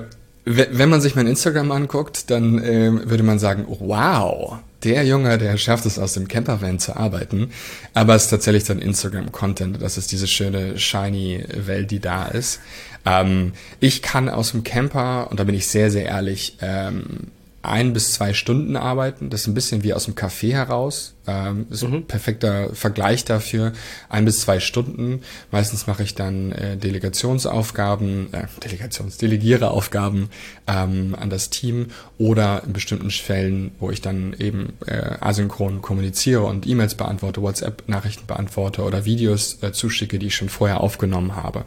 wenn 0.47 0.89
man 0.89 1.01
sich 1.01 1.15
mein 1.15 1.27
Instagram 1.27 1.71
anguckt, 1.71 2.29
dann 2.31 2.63
äh, 2.63 3.09
würde 3.09 3.23
man 3.23 3.37
sagen, 3.37 3.65
wow, 3.67 4.59
der 4.83 5.05
Junge, 5.05 5.37
der 5.37 5.57
schafft 5.57 5.85
es 5.85 5.99
aus 5.99 6.13
dem 6.13 6.27
Campervan 6.29 6.79
zu 6.79 6.95
arbeiten. 6.95 7.51
Aber 7.93 8.15
es 8.15 8.25
ist 8.25 8.29
tatsächlich 8.29 8.63
dann 8.63 8.79
Instagram-Content. 8.79 9.81
Das 9.81 9.97
ist 9.97 10.11
diese 10.11 10.27
schöne, 10.27 10.77
shiny 10.77 11.43
Welt, 11.53 11.91
die 11.91 11.99
da 11.99 12.27
ist. 12.27 12.61
Ähm, 13.05 13.53
ich 13.79 14.01
kann 14.01 14.29
aus 14.29 14.51
dem 14.51 14.63
Camper, 14.63 15.29
und 15.29 15.39
da 15.39 15.43
bin 15.43 15.55
ich 15.55 15.67
sehr, 15.67 15.91
sehr 15.91 16.05
ehrlich, 16.05 16.57
ähm, 16.61 17.31
ein 17.67 17.93
bis 17.93 18.13
zwei 18.13 18.33
Stunden 18.33 18.75
arbeiten. 18.75 19.29
Das 19.29 19.41
ist 19.41 19.47
ein 19.47 19.53
bisschen 19.53 19.83
wie 19.83 19.93
aus 19.93 20.05
dem 20.05 20.15
Café 20.15 20.53
heraus. 20.53 21.13
Ähm, 21.27 21.67
ist 21.69 21.83
mhm. 21.83 21.93
ein 21.93 22.05
perfekter 22.05 22.73
Vergleich 22.73 23.25
dafür. 23.25 23.73
Ein 24.09 24.25
bis 24.25 24.39
zwei 24.39 24.59
Stunden. 24.59 25.21
Meistens 25.51 25.87
mache 25.87 26.03
ich 26.03 26.15
dann 26.15 26.51
äh, 26.51 26.77
Delegationsaufgaben, 26.77 28.33
äh, 28.33 28.45
Delegations, 28.63 29.17
delegiere 29.17 29.71
Aufgaben 29.71 30.29
ähm, 30.67 31.15
an 31.19 31.29
das 31.29 31.49
Team 31.49 31.87
oder 32.17 32.63
in 32.65 32.73
bestimmten 32.73 33.11
Fällen, 33.11 33.71
wo 33.79 33.91
ich 33.91 34.01
dann 34.01 34.33
eben 34.39 34.73
äh, 34.85 35.17
asynchron 35.19 35.81
kommuniziere 35.81 36.43
und 36.43 36.65
E-Mails 36.65 36.95
beantworte, 36.95 37.41
WhatsApp-Nachrichten 37.41 38.25
beantworte 38.25 38.83
oder 38.83 39.05
Videos 39.05 39.57
äh, 39.61 39.71
zuschicke, 39.71 40.19
die 40.19 40.27
ich 40.27 40.35
schon 40.35 40.49
vorher 40.49 40.81
aufgenommen 40.81 41.35
habe. 41.35 41.65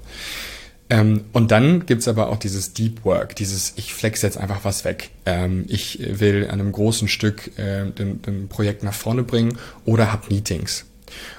Ähm, 0.91 1.25
und 1.33 1.53
dann 1.53 1.87
gibt's 1.87 2.09
aber 2.09 2.29
auch 2.29 2.37
dieses 2.37 2.75
Deep 2.75 3.05
Work, 3.05 3.37
dieses 3.37 3.75
ich 3.77 3.95
flex 3.95 4.23
jetzt 4.23 4.37
einfach 4.37 4.65
was 4.65 4.85
weg. 4.85 5.11
Ähm, 5.25 5.65
ich 5.69 6.01
will 6.01 6.45
an 6.45 6.61
einem 6.61 6.73
großen 6.73 7.09
Stück 7.09 7.57
äh, 7.59 7.87
den 7.91 8.49
Projekt 8.49 8.83
nach 8.83 8.93
vorne 8.93 9.23
bringen 9.23 9.57
oder 9.85 10.13
hab 10.13 10.29
Meetings. 10.31 10.87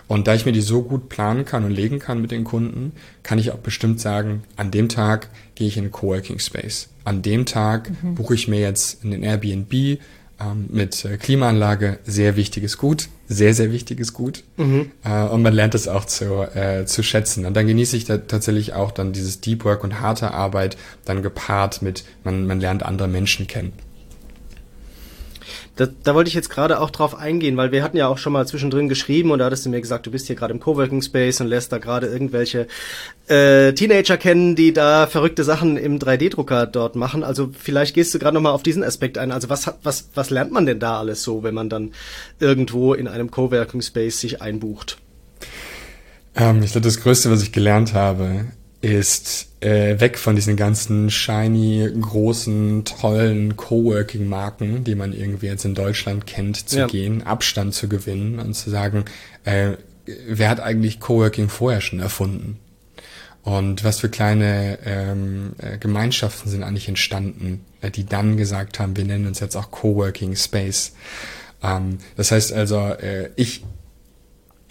Und 0.07 0.27
da 0.27 0.35
ich 0.35 0.45
mir 0.45 0.51
die 0.51 0.61
so 0.61 0.81
gut 0.81 1.09
planen 1.09 1.45
kann 1.45 1.63
und 1.63 1.71
legen 1.71 1.99
kann 1.99 2.21
mit 2.21 2.31
den 2.31 2.43
Kunden, 2.43 2.93
kann 3.23 3.39
ich 3.39 3.51
auch 3.51 3.57
bestimmt 3.57 3.99
sagen, 3.99 4.43
an 4.55 4.71
dem 4.71 4.89
Tag 4.89 5.29
gehe 5.55 5.67
ich 5.67 5.77
in 5.77 5.85
einen 5.85 5.91
Coworking 5.91 6.39
Space. 6.39 6.89
An 7.03 7.21
dem 7.21 7.45
Tag 7.45 7.89
mhm. 8.03 8.15
buche 8.15 8.35
ich 8.35 8.47
mir 8.47 8.59
jetzt 8.59 9.03
einen 9.03 9.23
Airbnb, 9.23 9.99
ähm, 10.41 10.67
mit 10.69 11.06
äh, 11.06 11.17
Klimaanlage 11.17 11.99
sehr 12.04 12.36
wichtiges 12.36 12.77
Gut, 12.77 13.10
sehr, 13.27 13.54
sehr 13.54 13.71
wichtiges 13.71 14.13
Gut. 14.13 14.43
Mhm. 14.58 14.91
Äh, 15.04 15.23
und 15.23 15.41
man 15.41 15.54
lernt 15.54 15.75
es 15.75 15.88
auch 15.88 16.06
zu, 16.06 16.43
äh, 16.56 16.86
zu 16.86 17.04
schätzen. 17.04 17.45
Und 17.45 17.56
dann 17.56 17.67
genieße 17.67 17.95
ich 17.97 18.06
da 18.06 18.17
tatsächlich 18.17 18.73
auch 18.73 18.91
dann 18.91 19.13
dieses 19.13 19.41
Deep 19.41 19.65
Work 19.65 19.84
und 19.84 19.99
harte 19.99 20.32
Arbeit 20.32 20.77
dann 21.06 21.21
gepaart 21.21 21.82
mit, 21.82 22.04
man, 22.23 22.47
man 22.47 22.60
lernt 22.60 22.84
andere 22.84 23.08
Menschen 23.08 23.47
kennen. 23.47 23.73
Da, 25.77 25.88
da 26.03 26.15
wollte 26.15 26.27
ich 26.27 26.34
jetzt 26.34 26.49
gerade 26.49 26.81
auch 26.81 26.89
drauf 26.89 27.15
eingehen, 27.15 27.55
weil 27.55 27.71
wir 27.71 27.81
hatten 27.84 27.95
ja 27.95 28.07
auch 28.07 28.17
schon 28.17 28.34
mal 28.34 28.45
zwischendrin 28.45 28.89
geschrieben 28.89 29.31
und 29.31 29.39
da 29.39 29.45
hattest 29.45 29.65
du 29.65 29.69
mir 29.69 29.79
gesagt, 29.79 30.05
du 30.05 30.12
bist 30.12 30.27
hier 30.27 30.36
gerade 30.36 30.53
im 30.53 30.60
Coworking 30.60 31.01
Space 31.01 31.39
und 31.39 31.47
lässt 31.47 31.71
da 31.71 31.77
gerade 31.77 32.07
irgendwelche 32.07 32.67
äh, 33.27 33.71
Teenager 33.73 34.17
kennen, 34.17 34.55
die 34.55 34.73
da 34.73 35.07
verrückte 35.07 35.43
Sachen 35.43 35.77
im 35.77 35.97
3D-Drucker 35.97 36.67
dort 36.67 36.95
machen. 36.95 37.23
Also 37.23 37.51
vielleicht 37.57 37.95
gehst 37.95 38.13
du 38.13 38.19
gerade 38.19 38.36
noch 38.36 38.41
mal 38.41 38.51
auf 38.51 38.63
diesen 38.63 38.84
Aspekt 38.84 39.17
ein. 39.17 39.31
Also 39.31 39.49
was 39.49 39.71
was 39.81 40.10
was 40.13 40.29
lernt 40.29 40.51
man 40.51 40.65
denn 40.65 40.79
da 40.79 40.99
alles 40.99 41.23
so, 41.23 41.41
wenn 41.43 41.53
man 41.53 41.69
dann 41.69 41.93
irgendwo 42.39 42.93
in 42.93 43.07
einem 43.07 43.31
Coworking 43.31 43.81
Space 43.81 44.19
sich 44.19 44.41
einbucht? 44.41 44.97
Ähm, 46.36 46.63
ich 46.63 46.71
glaube, 46.71 46.86
das 46.86 46.99
Größte, 46.99 47.31
was 47.31 47.43
ich 47.43 47.51
gelernt 47.51 47.93
habe, 47.93 48.45
ist 48.81 49.47
äh, 49.61 49.99
weg 49.99 50.17
von 50.17 50.35
diesen 50.35 50.55
ganzen 50.55 51.11
shiny, 51.11 51.87
großen, 52.01 52.83
tollen 52.83 53.55
Coworking-Marken, 53.55 54.83
die 54.83 54.95
man 54.95 55.13
irgendwie 55.13 55.45
jetzt 55.45 55.65
in 55.65 55.75
Deutschland 55.75 56.25
kennt, 56.25 56.67
zu 56.67 56.79
ja. 56.79 56.87
gehen, 56.87 57.21
Abstand 57.21 57.75
zu 57.75 57.87
gewinnen 57.87 58.39
und 58.39 58.55
zu 58.55 58.71
sagen, 58.71 59.05
äh, 59.45 59.73
wer 60.05 60.49
hat 60.49 60.59
eigentlich 60.59 60.99
Coworking 60.99 61.47
vorher 61.47 61.81
schon 61.81 61.99
erfunden? 61.99 62.59
Und 63.43 63.83
was 63.83 63.99
für 63.99 64.09
kleine 64.09 64.77
ähm, 64.85 65.53
äh, 65.57 65.77
Gemeinschaften 65.77 66.49
sind 66.49 66.63
eigentlich 66.63 66.87
entstanden, 66.87 67.65
äh, 67.81 67.89
die 67.89 68.05
dann 68.05 68.37
gesagt 68.37 68.79
haben, 68.79 68.95
wir 68.97 69.05
nennen 69.05 69.27
uns 69.27 69.39
jetzt 69.39 69.55
auch 69.55 69.71
Coworking 69.71 70.35
Space. 70.35 70.93
Ähm, 71.63 71.97
das 72.15 72.31
heißt 72.31 72.53
also, 72.53 72.77
äh, 72.79 73.29
ich 73.35 73.63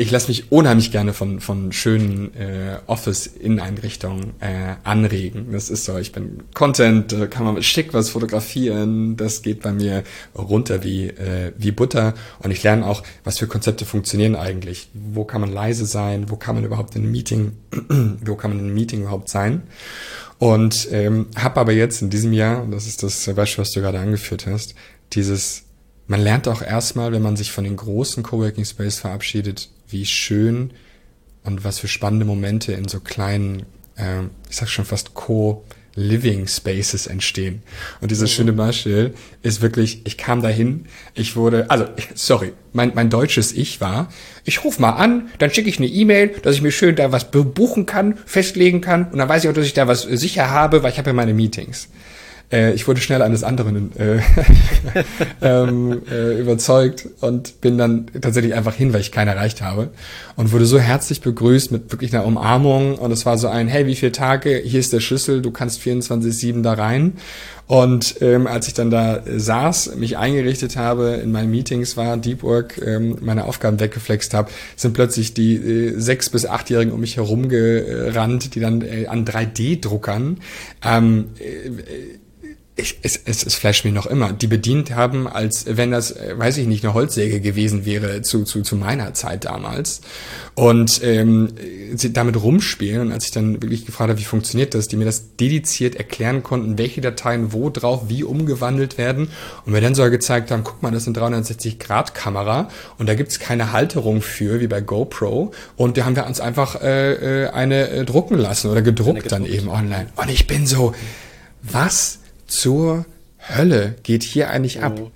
ich 0.01 0.11
lasse 0.11 0.29
mich 0.29 0.51
unheimlich 0.51 0.93
gerne 0.93 1.13
von, 1.13 1.41
von 1.41 1.73
schönen 1.73 2.35
äh, 2.35 2.79
Office-Inneneinrichtungen 2.87 4.33
äh, 4.41 4.77
anregen. 4.83 5.53
Das 5.53 5.69
ist 5.69 5.85
so, 5.85 5.99
ich 5.99 6.11
bin 6.11 6.43
Content, 6.55 7.13
da 7.13 7.27
kann 7.27 7.45
man 7.45 7.63
schick 7.63 7.93
was 7.93 8.09
fotografieren, 8.09 9.19
das 9.19 9.43
geht 9.43 9.61
bei 9.61 9.73
mir 9.73 10.03
runter 10.35 10.83
wie, 10.83 11.09
äh, 11.09 11.53
wie 11.59 11.71
Butter. 11.71 12.15
Und 12.39 12.51
ich 12.51 12.63
lerne 12.63 12.87
auch, 12.87 13.03
was 13.25 13.39
für 13.39 13.47
Konzepte 13.47 13.85
funktionieren 13.85 14.37
eigentlich. 14.37 14.89
Wo 14.95 15.25
kann 15.25 15.43
man 15.43 15.53
leise 15.53 15.85
sein, 15.85 16.31
wo 16.31 16.37
kann 16.37 16.55
man 16.55 16.65
überhaupt 16.65 16.97
in 16.97 17.03
einem 17.03 17.13
Meeting, 17.13 17.53
wo 18.25 18.37
kann 18.37 18.53
man 18.53 18.61
in 18.61 18.65
einem 18.69 18.75
Meeting 18.75 19.03
überhaupt 19.03 19.29
sein. 19.29 19.65
Und 20.39 20.89
ähm, 20.93 21.27
habe 21.37 21.61
aber 21.61 21.73
jetzt 21.73 22.01
in 22.01 22.09
diesem 22.09 22.33
Jahr, 22.33 22.63
und 22.63 22.71
das 22.71 22.87
ist 22.87 23.03
das 23.03 23.31
Beispiel, 23.35 23.61
was 23.61 23.73
du 23.73 23.83
gerade 23.83 23.99
angeführt 23.99 24.47
hast, 24.47 24.75
dieses 25.13 25.65
man 26.11 26.21
lernt 26.23 26.49
auch 26.49 26.61
erstmal, 26.61 27.13
wenn 27.13 27.23
man 27.23 27.37
sich 27.37 27.53
von 27.53 27.63
den 27.63 27.77
großen 27.77 28.25
Coworking 28.25 28.65
Space 28.65 28.99
verabschiedet, 28.99 29.69
wie 29.89 30.05
schön 30.05 30.73
und 31.45 31.63
was 31.63 31.79
für 31.79 31.87
spannende 31.87 32.27
Momente 32.27 32.73
in 32.73 32.89
so 32.89 32.99
kleinen, 32.99 33.63
äh, 33.95 34.23
ich 34.51 34.57
sag 34.57 34.69
schon 34.69 34.85
fast 34.85 35.15
Co-Living 35.15 36.49
Spaces 36.49 37.07
entstehen. 37.07 37.63
Und 38.01 38.11
dieses 38.11 38.29
oh. 38.29 38.35
schöne 38.35 38.53
Beispiel 38.53 39.15
ist 39.43 39.63
wirklich, 39.63 40.01
ich 40.05 40.19
kam 40.19 40.43
dahin, 40.43 40.87
ich 41.15 41.37
wurde, 41.37 41.71
also, 41.71 41.87
sorry, 42.17 42.55
mein, 42.73 42.91
mein 42.97 43.09
deutsches 43.09 43.53
Ich 43.53 43.81
war, 43.81 44.13
ich 44.43 44.65
rufe 44.65 44.83
mal 44.83 44.95
an, 44.95 45.29
dann 45.39 45.53
schicke 45.53 45.69
ich 45.69 45.79
eine 45.79 45.87
E-Mail, 45.87 46.35
dass 46.43 46.57
ich 46.57 46.63
mir 46.63 46.73
schön 46.73 46.97
da 46.97 47.13
was 47.13 47.31
buchen 47.31 47.87
kann, 47.87 48.19
festlegen 48.27 48.81
kann 48.81 49.13
und 49.13 49.19
dann 49.19 49.29
weiß 49.29 49.45
ich 49.45 49.49
auch, 49.49 49.55
dass 49.55 49.65
ich 49.65 49.75
da 49.75 49.87
was 49.87 50.03
sicher 50.03 50.51
habe, 50.51 50.83
weil 50.83 50.91
ich 50.91 50.99
habe 50.99 51.11
ja 51.11 51.15
meine 51.15 51.35
Meetings. 51.35 51.87
Äh, 52.53 52.73
ich 52.73 52.87
wurde 52.89 53.01
schnell 53.01 53.23
eines 53.23 53.45
anderen 53.45 53.93
äh, 53.97 54.21
ähm, 55.43 56.03
äh, 56.11 56.41
überzeugt 56.41 57.09
und 57.21 57.61
bin 57.61 57.79
dann 57.79 58.07
tatsächlich 58.21 58.55
einfach 58.55 58.75
hin, 58.75 58.93
weil 58.93 59.01
ich 59.01 59.13
keinen 59.13 59.29
erreicht 59.29 59.63
habe 59.63 59.91
und 60.37 60.53
wurde 60.53 60.67
so 60.67 60.79
herzlich 60.79 61.21
begrüßt 61.21 61.71
mit 61.73 61.93
wirklich 61.93 62.15
einer 62.15 62.27
Umarmung 62.27 62.97
und 62.97 63.13
es 63.13 63.27
war 63.27 63.39
so 63.39 63.49
ein, 63.49 63.69
hey, 63.69 63.87
wie 63.87 63.95
viele 63.95 64.13
Tage, 64.13 64.57
hier 64.65 64.81
ist 64.81 64.93
der 64.93 65.01
Schlüssel, 65.01 65.43
du 65.43 65.51
kannst 65.51 65.81
24-7 65.81 66.63
da 66.63 66.75
rein. 66.75 67.15
Und 67.67 68.17
ähm, 68.21 68.49
als 68.49 68.67
ich 68.67 68.75
dann 68.75 68.91
da 68.91 69.23
saß, 69.25 69.95
mich 69.95 70.19
eingerichtet 70.19 70.75
habe, 70.75 71.21
in 71.23 71.31
meinen 71.31 71.53
Meetings 71.53 71.97
war, 71.97 72.17
Deep 72.17 72.43
Work, 72.43 72.83
ähm, 72.85 73.19
meine 73.21 73.45
Aufgaben 73.45 73.79
weggeflext 73.79 74.35
habe, 74.35 74.51
sind 74.75 74.93
plötzlich 74.93 75.35
die 75.35 75.55
äh, 75.55 75.95
sechs- 75.97 76.31
bis 76.31 76.47
achtjährigen 76.47 76.93
um 76.93 76.99
mich 76.99 77.17
herum 77.17 77.49
gerannt, 77.49 78.57
die 78.57 78.61
dann 78.61 78.83
äh, 78.83 79.07
an 79.07 79.25
3D-Druckern 79.25 80.39
ähm, 80.85 81.27
äh, 81.39 82.40
ich, 82.81 82.99
es, 83.03 83.21
es, 83.25 83.45
es 83.45 83.55
flasht 83.55 83.85
mich 83.85 83.95
noch 83.95 84.07
immer, 84.07 84.33
die 84.33 84.47
bedient 84.47 84.95
haben, 84.95 85.29
als 85.29 85.65
wenn 85.69 85.91
das, 85.91 86.13
äh, 86.13 86.35
weiß 86.37 86.57
ich 86.59 86.67
nicht, 86.67 86.85
eine 86.85 86.95
Holzsäge 86.95 87.41
gewesen 87.41 87.85
wäre 87.85 88.23
zu, 88.23 88.45
zu, 88.45 88.63
zu 88.63 88.77
meiner 88.77 89.15
Zeit 89.15 89.45
damals. 89.45 90.01
Und 90.55 91.03
ähm, 91.03 91.55
sie 91.95 92.13
damit 92.13 92.43
rumspielen. 92.43 93.01
Und 93.03 93.13
als 93.13 93.25
ich 93.25 93.31
dann 93.31 93.63
wirklich 93.63 93.87
gefragt 93.87 94.11
habe, 94.11 94.19
wie 94.19 94.25
funktioniert 94.25 94.75
das, 94.75 94.89
die 94.89 94.97
mir 94.97 95.05
das 95.05 95.37
dediziert 95.37 95.95
erklären 95.97 96.43
konnten, 96.43 96.77
welche 96.79 97.01
Dateien 97.01 97.53
wo 97.53 97.71
drauf 97.71 98.05
wie 98.09 98.25
umgewandelt 98.25 98.99
werden. 98.99 99.29
Und 99.65 99.73
mir 99.73 99.81
dann 99.81 99.95
sogar 99.95 100.11
gezeigt 100.11 100.51
haben, 100.51 100.65
guck 100.65 100.83
mal, 100.83 100.91
das 100.91 101.07
ist 101.07 101.17
eine 101.17 101.39
360-Grad-Kamera 101.39 102.69
und 102.99 103.09
da 103.09 103.15
gibt's 103.15 103.39
keine 103.39 103.73
Halterung 103.73 104.23
für, 104.23 104.61
wie 104.61 104.67
bei 104.67 104.81
GoPro. 104.81 105.53
Und 105.77 105.97
da 105.97 106.05
haben 106.05 106.17
wir 106.17 106.27
uns 106.27 106.41
einfach 106.41 106.81
äh, 106.81 107.45
äh 107.45 107.51
eine 107.51 107.89
äh, 107.89 108.05
drucken 108.05 108.39
lassen 108.39 108.71
oder 108.71 108.83
gedruckt 108.83 109.31
dann 109.33 109.45
eben 109.45 109.69
online. 109.69 110.09
Und 110.17 110.31
ich 110.31 110.47
bin 110.47 110.67
so, 110.67 110.95
was 111.63 112.21
zur 112.51 113.07
Hölle 113.39 113.95
geht 114.03 114.23
hier 114.23 114.51
eigentlich 114.51 114.83
ab? 114.83 114.99
Oh. 115.01 115.11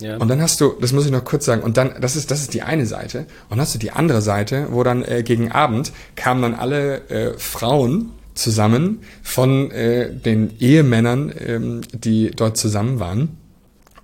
Ja. 0.00 0.16
Und 0.18 0.28
dann 0.28 0.40
hast 0.40 0.60
du, 0.60 0.74
das 0.80 0.92
muss 0.92 1.06
ich 1.06 1.10
noch 1.10 1.24
kurz 1.24 1.44
sagen, 1.44 1.62
und 1.62 1.76
dann, 1.76 1.94
das 2.00 2.14
ist, 2.14 2.30
das 2.30 2.40
ist 2.40 2.54
die 2.54 2.62
eine 2.62 2.86
Seite. 2.86 3.20
Und 3.48 3.52
dann 3.52 3.60
hast 3.60 3.74
du 3.74 3.78
die 3.78 3.90
andere 3.90 4.22
Seite, 4.22 4.68
wo 4.70 4.84
dann 4.84 5.04
äh, 5.04 5.24
gegen 5.24 5.50
Abend 5.50 5.92
kamen 6.14 6.42
dann 6.42 6.54
alle 6.54 7.08
äh, 7.08 7.38
Frauen 7.38 8.10
zusammen 8.34 9.00
von 9.22 9.72
äh, 9.72 10.12
den 10.12 10.52
Ehemännern, 10.60 11.32
ähm, 11.44 11.80
die 11.92 12.30
dort 12.30 12.56
zusammen 12.56 13.00
waren 13.00 13.36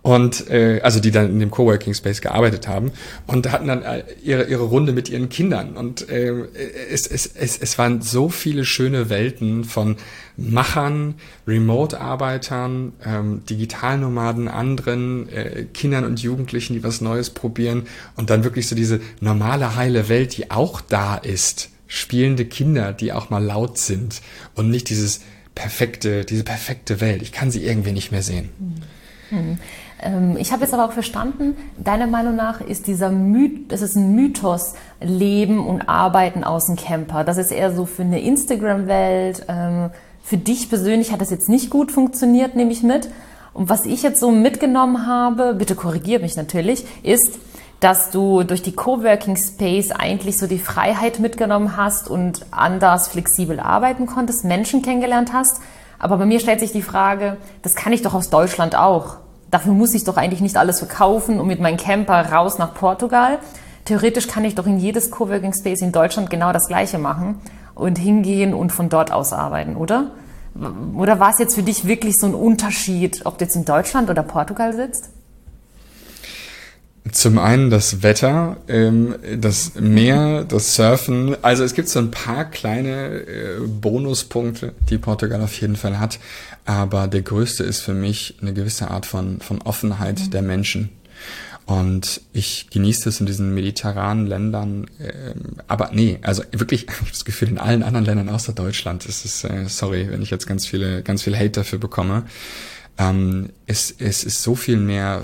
und 0.05 0.51
äh, 0.51 0.81
also 0.83 1.01
die 1.01 1.11
dann 1.11 1.31
in 1.31 1.41
dem 1.41 1.51
Coworking 1.51 1.95
Space 1.95 2.21
gearbeitet 2.21 2.69
haben 2.69 2.93
und 3.27 3.51
hatten 3.51 3.69
dann 3.69 3.83
äh, 3.83 4.03
ihre 4.23 4.45
ihre 4.45 4.65
Runde 4.65 4.93
mit 4.93 5.09
ihren 5.09 5.31
Kindern 5.31 5.77
und 5.79 6.11
äh, 6.11 6.31
es, 6.91 7.07
es, 7.07 7.27
es, 7.27 7.57
es 7.57 7.79
waren 7.79 8.03
so 8.03 8.29
viele 8.29 8.67
schöne 8.67 9.09
Welten 9.09 9.65
von 9.65 9.97
Machern, 10.37 11.15
Remote-Arbeitern, 11.47 12.93
ähm, 13.05 13.43
Digitalnomaden, 13.49 14.49
anderen 14.49 15.29
äh, 15.29 15.67
Kindern 15.73 16.05
und 16.05 16.21
Jugendlichen, 16.21 16.75
die 16.75 16.83
was 16.83 17.01
Neues 17.01 17.31
probieren 17.31 17.85
und 18.17 18.31
dann 18.31 18.45
wirklich 18.45 18.69
so 18.69 18.75
diese 18.75 19.01
normale 19.21 19.77
heile 19.77 20.09
Welt, 20.09 20.37
die 20.37 20.51
auch 20.51 20.81
da 20.81 21.17
ist, 21.17 21.71
spielende 21.87 22.45
Kinder, 22.45 22.93
die 22.93 23.13
auch 23.13 23.31
mal 23.31 23.43
laut 23.43 23.79
sind 23.79 24.23
und 24.55 24.71
nicht 24.71 24.91
dieses 24.91 25.21
perfekte, 25.55 26.25
diese 26.25 26.43
perfekte 26.43 27.01
Welt. 27.01 27.23
Ich 27.23 27.33
kann 27.33 27.51
sie 27.51 27.65
irgendwie 27.65 27.93
nicht 27.93 28.11
mehr 28.11 28.23
sehen. 28.23 28.49
Hm. 29.31 29.59
Ähm, 30.03 30.37
ich 30.39 30.53
habe 30.53 30.63
jetzt 30.63 30.75
aber 30.75 30.85
auch 30.85 30.93
verstanden, 30.93 31.57
deiner 31.79 32.07
Meinung 32.07 32.37
nach 32.37 32.61
ist 32.61 32.87
dieser 32.87 33.11
Myth, 33.11 33.73
das 33.73 33.83
ist 33.83 33.97
ein 33.97 34.15
Mythos, 34.15 34.75
Leben 35.01 35.65
und 35.65 35.89
Arbeiten 35.89 36.45
aus 36.45 36.67
dem 36.67 36.77
Camper. 36.77 37.25
Das 37.25 37.39
ist 37.39 37.51
eher 37.51 37.75
so 37.75 37.87
für 37.87 38.03
eine 38.03 38.21
Instagram-Welt. 38.21 39.47
Ähm, 39.49 39.91
für 40.25 40.39
dich 40.39 40.71
persönlich 40.71 41.13
hat 41.13 41.21
das 41.21 41.31
jetzt 41.31 41.51
nicht 41.51 41.69
gut 41.69 41.93
funktioniert, 41.93 42.57
nehme 42.57 42.73
ich 42.73 42.83
mit. 42.83 43.11
Und 43.53 43.69
was 43.69 43.85
ich 43.85 44.03
jetzt 44.03 44.21
so 44.21 44.31
mitgenommen 44.31 45.07
habe, 45.07 45.55
bitte 45.55 45.75
korrigiere 45.75 46.23
mich 46.23 46.35
natürlich, 46.35 46.87
ist, 47.03 47.39
dass 47.79 48.11
du 48.11 48.43
durch 48.43 48.63
die 48.63 48.73
Coworking 48.75 49.37
Space 49.37 49.91
eigentlich 49.91 50.39
so 50.39 50.47
die 50.47 50.59
Freiheit 50.59 51.19
mitgenommen 51.19 51.77
hast 51.77 52.09
und 52.09 52.47
anders 52.51 53.09
flexibel 53.09 53.61
arbeiten 53.61 54.07
konntest, 54.07 54.47
Menschen 54.47 54.81
kennengelernt 54.81 55.35
hast. 55.35 55.61
Aber 55.99 56.17
bei 56.17 56.25
mir 56.25 56.41
stellt 56.41 56.61
sich 56.61 56.73
die 56.73 56.83
Frage, 56.83 57.37
das 57.61 57.75
kann 57.75 57.93
ich 57.93 58.01
doch 58.01 58.15
aus 58.15 58.31
Deutschland 58.31 58.75
auch. 58.75 59.19
Dafür 59.51 59.75
muss 59.75 59.93
ich 59.93 60.05
doch 60.05 60.17
eigentlich 60.17 60.41
nicht 60.41 60.57
alles 60.57 60.79
verkaufen 60.79 61.39
und 61.39 61.47
mit 61.47 61.61
meinem 61.61 61.77
Camper 61.77 62.33
raus 62.33 62.57
nach 62.57 62.73
Portugal. 62.73 63.41
Theoretisch 63.85 64.27
kann 64.27 64.47
ich 64.47 64.55
doch 64.55 64.67
in 64.67 64.79
jedes 64.79 65.11
Coworking 65.11 65.53
Space 65.53 65.83
in 65.83 65.93
Deutschland 65.93 66.31
genau 66.31 66.53
das 66.53 66.67
Gleiche 66.67 66.97
machen 66.97 67.43
und 67.75 67.99
hingehen 67.99 68.55
und 68.55 68.71
von 68.71 68.89
dort 68.89 69.13
aus 69.13 69.33
arbeiten, 69.33 69.77
oder? 69.77 70.13
Oder 70.95 71.19
war 71.19 71.31
es 71.31 71.39
jetzt 71.39 71.57
für 71.57 71.65
dich 71.65 71.87
wirklich 71.87 72.19
so 72.19 72.27
ein 72.27 72.35
Unterschied, 72.35 73.23
ob 73.25 73.39
du 73.39 73.45
jetzt 73.45 73.57
in 73.57 73.65
Deutschland 73.65 74.09
oder 74.09 74.23
Portugal 74.23 74.75
sitzt? 74.75 75.11
Zum 77.11 77.39
einen 77.39 77.69
das 77.69 78.03
Wetter, 78.03 78.57
ähm, 78.67 79.17
das 79.37 79.75
Meer, 79.75 80.45
das 80.45 80.75
Surfen. 80.75 81.37
Also 81.43 81.63
es 81.63 81.75
gibt 81.75 81.89
so 81.89 81.99
ein 81.99 82.11
paar 82.11 82.47
kleine 82.47 83.19
äh, 83.19 83.59
Bonuspunkte, 83.67 84.73
die 84.89 84.97
Portugal 84.97 85.43
auf 85.43 85.61
jeden 85.61 85.77
Fall 85.77 85.99
hat. 85.99 86.19
Aber 86.65 87.07
der 87.09 87.21
größte 87.21 87.63
ist 87.63 87.81
für 87.81 87.93
mich 87.93 88.39
eine 88.41 88.55
gewisse 88.55 88.91
Art 88.91 89.05
von, 89.05 89.41
von 89.41 89.61
Offenheit 89.61 90.19
mhm. 90.19 90.31
der 90.31 90.43
Menschen. 90.43 90.89
Und 91.67 92.21
ich 92.35 92.69
genieße 92.71 93.09
es 93.09 93.21
in 93.21 93.27
diesen 93.27 93.55
mediterranen 93.55 94.27
Ländern, 94.27 94.87
äh, 94.99 95.35
aber 95.67 95.91
nee, 95.95 96.19
also 96.23 96.43
wirklich, 96.53 96.85
ich 96.89 96.95
habe 96.95 97.11
das 97.11 97.25
Gefühl, 97.25 97.49
in 97.49 97.59
allen 97.59 97.83
anderen 97.83 98.05
Ländern 98.05 98.29
außer 98.29 98.53
Deutschland 98.53 99.07
ist 99.07 99.25
es, 99.25 99.45
äh, 99.45 99.65
sorry, 99.67 100.11
wenn 100.11 100.21
ich 100.21 100.31
jetzt 100.31 100.47
ganz 100.47 100.67
viele, 100.67 101.03
ganz 101.03 101.23
viel 101.23 101.37
Hate 101.37 101.51
dafür 101.51 101.79
bekomme, 101.79 102.25
ähm, 102.97 103.51
es, 103.67 103.93
es 103.99 104.23
ist 104.23 104.43
so 104.43 104.55
viel 104.55 104.77
mehr 104.77 105.23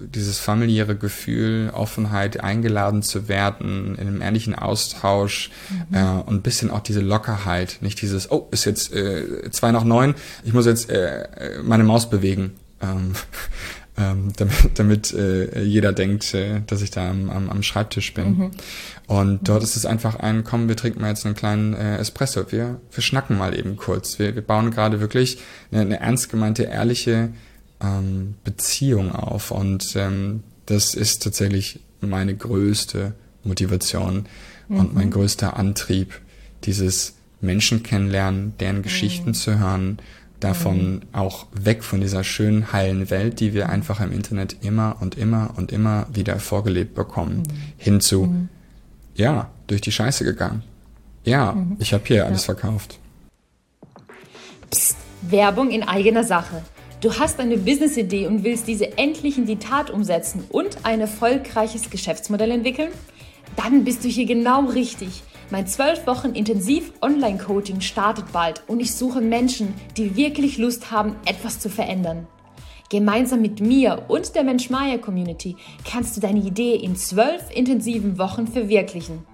dieses 0.00 0.40
familiäre 0.40 0.96
Gefühl, 0.96 1.70
Offenheit, 1.72 2.40
eingeladen 2.40 3.02
zu 3.02 3.28
werden, 3.28 3.94
in 3.94 4.08
einem 4.08 4.22
ehrlichen 4.22 4.56
Austausch 4.56 5.50
mhm. 5.90 5.96
äh, 5.96 6.02
und 6.02 6.36
ein 6.36 6.42
bisschen 6.42 6.70
auch 6.70 6.80
diese 6.80 7.00
Lockerheit, 7.00 7.78
nicht 7.80 8.00
dieses, 8.02 8.30
oh, 8.30 8.48
ist 8.50 8.64
jetzt 8.64 8.92
äh, 8.92 9.50
zwei 9.50 9.70
nach 9.70 9.84
neun, 9.84 10.14
ich 10.42 10.52
muss 10.52 10.66
jetzt 10.66 10.90
äh, 10.90 11.22
äh 11.22 11.62
meine 11.62 11.84
Maus 11.84 12.10
bewegen. 12.10 12.54
Ähm, 12.80 13.12
ähm, 13.96 14.32
damit, 14.36 14.54
damit 14.78 15.12
äh, 15.12 15.62
jeder 15.62 15.92
denkt, 15.92 16.34
äh, 16.34 16.60
dass 16.66 16.82
ich 16.82 16.90
da 16.90 17.10
am, 17.10 17.30
am, 17.30 17.50
am 17.50 17.62
Schreibtisch 17.62 18.14
bin. 18.14 18.38
Mhm. 18.38 18.50
Und 19.06 19.48
dort 19.48 19.62
ist 19.62 19.76
es 19.76 19.86
einfach 19.86 20.16
ein, 20.16 20.44
komm, 20.44 20.68
wir 20.68 20.76
trinken 20.76 21.00
mal 21.00 21.08
jetzt 21.08 21.26
einen 21.26 21.34
kleinen 21.34 21.74
äh, 21.74 21.98
Espresso, 21.98 22.50
wir, 22.50 22.80
wir 22.90 23.02
schnacken 23.02 23.36
mal 23.36 23.56
eben 23.56 23.76
kurz. 23.76 24.18
Wir, 24.18 24.34
wir 24.34 24.42
bauen 24.42 24.70
gerade 24.70 25.00
wirklich 25.00 25.38
eine, 25.70 25.82
eine 25.82 26.00
ernst 26.00 26.30
gemeinte, 26.30 26.64
ehrliche 26.64 27.30
ähm, 27.82 28.34
Beziehung 28.44 29.12
auf. 29.12 29.50
Und 29.50 29.94
ähm, 29.96 30.42
das 30.66 30.94
ist 30.94 31.22
tatsächlich 31.22 31.80
meine 32.00 32.34
größte 32.34 33.14
Motivation 33.44 34.26
mhm. 34.68 34.76
und 34.76 34.94
mein 34.94 35.10
größter 35.10 35.56
Antrieb, 35.56 36.20
dieses 36.64 37.14
Menschen 37.40 37.82
kennenlernen, 37.82 38.54
deren 38.60 38.78
mhm. 38.78 38.82
Geschichten 38.82 39.34
zu 39.34 39.58
hören 39.58 39.98
davon 40.44 40.94
mhm. 40.94 41.00
auch 41.12 41.46
weg 41.52 41.84
von 41.84 42.00
dieser 42.00 42.24
schönen, 42.24 42.72
heilen 42.72 43.10
Welt, 43.10 43.40
die 43.40 43.54
wir 43.54 43.68
einfach 43.68 44.00
im 44.00 44.12
Internet 44.12 44.56
immer 44.62 44.96
und 45.00 45.16
immer 45.16 45.50
und 45.56 45.72
immer 45.72 46.06
wieder 46.12 46.38
vorgelebt 46.38 46.94
bekommen, 46.94 47.38
mhm. 47.38 47.52
hinzu, 47.76 48.24
mhm. 48.26 48.48
ja, 49.14 49.50
durch 49.66 49.80
die 49.80 49.92
Scheiße 49.92 50.24
gegangen. 50.24 50.62
Ja, 51.24 51.52
mhm. 51.52 51.76
ich 51.78 51.92
habe 51.92 52.04
hier 52.06 52.16
ja. 52.18 52.24
alles 52.24 52.44
verkauft. 52.44 52.98
Psst, 54.70 54.96
Werbung 55.22 55.70
in 55.70 55.82
eigener 55.82 56.24
Sache. 56.24 56.62
Du 57.00 57.18
hast 57.18 57.40
eine 57.40 57.58
Business-Idee 57.58 58.26
und 58.26 58.44
willst 58.44 58.68
diese 58.68 58.96
endlich 58.96 59.36
in 59.36 59.46
die 59.46 59.56
Tat 59.56 59.90
umsetzen 59.90 60.44
und 60.50 60.78
ein 60.84 61.00
erfolgreiches 61.00 61.90
Geschäftsmodell 61.90 62.52
entwickeln? 62.52 62.90
Dann 63.56 63.84
bist 63.84 64.04
du 64.04 64.08
hier 64.08 64.26
genau 64.26 64.66
richtig. 64.66 65.22
Mein 65.52 65.66
12 65.66 66.06
Wochen 66.06 66.30
intensiv 66.30 66.94
Online-Coaching 67.02 67.82
startet 67.82 68.32
bald 68.32 68.62
und 68.68 68.80
ich 68.80 68.94
suche 68.94 69.20
Menschen, 69.20 69.74
die 69.98 70.16
wirklich 70.16 70.56
Lust 70.56 70.90
haben, 70.90 71.14
etwas 71.26 71.60
zu 71.60 71.68
verändern. 71.68 72.26
Gemeinsam 72.88 73.42
mit 73.42 73.60
mir 73.60 74.06
und 74.08 74.34
der 74.34 74.44
Mensch-Maya-Community 74.44 75.56
kannst 75.84 76.16
du 76.16 76.22
deine 76.22 76.40
Idee 76.40 76.76
in 76.76 76.96
zwölf 76.96 77.54
intensiven 77.54 78.16
Wochen 78.16 78.46
verwirklichen. 78.46 79.26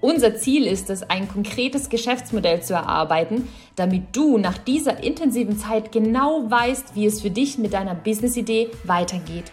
Unser 0.00 0.34
Ziel 0.34 0.66
ist 0.66 0.88
es, 0.88 1.02
ein 1.02 1.28
konkretes 1.28 1.90
Geschäftsmodell 1.90 2.62
zu 2.62 2.72
erarbeiten, 2.72 3.46
damit 3.76 4.16
du 4.16 4.38
nach 4.38 4.56
dieser 4.56 5.04
intensiven 5.04 5.58
Zeit 5.58 5.92
genau 5.92 6.50
weißt, 6.50 6.94
wie 6.94 7.04
es 7.04 7.20
für 7.20 7.28
dich 7.28 7.58
mit 7.58 7.74
deiner 7.74 7.94
Business-Idee 7.94 8.70
weitergeht. 8.84 9.52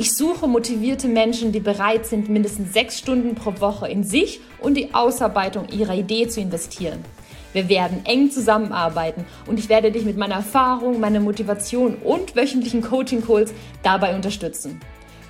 Ich 0.00 0.16
suche 0.16 0.46
motivierte 0.46 1.08
Menschen, 1.08 1.50
die 1.50 1.58
bereit 1.58 2.06
sind, 2.06 2.28
mindestens 2.28 2.72
sechs 2.72 3.00
Stunden 3.00 3.34
pro 3.34 3.60
Woche 3.60 3.88
in 3.88 4.04
sich 4.04 4.40
und 4.60 4.74
die 4.74 4.94
Ausarbeitung 4.94 5.68
ihrer 5.70 5.94
Idee 5.94 6.28
zu 6.28 6.40
investieren. 6.40 7.00
Wir 7.52 7.68
werden 7.68 8.02
eng 8.04 8.30
zusammenarbeiten 8.30 9.24
und 9.48 9.58
ich 9.58 9.68
werde 9.68 9.90
dich 9.90 10.04
mit 10.04 10.16
meiner 10.16 10.36
Erfahrung, 10.36 11.00
meiner 11.00 11.18
Motivation 11.18 11.96
und 11.96 12.36
wöchentlichen 12.36 12.80
Coaching-Calls 12.80 13.52
dabei 13.82 14.14
unterstützen. 14.14 14.78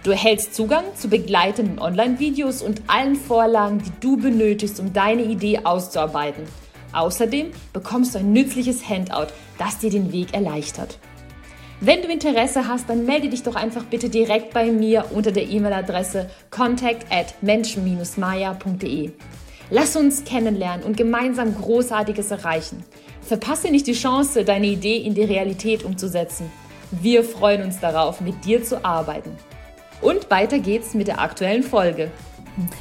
Du 0.02 0.11
erhältst 0.11 0.54
Zugang 0.54 0.85
zu 0.94 1.09
begleitenden 1.09 1.78
Online-Videos 1.78 2.61
und 2.61 2.83
allen 2.88 3.16
Vorlagen, 3.16 3.78
die 3.78 3.92
du 4.00 4.18
benötigst, 4.18 4.81
um 4.81 4.92
deine 4.92 5.22
Idee 5.22 5.61
auszuarbeiten. 5.64 6.42
Außerdem 6.92 7.52
bekommst 7.72 8.14
du 8.14 8.18
ein 8.18 8.35
nützliches 8.35 8.87
Handout, 8.87 9.28
das 9.57 9.78
dir 9.78 9.88
den 9.88 10.12
Weg 10.12 10.35
erleichtert. 10.35 10.98
Wenn 11.80 12.02
du 12.02 12.08
Interesse 12.08 12.66
hast, 12.66 12.90
dann 12.90 13.06
melde 13.06 13.28
dich 13.28 13.44
doch 13.44 13.54
einfach 13.54 13.84
bitte 13.84 14.08
direkt 14.08 14.52
bei 14.52 14.72
mir 14.72 15.04
unter 15.12 15.30
der 15.30 15.48
E-Mail-Adresse 15.48 16.28
contact 16.50 17.06
at 17.12 17.40
menschen-maya.de. 17.40 19.12
Lass 19.70 19.94
uns 19.94 20.24
kennenlernen 20.24 20.84
und 20.84 20.96
gemeinsam 20.96 21.54
Großartiges 21.54 22.32
erreichen. 22.32 22.82
Verpasse 23.22 23.70
nicht 23.70 23.86
die 23.86 23.92
Chance, 23.92 24.44
deine 24.44 24.66
Idee 24.66 24.96
in 24.96 25.14
die 25.14 25.22
Realität 25.22 25.84
umzusetzen. 25.84 26.50
Wir 26.90 27.22
freuen 27.22 27.62
uns 27.62 27.78
darauf, 27.78 28.20
mit 28.20 28.44
dir 28.44 28.64
zu 28.64 28.84
arbeiten. 28.84 29.36
Und 30.00 30.30
weiter 30.30 30.58
geht's 30.58 30.94
mit 30.94 31.06
der 31.06 31.20
aktuellen 31.20 31.62
Folge. 31.62 32.10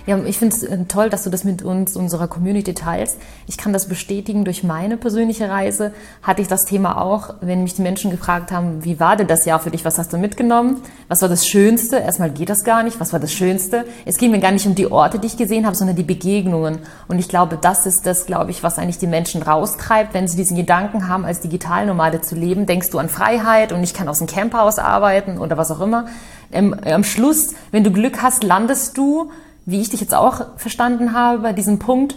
Ja, 0.06 0.18
ich 0.24 0.38
finde 0.38 0.56
es 0.56 0.64
äh, 0.64 0.86
toll, 0.86 1.10
dass 1.10 1.24
du 1.24 1.30
das 1.30 1.44
mit 1.44 1.62
uns, 1.62 1.96
unserer 1.96 2.28
Community 2.28 2.74
teilst. 2.74 3.18
Ich 3.48 3.58
kann 3.58 3.74
das 3.74 3.88
bestätigen 3.88 4.46
durch 4.46 4.64
meine 4.64 4.98
persönliche 4.98 5.50
Reise. 5.50 5.94
Hatte 6.22 6.42
ich 6.42 6.48
das 6.48 6.66
Thema 6.66 7.02
auch, 7.02 7.36
wenn 7.42 7.64
mich 7.64 7.76
die 7.76 7.82
Menschen 7.82 8.12
gefragt 8.12 8.52
haben, 8.52 8.84
wie 8.84 9.00
war 9.00 9.16
denn 9.16 9.28
das 9.28 9.46
Jahr 9.46 9.60
für 9.60 9.72
dich? 9.72 9.86
Was 9.86 9.98
hast 9.98 10.14
du 10.14 10.18
mitgenommen? 10.18 10.82
Was 11.08 11.22
war 11.22 11.30
das 11.30 11.48
Schönste? 11.48 11.98
Erstmal 11.98 12.32
geht 12.32 12.50
das 12.50 12.64
gar 12.64 12.84
nicht. 12.84 13.00
Was 13.00 13.14
war 13.14 13.20
das 13.20 13.34
Schönste? 13.34 13.86
Es 14.06 14.18
ging 14.18 14.32
mir 14.32 14.40
gar 14.40 14.52
nicht 14.52 14.66
um 14.66 14.76
die 14.76 14.92
Orte, 14.92 15.20
die 15.20 15.28
ich 15.28 15.38
gesehen 15.38 15.66
habe, 15.66 15.76
sondern 15.76 15.96
die 15.96 16.04
Begegnungen. 16.04 16.80
Und 17.08 17.20
ich 17.20 17.30
glaube, 17.30 17.58
das 17.60 17.86
ist 17.86 18.06
das, 18.06 18.26
glaube 18.26 18.52
ich, 18.52 18.64
was 18.64 18.78
eigentlich 18.78 18.98
die 18.98 19.08
Menschen 19.08 19.42
raustreibt, 19.42 20.14
wenn 20.14 20.28
sie 20.28 20.38
diesen 20.38 20.58
Gedanken 20.58 21.08
haben, 21.08 21.26
als 21.26 21.42
Digitalnomade 21.42 22.22
zu 22.22 22.36
leben. 22.36 22.66
Denkst 22.66 22.90
du 22.90 23.00
an 23.00 23.10
Freiheit 23.10 23.72
und 23.72 23.84
ich 23.84 23.94
kann 23.94 24.08
aus 24.08 24.20
dem 24.20 24.28
Camperhaus 24.28 24.80
arbeiten 24.80 25.38
oder 25.38 25.58
was 25.58 25.72
auch 25.72 25.82
immer. 25.82 26.08
Ähm, 26.52 26.74
am 26.86 27.04
Schluss, 27.04 27.54
wenn 27.72 27.84
du 27.84 27.92
Glück 27.92 28.22
hast, 28.22 28.44
landest 28.44 28.98
du 28.98 29.32
wie 29.68 29.82
ich 29.82 29.90
dich 29.90 30.00
jetzt 30.00 30.16
auch 30.16 30.42
verstanden 30.56 31.14
habe, 31.14 31.40
bei 31.40 31.54
diesem 31.54 31.78
Punkt, 31.78 32.16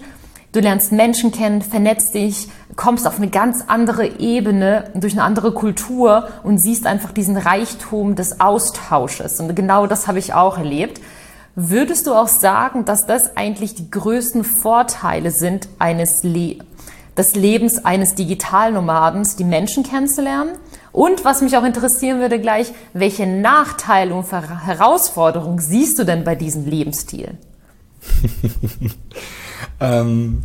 du 0.53 0.61
lernst 0.61 0.93
Menschen 0.93 1.33
kennen, 1.33 1.63
vernetzt 1.63 2.15
dich, 2.15 2.49
kommst 2.77 3.09
auf 3.09 3.17
eine 3.17 3.29
ganz 3.29 3.65
andere 3.67 4.21
Ebene, 4.21 4.85
durch 4.95 5.15
eine 5.15 5.25
andere 5.25 5.53
Kultur 5.53 6.29
und 6.45 6.59
siehst 6.59 6.87
einfach 6.87 7.11
diesen 7.11 7.37
Reichtum 7.37 8.15
des 8.15 8.41
Austausches. 8.41 9.41
Und 9.41 9.55
genau 9.57 9.89
das 9.89 10.07
habe 10.07 10.21
ich 10.21 10.33
auch 10.33 10.59
erlebt. 10.59 11.01
Würdest 11.57 12.07
du 12.07 12.15
auch 12.15 12.29
sagen, 12.29 12.85
dass 12.85 13.07
das 13.07 13.37
eigentlich 13.37 13.75
die 13.75 13.91
größten 13.91 14.45
Vorteile 14.45 15.33
sind 15.33 15.69
eines 15.81 16.23
Le 16.23 16.59
des 17.17 17.35
Lebens 17.35 17.85
eines 17.85 18.15
Digitalnomadens, 18.15 19.35
die 19.35 19.45
Menschen 19.45 19.83
kennenzulernen? 19.83 20.53
Und 20.93 21.25
was 21.25 21.41
mich 21.41 21.57
auch 21.57 21.65
interessieren 21.65 22.21
würde 22.21 22.41
gleich, 22.41 22.73
welche 22.93 23.27
Nachteile 23.27 24.15
und 24.15 24.31
Herausforderungen 24.33 25.59
siehst 25.59 25.99
du 25.99 26.05
denn 26.05 26.25
bei 26.25 26.35
diesem 26.35 26.67
Lebensstil? 26.67 27.39
ähm, 29.81 30.43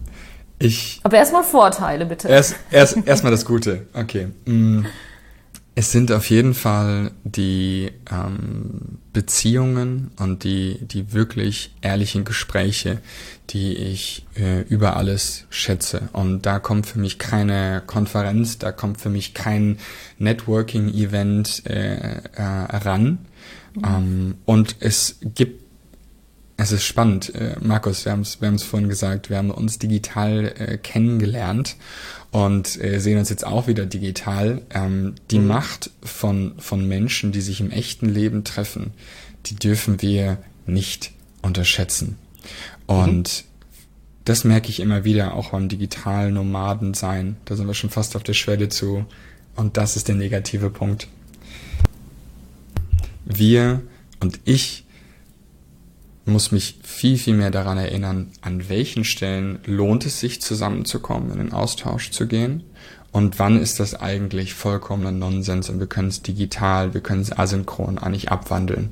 ich. 0.60 1.00
Aber 1.04 1.18
erstmal 1.18 1.44
Vorteile, 1.44 2.06
bitte. 2.06 2.28
Erst, 2.28 2.56
erst, 2.72 2.98
erstmal 3.06 3.32
das 3.32 3.46
Gute. 3.46 3.88
Okay. 3.94 4.30
Mm. 4.46 4.86
Es 5.78 5.92
sind 5.92 6.10
auf 6.14 6.30
jeden 6.30 6.54
Fall 6.54 7.12
die 7.26 7.92
ähm, 8.10 9.00
Beziehungen 9.12 10.12
und 10.18 10.46
die, 10.46 10.78
die 10.80 11.12
wirklich 11.12 11.74
ehrlichen 11.82 12.24
Gespräche, 12.24 13.02
die 13.50 13.76
ich 13.76 14.26
äh, 14.38 14.62
über 14.62 14.96
alles 14.96 15.44
schätze. 15.50 16.08
Und 16.14 16.46
da 16.46 16.60
kommt 16.60 16.86
für 16.86 17.00
mich 17.00 17.20
keine 17.20 17.84
Konferenz, 17.86 18.58
da 18.58 18.72
kommt 18.72 19.02
für 19.02 19.10
mich 19.10 19.34
kein 19.34 19.78
Networking-Event 20.18 21.64
äh, 21.66 22.22
äh, 22.22 22.42
ran. 22.42 23.26
Mhm. 23.76 23.84
Ähm, 23.86 24.36
und 24.46 24.78
es 24.80 25.18
gibt 25.22 25.66
es 26.58 26.72
ist 26.72 26.86
spannend, 26.86 27.36
äh, 27.36 27.58
Markus, 27.60 28.06
wir 28.06 28.14
haben 28.14 28.22
es 28.22 28.40
wir 28.40 28.48
haben's 28.48 28.64
vorhin 28.64 28.88
gesagt, 28.88 29.30
wir 29.30 29.38
haben 29.38 29.52
uns 29.52 29.78
digital 29.78 30.54
äh, 30.58 30.78
kennengelernt 30.78 31.76
und 32.36 32.84
äh, 32.84 33.00
sehen 33.00 33.18
uns 33.18 33.30
jetzt 33.30 33.48
auch 33.48 33.68
wieder 33.68 33.86
digital. 33.86 34.62
Ähm, 34.70 35.16
die 35.32 35.40
mhm. 35.40 35.48
Macht 35.48 35.92
von, 36.04 36.56
von 36.58 36.86
Menschen, 36.86 37.32
die 37.32 37.40
sich 37.40 37.62
im 37.62 37.72
echten 37.72 38.10
Leben 38.10 38.44
treffen, 38.44 38.92
die 39.46 39.56
dürfen 39.56 40.02
wir 40.02 40.40
nicht 40.66 41.14
unterschätzen. 41.42 42.18
Und 42.88 43.46
mhm. 43.46 43.64
das 44.26 44.44
merke 44.44 44.68
ich 44.68 44.82
immer 44.82 45.06
wieder, 45.06 45.34
auch 45.34 45.52
beim 45.52 45.70
digitalen 45.70 46.34
Nomaden 46.34 46.94
sein. 46.94 47.38
Da 47.46 47.56
sind 47.56 47.68
wir 47.68 47.74
schon 47.74 47.90
fast 47.90 48.18
auf 48.18 48.24
der 48.24 48.34
Schwelle 48.34 48.68
zu. 48.68 49.06
Und 49.56 49.78
das 49.78 49.96
ist 49.96 50.10
der 50.10 50.16
negative 50.16 50.70
Punkt. 50.70 51.08
Wir 53.24 53.82
und 54.20 54.42
ich 54.44 54.84
muss 56.26 56.52
mich 56.52 56.80
viel, 56.84 57.18
viel 57.18 57.36
mehr 57.36 57.52
daran 57.52 57.78
erinnern, 57.78 58.32
an 58.42 58.68
welchen 58.70 59.04
Stellen 59.04 59.60
lohnt 59.66 60.06
es 60.06 60.20
sich 60.20 60.42
zusammenzukommen, 60.42 61.32
in 61.32 61.38
den 61.38 61.54
Austausch 61.54 62.12
zu 62.12 62.28
gehen 62.28 62.64
und 63.16 63.40
wann 63.40 63.62
ist 63.62 63.80
das 63.80 63.96
eigentlich 63.96 64.56
vollkommener 64.56 65.14
Nonsens 65.14 65.70
und 65.70 65.80
wir 65.80 65.88
können 65.88 66.10
es 66.10 66.22
digital, 66.22 66.94
wir 66.94 67.00
können 67.00 67.22
es 67.22 67.32
asynchron 67.32 67.98
eigentlich 67.98 68.30
abwandeln. 68.30 68.92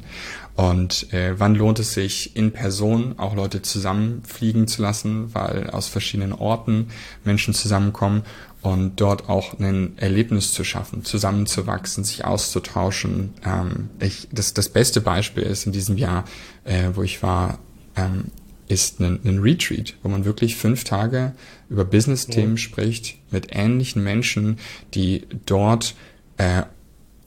Und 0.55 1.11
äh, 1.11 1.37
wann 1.37 1.55
lohnt 1.55 1.79
es 1.79 1.93
sich, 1.93 2.33
in 2.37 2.53
Person 2.53 3.15
auch 3.17 3.35
Leute 3.35 3.61
zusammenfliegen 3.61 4.69
zu 4.69 4.81
lassen, 4.81 5.33
weil 5.33 5.69
aus 5.71 5.89
verschiedenen 5.89 6.31
Orten 6.31 6.87
Menschen 7.25 7.53
zusammenkommen 7.53 8.21
und 8.63 9.01
dort 9.01 9.27
auch 9.27 9.59
ein 9.59 9.97
Erlebnis 9.97 10.53
zu 10.53 10.63
schaffen, 10.63 11.03
zusammenzuwachsen, 11.03 12.05
sich 12.05 12.23
auszutauschen. 12.23 13.33
Ähm, 13.45 13.89
ich, 13.99 14.29
das, 14.31 14.53
das 14.53 14.69
beste 14.69 15.01
Beispiel 15.01 15.43
ist 15.43 15.65
in 15.65 15.73
diesem 15.73 15.97
Jahr, 15.97 16.23
äh, 16.63 16.91
wo 16.93 17.03
ich 17.03 17.21
war, 17.21 17.59
ähm, 17.97 18.25
ist 18.69 19.01
ein, 19.01 19.19
ein 19.25 19.39
Retreat, 19.39 19.95
wo 20.01 20.07
man 20.07 20.23
wirklich 20.23 20.55
fünf 20.55 20.85
Tage 20.85 21.33
über 21.69 21.83
Business-Themen 21.83 22.55
ja. 22.55 22.57
spricht 22.57 23.17
mit 23.31 23.47
ähnlichen 23.51 24.01
Menschen, 24.01 24.57
die 24.93 25.27
dort 25.45 25.93
äh, 26.37 26.63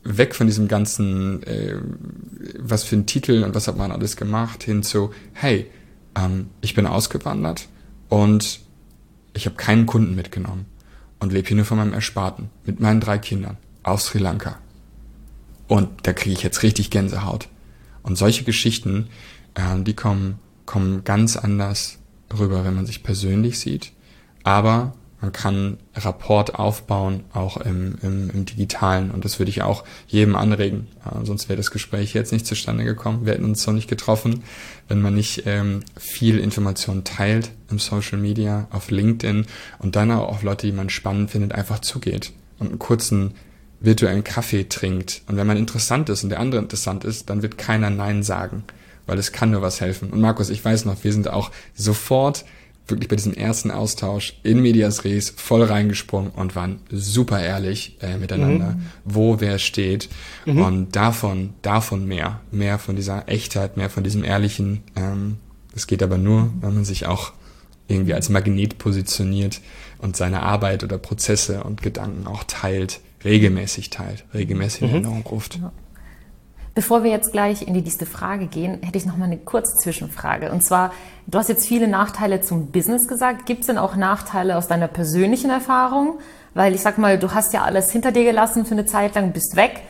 weg 0.04 0.34
von 0.34 0.46
diesem 0.46 0.68
ganzen, 0.68 1.42
äh, 1.42 1.76
was 2.58 2.82
für 2.82 2.96
ein 2.96 3.04
Titel 3.04 3.44
und 3.44 3.54
was 3.54 3.68
hat 3.68 3.76
man 3.76 3.92
alles 3.92 4.16
gemacht, 4.16 4.62
hin 4.62 4.82
zu, 4.82 5.12
hey, 5.34 5.66
ähm, 6.16 6.48
ich 6.62 6.74
bin 6.74 6.86
ausgewandert 6.86 7.68
und 8.08 8.60
ich 9.34 9.44
habe 9.44 9.56
keinen 9.56 9.84
Kunden 9.84 10.14
mitgenommen 10.14 10.64
und 11.18 11.32
lebe 11.32 11.48
hier 11.48 11.56
nur 11.56 11.66
von 11.66 11.78
meinem 11.78 11.92
Ersparten 11.92 12.50
mit 12.64 12.80
meinen 12.80 13.00
drei 13.00 13.18
Kindern 13.18 13.56
aus 13.82 14.06
Sri 14.06 14.18
Lanka. 14.18 14.58
Und 15.68 15.88
da 16.06 16.12
kriege 16.12 16.34
ich 16.34 16.42
jetzt 16.42 16.62
richtig 16.62 16.90
Gänsehaut. 16.90 17.48
Und 18.02 18.16
solche 18.16 18.44
Geschichten, 18.44 19.08
äh, 19.54 19.80
die 19.82 19.94
kommen, 19.94 20.38
kommen 20.64 21.04
ganz 21.04 21.36
anders 21.36 21.98
rüber, 22.38 22.64
wenn 22.64 22.74
man 22.74 22.86
sich 22.86 23.02
persönlich 23.02 23.58
sieht. 23.58 23.92
Aber 24.44 24.94
man 25.20 25.32
kann 25.32 25.78
Rapport 25.94 26.56
aufbauen, 26.56 27.24
auch 27.32 27.56
im, 27.56 27.96
im, 28.02 28.30
im 28.30 28.44
Digitalen. 28.44 29.10
Und 29.10 29.24
das 29.24 29.38
würde 29.38 29.50
ich 29.50 29.62
auch 29.62 29.84
jedem 30.06 30.36
anregen. 30.36 30.88
Äh, 31.04 31.24
sonst 31.24 31.48
wäre 31.48 31.56
das 31.56 31.70
Gespräch 31.70 32.12
jetzt 32.12 32.32
nicht 32.32 32.46
zustande 32.46 32.84
gekommen. 32.84 33.24
Wir 33.24 33.32
hätten 33.32 33.44
uns 33.44 33.62
so 33.62 33.72
nicht 33.72 33.88
getroffen, 33.88 34.42
wenn 34.88 35.00
man 35.00 35.14
nicht 35.14 35.44
ähm, 35.46 35.80
viel 35.96 36.38
Information 36.38 37.04
teilt 37.04 37.50
im 37.70 37.78
Social 37.78 38.18
Media, 38.18 38.68
auf 38.70 38.90
LinkedIn 38.90 39.46
und 39.78 39.96
dann 39.96 40.10
auch 40.10 40.28
auf 40.28 40.42
Leute, 40.42 40.66
die 40.66 40.72
man 40.72 40.90
spannend 40.90 41.30
findet, 41.30 41.52
einfach 41.52 41.80
zugeht 41.80 42.32
und 42.58 42.68
einen 42.68 42.78
kurzen 42.78 43.34
virtuellen 43.80 44.24
Kaffee 44.24 44.64
trinkt. 44.64 45.22
Und 45.28 45.36
wenn 45.36 45.46
man 45.46 45.56
interessant 45.56 46.08
ist 46.08 46.24
und 46.24 46.30
der 46.30 46.40
andere 46.40 46.60
interessant 46.60 47.04
ist, 47.04 47.30
dann 47.30 47.42
wird 47.42 47.58
keiner 47.58 47.90
Nein 47.90 48.22
sagen, 48.22 48.64
weil 49.06 49.18
es 49.18 49.32
kann 49.32 49.50
nur 49.50 49.62
was 49.62 49.80
helfen. 49.80 50.10
Und 50.10 50.20
Markus, 50.20 50.50
ich 50.50 50.64
weiß 50.64 50.84
noch, 50.84 51.02
wir 51.04 51.12
sind 51.12 51.28
auch 51.28 51.50
sofort 51.74 52.44
wirklich 52.88 53.08
bei 53.08 53.16
diesem 53.16 53.34
ersten 53.34 53.70
Austausch 53.70 54.38
in 54.42 54.60
Medias 54.60 55.04
Res 55.04 55.30
voll 55.30 55.62
reingesprungen 55.62 56.30
und 56.30 56.54
waren 56.54 56.80
super 56.90 57.42
ehrlich 57.42 57.96
äh, 58.00 58.16
miteinander, 58.16 58.72
mhm. 58.72 58.86
wo 59.04 59.40
wer 59.40 59.58
steht. 59.58 60.08
Mhm. 60.44 60.62
Und 60.62 60.96
davon, 60.96 61.54
davon 61.62 62.06
mehr, 62.06 62.40
mehr 62.50 62.78
von 62.78 62.96
dieser 62.96 63.28
Echtheit, 63.28 63.76
mehr 63.76 63.90
von 63.90 64.04
diesem 64.04 64.24
Ehrlichen. 64.24 64.82
Ähm, 64.94 65.38
das 65.74 65.86
geht 65.86 66.02
aber 66.02 66.18
nur, 66.18 66.52
wenn 66.60 66.74
man 66.74 66.84
sich 66.84 67.06
auch 67.06 67.32
irgendwie 67.88 68.14
als 68.14 68.28
Magnet 68.28 68.78
positioniert 68.78 69.60
und 69.98 70.16
seine 70.16 70.42
Arbeit 70.42 70.84
oder 70.84 70.98
Prozesse 70.98 71.62
und 71.64 71.82
Gedanken 71.82 72.26
auch 72.26 72.44
teilt, 72.44 73.00
regelmäßig 73.24 73.90
teilt, 73.90 74.24
regelmäßig 74.34 74.82
in 74.82 74.88
mhm. 74.88 74.94
Erinnerung 74.94 75.22
ruft. 75.26 75.56
Ja. 75.56 75.72
Bevor 76.76 77.02
wir 77.02 77.10
jetzt 77.10 77.32
gleich 77.32 77.66
in 77.66 77.72
die 77.72 77.80
nächste 77.80 78.04
Frage 78.04 78.48
gehen, 78.48 78.82
hätte 78.82 78.98
ich 78.98 79.06
noch 79.06 79.16
mal 79.16 79.24
eine 79.24 79.38
kurze 79.38 79.78
Zwischenfrage. 79.78 80.52
Und 80.52 80.62
zwar, 80.62 80.92
du 81.26 81.38
hast 81.38 81.48
jetzt 81.48 81.66
viele 81.66 81.88
Nachteile 81.88 82.42
zum 82.42 82.66
Business 82.66 83.08
gesagt. 83.08 83.46
Gibt 83.46 83.62
es 83.62 83.68
denn 83.68 83.78
auch 83.78 83.96
Nachteile 83.96 84.58
aus 84.58 84.68
deiner 84.68 84.86
persönlichen 84.86 85.48
Erfahrung? 85.48 86.18
Weil 86.52 86.74
ich 86.74 86.82
sag 86.82 86.98
mal, 86.98 87.18
du 87.18 87.32
hast 87.32 87.54
ja 87.54 87.62
alles 87.62 87.90
hinter 87.90 88.12
dir 88.12 88.24
gelassen 88.24 88.66
für 88.66 88.72
eine 88.72 88.84
Zeit 88.84 89.14
lang, 89.14 89.32
bist 89.32 89.56
weg. 89.56 89.84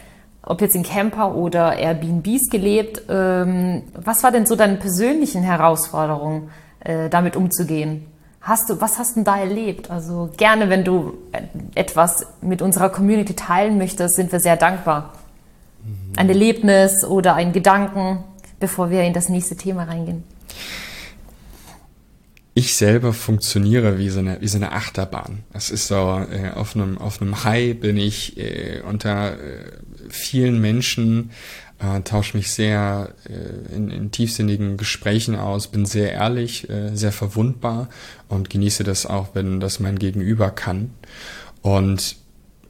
Ob 0.44 0.60
jetzt 0.60 0.76
in 0.76 0.84
Camper 0.84 1.34
oder 1.34 1.76
Airbnbs 1.76 2.50
gelebt. 2.50 3.02
Ähm, 3.08 3.82
was 3.92 4.22
war 4.22 4.30
denn 4.30 4.46
so 4.46 4.54
deine 4.54 4.76
persönlichen 4.76 5.42
Herausforderungen, 5.42 6.50
äh, 6.78 7.08
damit 7.08 7.34
umzugehen? 7.34 8.06
Hast 8.40 8.70
du, 8.70 8.80
was 8.80 9.00
hast 9.00 9.16
du 9.16 9.24
da 9.24 9.36
erlebt? 9.36 9.90
Also 9.90 10.30
gerne, 10.36 10.70
wenn 10.70 10.84
du 10.84 11.14
etwas 11.74 12.28
mit 12.42 12.62
unserer 12.62 12.90
Community 12.90 13.34
teilen 13.34 13.76
möchtest, 13.76 14.14
sind 14.14 14.30
wir 14.30 14.38
sehr 14.38 14.56
dankbar 14.56 15.10
ein 16.16 16.28
Erlebnis 16.28 17.04
oder 17.04 17.34
ein 17.34 17.52
Gedanken, 17.52 18.24
bevor 18.58 18.90
wir 18.90 19.02
in 19.02 19.12
das 19.12 19.28
nächste 19.28 19.56
Thema 19.56 19.84
reingehen? 19.84 20.24
ich 22.58 22.74
selber 22.74 23.12
funktioniere 23.12 23.98
wie 23.98 24.08
so 24.08 24.20
eine, 24.20 24.40
wie 24.40 24.48
so 24.48 24.56
eine 24.56 24.72
Achterbahn. 24.72 25.44
Es 25.52 25.70
ist 25.70 25.88
so, 25.88 25.94
äh, 25.94 26.52
auf 26.54 26.74
einem, 26.74 26.96
auf 26.96 27.20
einem 27.20 27.44
High 27.44 27.78
bin 27.78 27.98
ich 27.98 28.38
äh, 28.38 28.80
unter 28.80 29.34
äh, 29.34 29.72
vielen 30.08 30.58
Menschen, 30.58 31.32
äh, 31.80 32.00
tausche 32.00 32.34
mich 32.34 32.50
sehr 32.50 33.10
äh, 33.28 33.76
in, 33.76 33.90
in 33.90 34.10
tiefsinnigen 34.10 34.78
Gesprächen 34.78 35.36
aus, 35.36 35.66
bin 35.66 35.84
sehr 35.84 36.12
ehrlich, 36.12 36.70
äh, 36.70 36.96
sehr 36.96 37.12
verwundbar 37.12 37.90
und 38.28 38.48
genieße 38.48 38.84
das 38.84 39.04
auch, 39.04 39.34
wenn 39.34 39.60
das 39.60 39.78
mein 39.78 39.98
Gegenüber 39.98 40.50
kann. 40.50 40.92
Und 41.60 42.16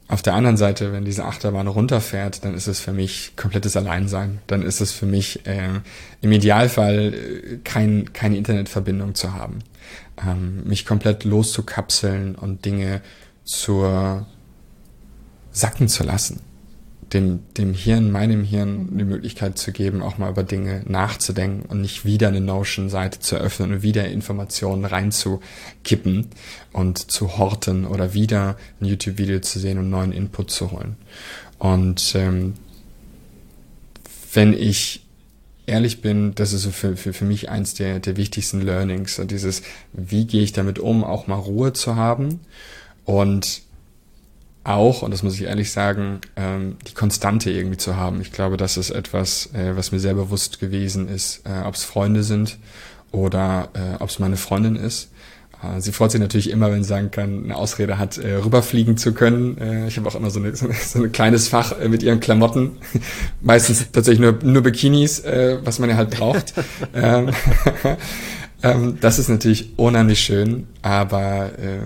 auf 0.07 0.21
der 0.21 0.35
anderen 0.35 0.55
Seite, 0.55 0.93
wenn 0.93 1.03
diese 1.03 1.25
Achterbahn 1.25 1.67
runterfährt, 1.67 2.45
dann 2.45 2.53
ist 2.53 2.67
es 2.67 2.79
für 2.79 2.93
mich 2.93 3.35
komplettes 3.35 3.75
Alleinsein. 3.75 4.39
Dann 4.47 4.61
ist 4.61 4.79
es 4.79 4.93
für 4.93 5.05
mich 5.05 5.45
äh, 5.45 5.81
im 6.21 6.31
Idealfall 6.31 7.13
äh, 7.13 7.57
kein, 7.63 8.13
keine 8.13 8.37
Internetverbindung 8.37 9.15
zu 9.15 9.33
haben. 9.33 9.59
Ähm, 10.25 10.63
mich 10.63 10.85
komplett 10.85 11.25
loszukapseln 11.25 12.35
und 12.35 12.63
Dinge 12.63 13.01
zur 13.43 14.25
sacken 15.51 15.87
zu 15.87 16.03
lassen 16.03 16.46
dem, 17.13 17.39
dem 17.57 17.73
Hirn, 17.73 18.11
meinem 18.11 18.43
Hirn, 18.43 18.97
die 18.97 19.05
Möglichkeit 19.05 19.57
zu 19.57 19.71
geben, 19.71 20.01
auch 20.01 20.17
mal 20.17 20.29
über 20.29 20.43
Dinge 20.43 20.83
nachzudenken 20.87 21.63
und 21.67 21.81
nicht 21.81 22.05
wieder 22.05 22.27
eine 22.27 22.41
Notion-Seite 22.41 23.19
zu 23.19 23.37
öffnen 23.37 23.73
und 23.73 23.81
wieder 23.81 24.07
Informationen 24.07 24.83
reinzukippen 24.83 26.27
und 26.73 27.11
zu 27.11 27.37
horten 27.37 27.85
oder 27.85 28.13
wieder 28.13 28.57
ein 28.81 28.85
YouTube-Video 28.85 29.39
zu 29.39 29.59
sehen 29.59 29.77
und 29.77 29.89
neuen 29.89 30.11
Input 30.11 30.51
zu 30.51 30.71
holen. 30.71 30.97
Und 31.59 32.13
ähm, 32.15 32.55
wenn 34.33 34.53
ich 34.53 35.03
ehrlich 35.65 36.01
bin, 36.01 36.33
das 36.35 36.53
ist 36.53 36.63
so 36.63 36.71
für, 36.71 36.97
für, 36.97 37.13
für 37.13 37.25
mich 37.25 37.49
eins 37.49 37.73
der, 37.73 37.99
der 37.99 38.17
wichtigsten 38.17 38.61
Learnings. 38.61 39.15
So 39.15 39.23
dieses, 39.23 39.61
wie 39.93 40.25
gehe 40.25 40.41
ich 40.41 40.53
damit 40.53 40.79
um, 40.79 41.03
auch 41.03 41.27
mal 41.27 41.35
Ruhe 41.35 41.73
zu 41.73 41.95
haben 41.95 42.39
und 43.05 43.61
auch, 44.67 45.01
und 45.01 45.11
das 45.11 45.23
muss 45.23 45.35
ich 45.35 45.43
ehrlich 45.43 45.71
sagen, 45.71 46.19
ähm, 46.35 46.77
die 46.87 46.93
Konstante 46.93 47.49
irgendwie 47.51 47.77
zu 47.77 47.95
haben. 47.95 48.21
Ich 48.21 48.31
glaube, 48.31 48.57
das 48.57 48.77
ist 48.77 48.89
etwas, 48.89 49.49
äh, 49.53 49.75
was 49.75 49.91
mir 49.91 49.99
sehr 49.99 50.13
bewusst 50.13 50.59
gewesen 50.59 51.07
ist, 51.07 51.41
äh, 51.45 51.65
ob 51.65 51.75
es 51.75 51.83
Freunde 51.83 52.23
sind 52.23 52.57
oder 53.11 53.69
äh, 53.73 54.01
ob 54.01 54.09
es 54.09 54.19
meine 54.19 54.37
Freundin 54.37 54.75
ist. 54.75 55.09
Äh, 55.63 55.81
sie 55.81 55.91
freut 55.91 56.11
sich 56.11 56.19
natürlich 56.19 56.49
immer, 56.49 56.71
wenn 56.71 56.83
sie 56.83 56.89
sagen 56.89 57.11
kann, 57.11 57.45
eine 57.45 57.55
Ausrede 57.55 57.97
hat, 57.97 58.17
äh, 58.17 58.35
rüberfliegen 58.35 58.97
zu 58.97 59.13
können. 59.13 59.57
Äh, 59.57 59.87
ich 59.87 59.97
habe 59.97 60.07
auch 60.07 60.15
immer 60.15 60.29
so, 60.29 60.39
eine, 60.39 60.55
so, 60.55 60.67
ein 61.03 61.11
kleines 61.11 61.47
Fach 61.47 61.79
äh, 61.79 61.87
mit 61.87 62.03
ihren 62.03 62.19
Klamotten. 62.19 62.77
Meistens 63.41 63.91
tatsächlich 63.91 64.19
nur, 64.19 64.37
nur 64.43 64.63
Bikinis, 64.63 65.19
äh, 65.19 65.59
was 65.63 65.79
man 65.79 65.89
ja 65.89 65.95
halt 65.95 66.11
braucht. 66.11 66.53
ähm, 66.93 67.29
ähm, 68.63 68.97
das 69.01 69.19
ist 69.19 69.29
natürlich 69.29 69.77
unheimlich 69.77 70.19
schön, 70.19 70.67
aber 70.81 71.51
äh, 71.57 71.79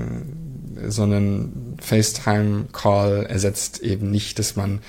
so 0.88 1.04
einen 1.04 1.78
FaceTime-Call 1.82 3.26
ersetzt 3.28 3.80
eben 3.80 4.12
nicht, 4.12 4.40
dass 4.40 4.56
man 4.56 4.80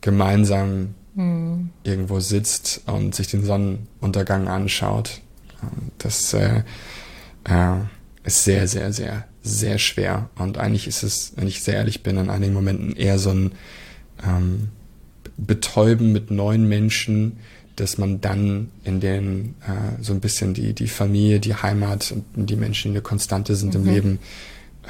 gemeinsam 0.00 0.94
mhm. 1.14 1.70
irgendwo 1.82 2.20
sitzt 2.20 2.82
und 2.86 3.14
sich 3.14 3.28
den 3.28 3.44
Sonnenuntergang 3.44 4.48
anschaut. 4.48 5.20
Das 5.98 6.32
äh, 6.34 6.62
äh, 7.44 7.76
ist 8.24 8.44
sehr, 8.44 8.68
sehr, 8.68 8.92
sehr, 8.92 9.24
sehr 9.42 9.78
schwer. 9.78 10.30
Und 10.36 10.58
eigentlich 10.58 10.86
ist 10.86 11.02
es, 11.02 11.32
wenn 11.36 11.48
ich 11.48 11.62
sehr 11.62 11.74
ehrlich 11.74 12.02
bin, 12.02 12.16
in 12.16 12.30
einigen 12.30 12.54
Momenten 12.54 12.94
eher 12.94 13.18
so 13.18 13.30
ein 13.30 13.52
ähm, 14.24 14.68
Betäuben 15.36 16.12
mit 16.12 16.30
neuen 16.30 16.68
Menschen, 16.68 17.38
dass 17.76 17.96
man 17.96 18.20
dann 18.20 18.70
in 18.84 19.00
den 19.00 19.54
äh, 19.66 20.02
so 20.02 20.12
ein 20.12 20.20
bisschen 20.20 20.52
die, 20.54 20.72
die 20.72 20.88
Familie, 20.88 21.38
die 21.40 21.54
Heimat 21.54 22.12
und 22.34 22.50
die 22.50 22.56
Menschen, 22.56 22.92
die 22.92 22.98
eine 22.98 23.02
Konstante 23.02 23.54
sind 23.54 23.74
mhm. 23.74 23.80
im 23.80 23.94
Leben, 23.94 24.18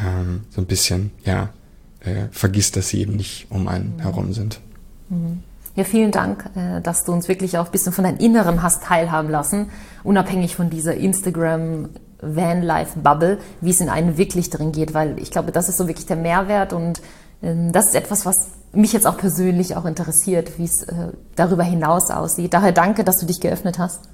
ähm, 0.00 0.42
so 0.50 0.60
ein 0.60 0.66
bisschen, 0.66 1.10
ja, 1.24 1.50
äh, 2.00 2.28
vergisst, 2.30 2.76
dass 2.76 2.88
sie 2.88 3.00
eben 3.00 3.16
nicht 3.16 3.46
um 3.50 3.68
einen 3.68 3.96
mhm. 3.96 4.00
herum 4.00 4.32
sind. 4.32 4.60
Mhm. 5.08 5.42
Ja, 5.74 5.84
vielen 5.84 6.10
Dank, 6.10 6.50
äh, 6.56 6.80
dass 6.80 7.04
du 7.04 7.12
uns 7.12 7.28
wirklich 7.28 7.58
auch 7.58 7.66
ein 7.66 7.70
bisschen 7.70 7.92
von 7.92 8.04
deinem 8.04 8.18
Inneren 8.18 8.62
hast 8.62 8.82
teilhaben 8.82 9.30
lassen, 9.30 9.70
unabhängig 10.02 10.56
von 10.56 10.70
dieser 10.70 10.94
Instagram 10.94 11.90
Vanlife-Bubble, 12.20 13.38
wie 13.60 13.70
es 13.70 13.80
in 13.80 13.88
einen 13.88 14.18
wirklich 14.18 14.50
drin 14.50 14.72
geht, 14.72 14.92
weil 14.92 15.20
ich 15.20 15.30
glaube, 15.30 15.52
das 15.52 15.68
ist 15.68 15.76
so 15.76 15.86
wirklich 15.86 16.06
der 16.06 16.16
Mehrwert 16.16 16.72
und 16.72 17.00
ähm, 17.42 17.72
das 17.72 17.86
ist 17.86 17.94
etwas, 17.94 18.26
was 18.26 18.48
mich 18.72 18.92
jetzt 18.92 19.06
auch 19.06 19.16
persönlich 19.16 19.76
auch 19.76 19.84
interessiert, 19.84 20.58
wie 20.58 20.64
es 20.64 20.82
äh, 20.82 21.12
darüber 21.36 21.62
hinaus 21.62 22.10
aussieht. 22.10 22.54
Daher 22.54 22.72
danke, 22.72 23.04
dass 23.04 23.18
du 23.18 23.26
dich 23.26 23.40
geöffnet 23.40 23.78
hast. 23.78 24.08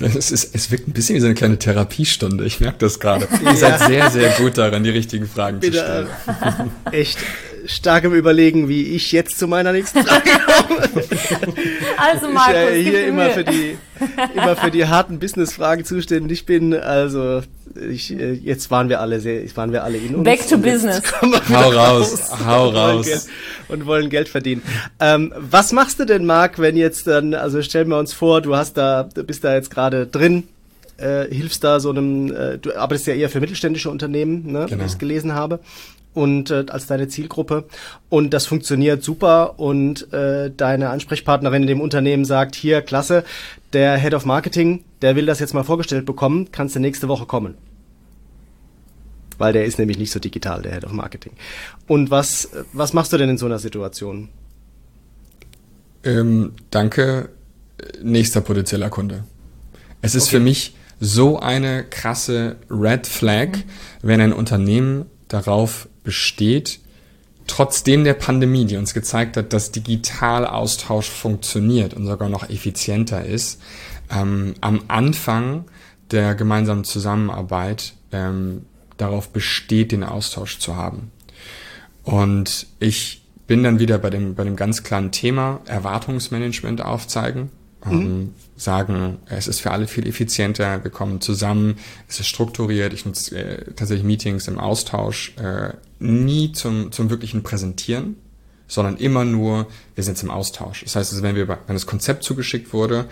Es, 0.00 0.30
ist, 0.30 0.54
es 0.54 0.70
wirkt 0.70 0.88
ein 0.88 0.92
bisschen 0.92 1.16
wie 1.16 1.20
so 1.20 1.26
eine 1.26 1.34
kleine 1.34 1.58
Therapiestunde. 1.58 2.44
Ich 2.44 2.60
merke 2.60 2.78
das 2.78 2.98
gerade. 2.98 3.28
Ihr 3.44 3.56
seid 3.56 3.80
sehr, 3.80 4.10
sehr 4.10 4.30
gut 4.30 4.58
darin, 4.58 4.82
die 4.84 4.90
richtigen 4.90 5.26
Fragen 5.26 5.60
Bitte, 5.60 5.78
zu 5.78 5.82
stellen. 5.82 6.70
Echt 6.92 7.18
stark 7.66 8.04
im 8.04 8.14
Überlegen, 8.14 8.68
wie 8.68 8.94
ich 8.94 9.12
jetzt 9.12 9.38
zu 9.38 9.46
meiner 9.46 9.72
nächsten 9.72 10.02
Frage 10.04 10.30
komme. 10.66 10.88
Also 11.96 12.28
Markus, 12.28 12.72
ich 12.72 12.86
äh, 12.86 12.90
hier 12.90 13.06
immer 13.06 13.30
für 13.30 13.44
die 13.44 13.76
immer 14.34 14.56
für 14.56 14.70
die 14.70 14.86
harten 14.86 15.18
Business-Fragen 15.20 15.84
zuständig 15.84 16.46
bin. 16.46 16.74
Also 16.74 17.42
ich, 17.90 18.12
äh, 18.12 18.32
jetzt 18.32 18.70
waren 18.70 18.88
wir 18.88 19.00
alle 19.00 19.20
sehr, 19.20 19.44
waren 19.56 19.72
wir 19.72 19.84
alle 19.84 19.98
in 19.98 20.14
uns. 20.14 20.24
Back 20.24 20.48
to 20.48 20.58
business. 20.58 21.02
Hau 21.50 21.70
raus, 21.70 22.30
hau 22.44 22.68
raus. 22.68 23.28
Und 23.68 23.86
wollen 23.86 24.10
Geld 24.10 24.28
verdienen. 24.28 24.62
Ähm, 25.00 25.32
was 25.36 25.72
machst 25.72 25.98
du 25.98 26.04
denn, 26.04 26.24
Marc, 26.24 26.58
wenn 26.58 26.76
jetzt 26.76 27.06
dann, 27.06 27.34
also 27.34 27.62
stellen 27.62 27.88
wir 27.88 27.98
uns 27.98 28.12
vor, 28.12 28.40
du 28.40 28.56
hast 28.56 28.76
da, 28.76 29.04
du 29.04 29.24
bist 29.24 29.44
da 29.44 29.54
jetzt 29.54 29.70
gerade 29.70 30.06
drin, 30.06 30.44
äh, 30.96 31.26
hilfst 31.26 31.64
da 31.64 31.80
so 31.80 31.90
einem, 31.90 32.34
äh, 32.34 32.58
du 32.58 32.76
arbeitest 32.76 33.06
ja 33.06 33.14
eher 33.14 33.30
für 33.30 33.40
mittelständische 33.40 33.90
Unternehmen, 33.90 34.52
ne, 34.52 34.66
genau. 34.68 34.80
wie 34.80 34.86
ich 34.86 34.92
es 34.92 34.98
gelesen 34.98 35.34
habe 35.34 35.60
und 36.14 36.50
äh, 36.50 36.66
als 36.68 36.86
deine 36.86 37.08
Zielgruppe 37.08 37.64
und 38.08 38.34
das 38.34 38.46
funktioniert 38.46 39.02
super 39.02 39.58
und 39.58 40.12
äh, 40.12 40.50
deine 40.54 40.90
Ansprechpartnerin 40.90 41.62
in 41.62 41.68
dem 41.68 41.80
Unternehmen 41.80 42.24
sagt, 42.24 42.54
hier, 42.54 42.82
klasse, 42.82 43.24
der 43.72 43.96
Head 43.96 44.14
of 44.14 44.24
Marketing, 44.24 44.84
der 45.00 45.16
will 45.16 45.26
das 45.26 45.40
jetzt 45.40 45.54
mal 45.54 45.64
vorgestellt 45.64 46.06
bekommen, 46.06 46.48
kannst 46.52 46.76
du 46.76 46.80
nächste 46.80 47.08
Woche 47.08 47.26
kommen. 47.26 47.54
Weil 49.38 49.52
der 49.52 49.64
ist 49.64 49.78
nämlich 49.78 49.98
nicht 49.98 50.12
so 50.12 50.20
digital, 50.20 50.62
der 50.62 50.72
Head 50.72 50.84
of 50.84 50.92
Marketing. 50.92 51.32
Und 51.88 52.10
was, 52.10 52.50
was 52.72 52.92
machst 52.92 53.12
du 53.12 53.16
denn 53.16 53.30
in 53.30 53.38
so 53.38 53.46
einer 53.46 53.58
Situation? 53.58 54.28
Ähm, 56.04 56.52
danke, 56.70 57.30
nächster 58.02 58.40
potenzieller 58.40 58.90
Kunde. 58.90 59.24
Es 60.02 60.14
ist 60.14 60.24
okay. 60.24 60.36
für 60.36 60.40
mich 60.40 60.76
so 61.00 61.38
eine 61.40 61.84
krasse 61.84 62.56
Red 62.70 63.06
Flag, 63.06 63.48
mhm. 63.48 63.62
wenn 64.02 64.20
ein 64.20 64.32
Unternehmen 64.32 65.06
darauf 65.28 65.88
besteht, 66.04 66.80
trotzdem 67.46 68.04
der 68.04 68.14
Pandemie, 68.14 68.64
die 68.64 68.76
uns 68.76 68.94
gezeigt 68.94 69.36
hat, 69.36 69.52
dass 69.52 69.72
Digitalaustausch 69.72 71.08
funktioniert 71.08 71.94
und 71.94 72.06
sogar 72.06 72.28
noch 72.28 72.48
effizienter 72.48 73.24
ist, 73.24 73.60
ähm, 74.10 74.54
am 74.60 74.82
Anfang 74.88 75.64
der 76.10 76.34
gemeinsamen 76.34 76.84
Zusammenarbeit 76.84 77.94
ähm, 78.12 78.66
darauf 78.96 79.30
besteht, 79.30 79.92
den 79.92 80.04
Austausch 80.04 80.58
zu 80.58 80.76
haben. 80.76 81.10
Und 82.04 82.66
ich 82.78 83.22
bin 83.46 83.62
dann 83.62 83.78
wieder 83.78 83.98
bei 83.98 84.10
dem, 84.10 84.34
bei 84.34 84.44
dem 84.44 84.56
ganz 84.56 84.82
klaren 84.82 85.10
Thema 85.12 85.60
Erwartungsmanagement 85.66 86.82
aufzeigen. 86.82 87.50
Mhm. 87.84 87.92
Ähm, 87.92 88.34
sagen, 88.56 89.18
es 89.26 89.48
ist 89.48 89.60
für 89.60 89.72
alle 89.72 89.88
viel 89.88 90.06
effizienter, 90.06 90.84
wir 90.84 90.90
kommen 90.90 91.20
zusammen, 91.20 91.78
es 92.08 92.20
ist 92.20 92.28
strukturiert, 92.28 92.92
ich 92.92 93.04
nutze 93.04 93.36
äh, 93.36 93.72
tatsächlich 93.74 94.04
Meetings 94.06 94.46
im 94.46 94.58
Austausch, 94.58 95.34
äh, 95.36 95.72
nie 96.02 96.52
zum, 96.52 96.92
zum 96.92 97.10
wirklichen 97.10 97.42
Präsentieren, 97.42 98.16
sondern 98.66 98.96
immer 98.96 99.24
nur, 99.24 99.66
wir 99.94 100.04
sind 100.04 100.22
im 100.22 100.30
Austausch. 100.30 100.82
Das 100.84 100.96
heißt, 100.96 101.12
also, 101.12 101.22
wenn, 101.22 101.36
wir, 101.36 101.48
wenn 101.48 101.74
das 101.74 101.86
Konzept 101.86 102.24
zugeschickt 102.24 102.72
wurde 102.72 103.06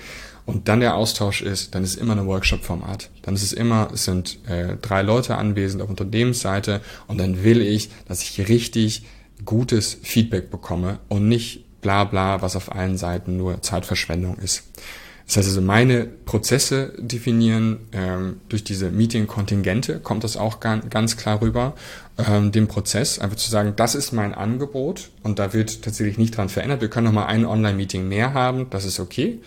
und 0.46 0.68
dann 0.68 0.80
der 0.80 0.94
Austausch 0.96 1.42
ist, 1.42 1.74
dann 1.74 1.84
ist 1.84 1.96
immer 1.96 2.12
eine 2.12 2.26
Workshop-Format. 2.26 3.10
Dann 3.22 3.34
ist 3.34 3.42
es 3.42 3.52
immer, 3.52 3.90
es 3.92 4.04
sind 4.04 4.38
äh, 4.48 4.76
drei 4.80 5.02
Leute 5.02 5.36
anwesend 5.36 5.82
auf 5.82 5.90
Unternehmensseite 5.90 6.80
und 7.06 7.18
dann 7.18 7.44
will 7.44 7.60
ich, 7.60 7.90
dass 8.08 8.22
ich 8.22 8.48
richtig 8.48 9.04
gutes 9.44 9.98
Feedback 10.02 10.50
bekomme 10.50 10.98
und 11.08 11.28
nicht 11.28 11.64
bla 11.80 12.04
bla, 12.04 12.42
was 12.42 12.56
auf 12.56 12.72
allen 12.72 12.98
Seiten 12.98 13.36
nur 13.36 13.62
Zeitverschwendung 13.62 14.36
ist. 14.38 14.64
Das 15.30 15.36
heißt 15.36 15.48
also, 15.50 15.60
meine 15.60 16.06
Prozesse 16.06 16.92
definieren, 16.98 17.78
ähm, 17.92 18.40
durch 18.48 18.64
diese 18.64 18.90
Meeting-Kontingente 18.90 20.00
kommt 20.00 20.24
das 20.24 20.36
auch 20.36 20.58
ganz, 20.58 21.16
klar 21.16 21.40
rüber, 21.40 21.76
ähm, 22.18 22.50
den 22.50 22.66
Prozess, 22.66 23.20
einfach 23.20 23.36
zu 23.36 23.48
sagen, 23.48 23.74
das 23.76 23.94
ist 23.94 24.10
mein 24.10 24.34
Angebot 24.34 25.10
und 25.22 25.38
da 25.38 25.52
wird 25.52 25.82
tatsächlich 25.82 26.18
nicht 26.18 26.36
dran 26.36 26.48
verändert. 26.48 26.80
Wir 26.80 26.90
können 26.90 27.04
noch 27.04 27.12
mal 27.12 27.26
ein 27.26 27.46
Online-Meeting 27.46 28.08
mehr 28.08 28.34
haben, 28.34 28.70
das 28.70 28.84
ist 28.84 28.98
okay. 28.98 29.38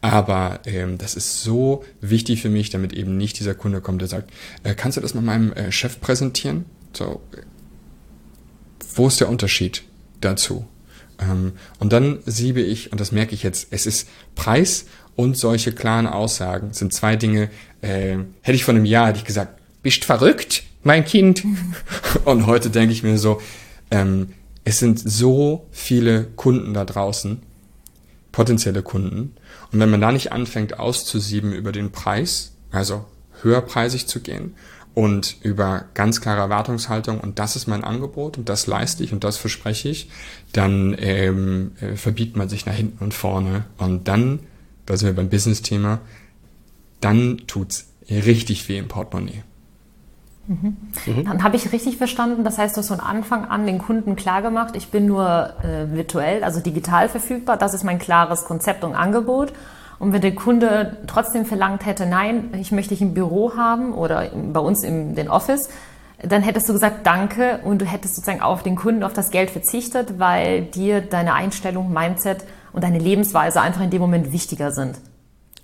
Aber 0.00 0.60
ähm, 0.64 0.96
das 0.96 1.14
ist 1.14 1.42
so 1.42 1.84
wichtig 2.00 2.40
für 2.40 2.48
mich, 2.48 2.70
damit 2.70 2.94
eben 2.94 3.18
nicht 3.18 3.38
dieser 3.38 3.54
Kunde 3.54 3.82
kommt, 3.82 4.00
der 4.00 4.08
sagt, 4.08 4.30
äh, 4.62 4.74
kannst 4.74 4.96
du 4.96 5.02
das 5.02 5.12
mal 5.12 5.20
meinem 5.20 5.52
äh, 5.52 5.70
Chef 5.70 6.00
präsentieren? 6.00 6.64
So, 6.94 7.20
wo 8.94 9.06
ist 9.06 9.20
der 9.20 9.28
Unterschied 9.28 9.82
dazu? 10.22 10.66
Ähm, 11.18 11.52
und 11.78 11.92
dann 11.92 12.20
siebe 12.24 12.60
ich, 12.62 12.90
und 12.92 13.00
das 13.00 13.12
merke 13.12 13.34
ich 13.34 13.42
jetzt, 13.42 13.68
es 13.70 13.84
ist 13.84 14.08
Preis 14.34 14.86
und 15.16 15.36
solche 15.36 15.72
klaren 15.72 16.06
Aussagen 16.06 16.72
sind 16.72 16.92
zwei 16.92 17.16
Dinge, 17.16 17.50
äh, 17.80 18.18
hätte 18.42 18.56
ich 18.56 18.64
vor 18.64 18.74
einem 18.74 18.84
Jahr, 18.84 19.08
hätte 19.08 19.18
ich 19.18 19.24
gesagt, 19.24 19.58
bist 19.82 20.04
verrückt, 20.04 20.62
mein 20.82 21.04
Kind? 21.04 21.42
und 22.24 22.46
heute 22.46 22.70
denke 22.70 22.92
ich 22.92 23.02
mir 23.02 23.18
so, 23.18 23.40
ähm, 23.90 24.34
es 24.64 24.78
sind 24.78 24.98
so 24.98 25.66
viele 25.70 26.24
Kunden 26.36 26.74
da 26.74 26.84
draußen, 26.84 27.40
potenzielle 28.32 28.82
Kunden. 28.82 29.34
Und 29.72 29.80
wenn 29.80 29.90
man 29.90 30.00
da 30.00 30.12
nicht 30.12 30.32
anfängt 30.32 30.78
auszusieben 30.78 31.52
über 31.52 31.72
den 31.72 31.92
Preis, 31.92 32.52
also 32.70 33.04
höherpreisig 33.42 34.06
zu 34.06 34.20
gehen 34.20 34.54
und 34.94 35.36
über 35.42 35.84
ganz 35.94 36.20
klare 36.20 36.40
Erwartungshaltung 36.40 37.20
und 37.20 37.38
das 37.38 37.54
ist 37.54 37.66
mein 37.66 37.84
Angebot 37.84 38.38
und 38.38 38.48
das 38.48 38.66
leiste 38.66 39.04
ich 39.04 39.12
und 39.12 39.24
das 39.24 39.36
verspreche 39.36 39.88
ich, 39.88 40.10
dann 40.52 40.96
ähm, 40.98 41.72
äh, 41.80 41.96
verbiegt 41.96 42.36
man 42.36 42.48
sich 42.48 42.66
nach 42.66 42.74
hinten 42.74 43.04
und 43.04 43.14
vorne 43.14 43.64
und 43.78 44.08
dann, 44.08 44.40
da 44.86 44.96
sind 44.96 45.08
wir 45.08 45.14
beim 45.14 45.28
Business-Thema, 45.28 46.00
dann 47.00 47.42
tut's 47.46 47.88
richtig 48.08 48.68
weh 48.68 48.78
im 48.78 48.88
Portemonnaie. 48.88 49.42
Mhm. 50.48 50.76
Dann 51.24 51.42
habe 51.42 51.56
ich 51.56 51.72
richtig 51.72 51.96
verstanden, 51.96 52.44
das 52.44 52.56
heißt, 52.58 52.76
du 52.76 52.78
hast 52.78 52.88
von 52.88 53.00
Anfang 53.00 53.46
an 53.46 53.66
den 53.66 53.78
Kunden 53.78 54.14
klargemacht, 54.14 54.76
ich 54.76 54.88
bin 54.88 55.06
nur 55.06 55.54
äh, 55.62 55.92
virtuell, 55.92 56.44
also 56.44 56.60
digital 56.60 57.08
verfügbar, 57.08 57.56
das 57.56 57.74
ist 57.74 57.82
mein 57.82 57.98
klares 57.98 58.44
Konzept 58.44 58.84
und 58.84 58.94
Angebot. 58.94 59.52
Und 59.98 60.12
wenn 60.12 60.20
der 60.20 60.34
Kunde 60.34 60.98
trotzdem 61.06 61.46
verlangt 61.46 61.86
hätte, 61.86 62.06
nein, 62.06 62.50
ich 62.60 62.70
möchte 62.70 62.90
dich 62.90 63.00
im 63.00 63.14
Büro 63.14 63.56
haben 63.56 63.94
oder 63.94 64.30
bei 64.52 64.60
uns 64.60 64.84
im 64.84 65.14
den 65.14 65.30
Office, 65.30 65.70
dann 66.22 66.42
hättest 66.42 66.68
du 66.68 66.74
gesagt, 66.74 67.06
danke 67.06 67.60
und 67.64 67.80
du 67.80 67.86
hättest 67.86 68.14
sozusagen 68.14 68.42
auf 68.42 68.62
den 68.62 68.76
Kunden, 68.76 69.02
auf 69.02 69.14
das 69.14 69.30
Geld 69.30 69.50
verzichtet, 69.50 70.18
weil 70.18 70.62
dir 70.62 71.00
deine 71.00 71.34
Einstellung, 71.34 71.92
Mindset 71.92 72.44
und 72.76 72.82
deine 72.82 72.98
Lebensweise 72.98 73.60
einfach 73.62 73.80
in 73.80 73.90
dem 73.90 74.02
Moment 74.02 74.32
wichtiger 74.32 74.70
sind. 74.70 74.96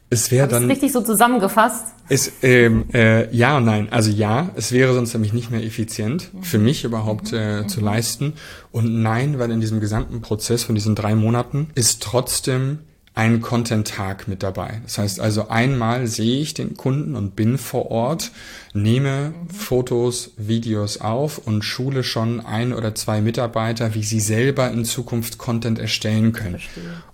Es 0.09 0.31
wäre 0.31 0.49
dann. 0.49 0.65
richtig 0.65 0.93
so 0.93 1.03
zusammengefasst? 1.03 1.85
Es, 2.09 2.33
ähm, 2.43 2.87
äh, 2.93 3.35
ja 3.35 3.59
und 3.59 3.67
nein. 3.67 3.89
Also 3.91 4.11
ja, 4.11 4.51
es 4.57 4.73
wäre 4.73 4.93
sonst 4.95 5.13
nämlich 5.13 5.33
nicht 5.33 5.51
mehr 5.51 5.63
effizient 5.63 6.31
für 6.41 6.59
mich 6.59 6.85
überhaupt 6.85 7.33
äh, 7.33 7.67
zu 7.67 7.81
leisten. 7.81 8.33
Und 8.73 9.03
nein, 9.03 9.39
weil 9.39 9.51
in 9.51 9.61
diesem 9.61 9.81
gesamten 9.81 10.21
Prozess 10.21 10.65
von 10.65 10.75
diesen 10.75 10.95
drei 10.95 11.15
Monaten 11.15 11.69
ist 11.75 12.03
trotzdem 12.03 12.81
ein 13.15 13.43
Content-Tag 13.43 14.27
mit 14.27 14.43
dabei. 14.43 14.81
Das 14.85 14.97
heißt 14.99 15.21
also 15.21 15.49
einmal 15.49 16.07
sehe 16.07 16.41
ich 16.41 16.55
den 16.55 16.77
Kunden 16.77 17.15
und 17.15 17.37
bin 17.37 17.59
vor 17.59 17.91
Ort, 17.91 18.31
nehme 18.73 19.35
Fotos, 19.53 20.31
Videos 20.39 21.01
auf 21.01 21.39
und 21.39 21.63
schule 21.63 22.05
schon 22.05 22.41
ein 22.41 22.73
oder 22.73 22.95
zwei 22.95 23.21
Mitarbeiter, 23.21 23.95
wie 23.95 24.03
sie 24.03 24.21
selber 24.21 24.71
in 24.71 24.87
Zukunft 24.87 25.37
Content 25.37 25.79
erstellen 25.79 26.33
können. 26.33 26.59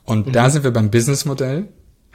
Und 0.05 0.29
mhm. 0.29 0.33
da 0.33 0.51
sind 0.51 0.63
wir 0.63 0.71
beim 0.71 0.91
Businessmodell. 0.91 1.67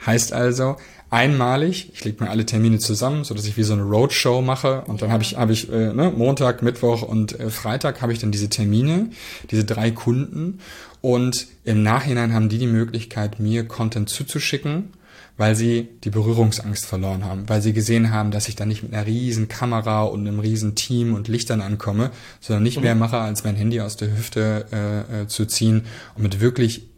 Heißt 0.04 0.32
also, 0.32 0.76
einmalig, 1.10 1.90
ich 1.94 2.04
lege 2.04 2.24
mir 2.24 2.30
alle 2.30 2.44
Termine 2.44 2.78
zusammen, 2.78 3.24
so 3.24 3.34
dass 3.34 3.46
ich 3.46 3.56
wie 3.56 3.62
so 3.62 3.72
eine 3.72 3.82
Roadshow 3.82 4.42
mache 4.42 4.82
und 4.82 5.00
dann 5.00 5.12
habe 5.12 5.22
ich, 5.22 5.36
hab 5.36 5.48
ich 5.48 5.70
äh, 5.70 5.92
ne, 5.92 6.12
Montag, 6.14 6.62
Mittwoch 6.62 7.02
und 7.02 7.38
äh, 7.38 7.50
Freitag 7.50 8.02
habe 8.02 8.12
ich 8.12 8.18
dann 8.18 8.32
diese 8.32 8.48
Termine, 8.48 9.10
diese 9.50 9.64
drei 9.64 9.92
Kunden 9.92 10.58
und 11.04 11.48
im 11.64 11.82
Nachhinein 11.82 12.32
haben 12.32 12.48
die 12.48 12.56
die 12.56 12.66
Möglichkeit, 12.66 13.38
mir 13.38 13.68
Content 13.68 14.08
zuzuschicken, 14.08 14.94
weil 15.36 15.54
sie 15.54 15.86
die 16.02 16.08
Berührungsangst 16.08 16.86
verloren 16.86 17.26
haben, 17.26 17.46
weil 17.46 17.60
sie 17.60 17.74
gesehen 17.74 18.10
haben, 18.10 18.30
dass 18.30 18.48
ich 18.48 18.56
da 18.56 18.64
nicht 18.64 18.82
mit 18.82 18.94
einer 18.94 19.04
riesen 19.04 19.48
Kamera 19.48 20.04
und 20.04 20.26
einem 20.26 20.40
riesen 20.40 20.76
Team 20.76 21.12
und 21.12 21.28
Lichtern 21.28 21.60
ankomme, 21.60 22.10
sondern 22.40 22.62
nicht 22.62 22.80
mehr 22.80 22.94
mache, 22.94 23.18
als 23.18 23.44
mein 23.44 23.54
Handy 23.54 23.82
aus 23.82 23.98
der 23.98 24.16
Hüfte 24.16 24.64
äh, 24.72 25.24
äh, 25.24 25.26
zu 25.26 25.44
ziehen 25.44 25.82
und 26.16 26.22
mit 26.22 26.40
wirklich 26.40 26.88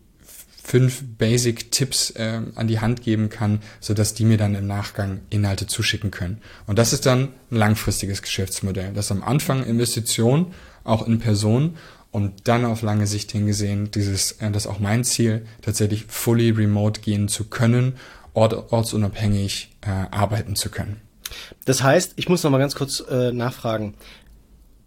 fünf 0.63 1.03
Basic-Tipps 1.19 2.11
äh, 2.11 2.43
an 2.55 2.69
die 2.69 2.79
Hand 2.79 3.03
geben 3.03 3.29
kann, 3.29 3.61
so 3.81 3.93
dass 3.93 4.15
die 4.15 4.25
mir 4.25 4.37
dann 4.37 4.55
im 4.55 4.69
Nachgang 4.69 5.23
Inhalte 5.31 5.67
zuschicken 5.67 6.13
können. 6.13 6.39
Und 6.69 6.79
das 6.79 6.93
ist 6.93 7.07
dann 7.07 7.31
ein 7.51 7.57
langfristiges 7.57 8.23
Geschäftsmodell. 8.23 8.93
Das 8.93 9.07
ist 9.07 9.11
am 9.11 9.25
Anfang 9.25 9.65
Investition, 9.65 10.53
auch 10.85 11.07
in 11.07 11.19
Person 11.19 11.75
und 12.17 12.49
dann 12.49 12.65
auf 12.65 12.81
lange 12.81 13.07
Sicht 13.07 13.31
hingesehen, 13.33 13.91
dieses, 13.91 14.33
äh, 14.41 14.51
das 14.51 14.65
ist 14.65 14.71
auch 14.71 14.79
mein 14.79 15.05
Ziel, 15.05 15.45
tatsächlich 15.61 16.07
fully 16.09 16.49
remote 16.49 17.03
gehen 17.03 17.29
zu 17.29 17.45
können, 17.45 17.97
ort, 18.33 18.73
ortsunabhängig 18.73 19.77
äh, 19.83 19.91
arbeiten 20.17 20.57
zu 20.57 20.71
können. 20.71 21.03
Das 21.67 21.83
heißt, 21.83 22.15
ich 22.17 22.31
muss 22.31 22.43
noch 22.43 22.51
mal 22.51 22.57
ganz 22.57 22.75
kurz 22.75 23.01
äh, 23.01 23.33
nachfragen. 23.33 23.97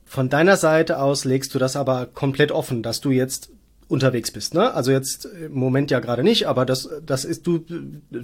Von 0.06 0.30
deiner 0.30 0.58
Seite 0.58 1.00
aus 1.00 1.24
legst 1.24 1.54
du 1.54 1.60
das 1.60 1.76
aber 1.76 2.08
komplett 2.08 2.52
offen, 2.52 2.82
dass 2.82 3.00
du 3.00 3.12
jetzt 3.12 3.52
unterwegs 3.88 4.32
bist. 4.32 4.56
Ne? 4.56 4.74
Also 4.74 4.90
jetzt 4.90 5.26
im 5.26 5.54
Moment 5.54 5.92
ja 5.92 6.00
gerade 6.00 6.24
nicht, 6.24 6.48
aber 6.48 6.66
das, 6.66 6.90
das 7.06 7.26
ist 7.26 7.46
du, 7.46 7.64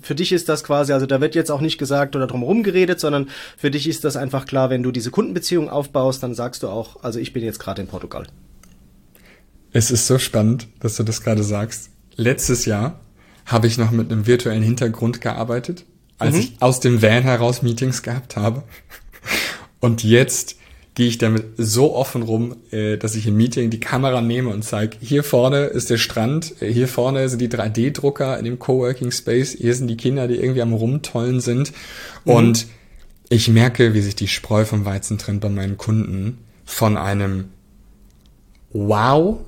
für 0.01 0.15
dich 0.15 0.31
ist 0.31 0.49
das 0.49 0.63
quasi, 0.63 0.93
also 0.93 1.05
da 1.05 1.21
wird 1.21 1.35
jetzt 1.35 1.51
auch 1.51 1.61
nicht 1.61 1.77
gesagt 1.77 2.15
oder 2.15 2.25
drumherum 2.25 2.63
geredet, 2.63 2.99
sondern 2.99 3.29
für 3.55 3.69
dich 3.69 3.87
ist 3.87 4.03
das 4.03 4.17
einfach 4.17 4.47
klar, 4.47 4.71
wenn 4.71 4.81
du 4.81 4.91
diese 4.91 5.11
Kundenbeziehung 5.11 5.69
aufbaust, 5.69 6.23
dann 6.23 6.33
sagst 6.33 6.63
du 6.63 6.69
auch, 6.69 7.03
also 7.03 7.19
ich 7.19 7.33
bin 7.33 7.43
jetzt 7.43 7.59
gerade 7.59 7.83
in 7.83 7.87
Portugal. 7.87 8.25
Es 9.75 9.91
ist 9.91 10.07
so 10.07 10.17
spannend, 10.19 10.69
dass 10.79 10.95
du 10.95 11.03
das 11.03 11.21
gerade 11.21 11.43
sagst. 11.43 11.89
Letztes 12.15 12.63
Jahr 12.63 13.01
habe 13.45 13.67
ich 13.67 13.77
noch 13.77 13.91
mit 13.91 14.09
einem 14.09 14.25
virtuellen 14.25 14.63
Hintergrund 14.63 15.19
gearbeitet, 15.19 15.83
als 16.17 16.35
mhm. 16.35 16.39
ich 16.39 16.53
aus 16.61 16.79
dem 16.79 17.01
Van 17.01 17.23
heraus 17.23 17.61
Meetings 17.61 18.01
gehabt 18.01 18.37
habe. 18.37 18.63
Und 19.81 20.01
jetzt 20.01 20.55
gehe 20.93 21.07
ich 21.07 21.17
damit 21.17 21.43
so 21.57 21.93
offen 21.93 22.21
rum, 22.21 22.55
äh, 22.71 22.95
dass 22.95 23.15
ich 23.15 23.27
im 23.27 23.35
Meeting 23.35 23.69
die 23.69 23.81
Kamera 23.81 24.21
nehme 24.21 24.49
und 24.49 24.63
zeige, 24.63 24.95
hier 25.01 25.25
vorne 25.25 25.65
ist 25.65 25.89
der 25.89 25.97
Strand, 25.97 26.61
äh, 26.61 26.71
hier 26.71 26.87
vorne 26.87 27.27
sind 27.27 27.41
die 27.41 27.49
3D-Drucker 27.49 28.39
in 28.39 28.45
dem 28.45 28.59
Coworking 28.59 29.11
Space, 29.11 29.57
hier 29.59 29.75
sind 29.75 29.89
die 29.89 29.97
Kinder, 29.97 30.29
die 30.29 30.35
irgendwie 30.35 30.61
am 30.61 30.71
Rumtollen 30.71 31.41
sind. 31.41 31.73
Mhm. 32.23 32.31
Und 32.31 32.67
ich 33.27 33.49
merke, 33.49 33.93
wie 33.93 33.99
sich 33.99 34.15
die 34.15 34.29
Spreu 34.29 34.63
vom 34.63 34.85
Weizen 34.85 35.17
trennt 35.17 35.41
bei 35.41 35.49
meinen 35.49 35.75
Kunden 35.75 36.37
von 36.63 36.95
einem 36.95 37.49
Wow, 38.71 39.39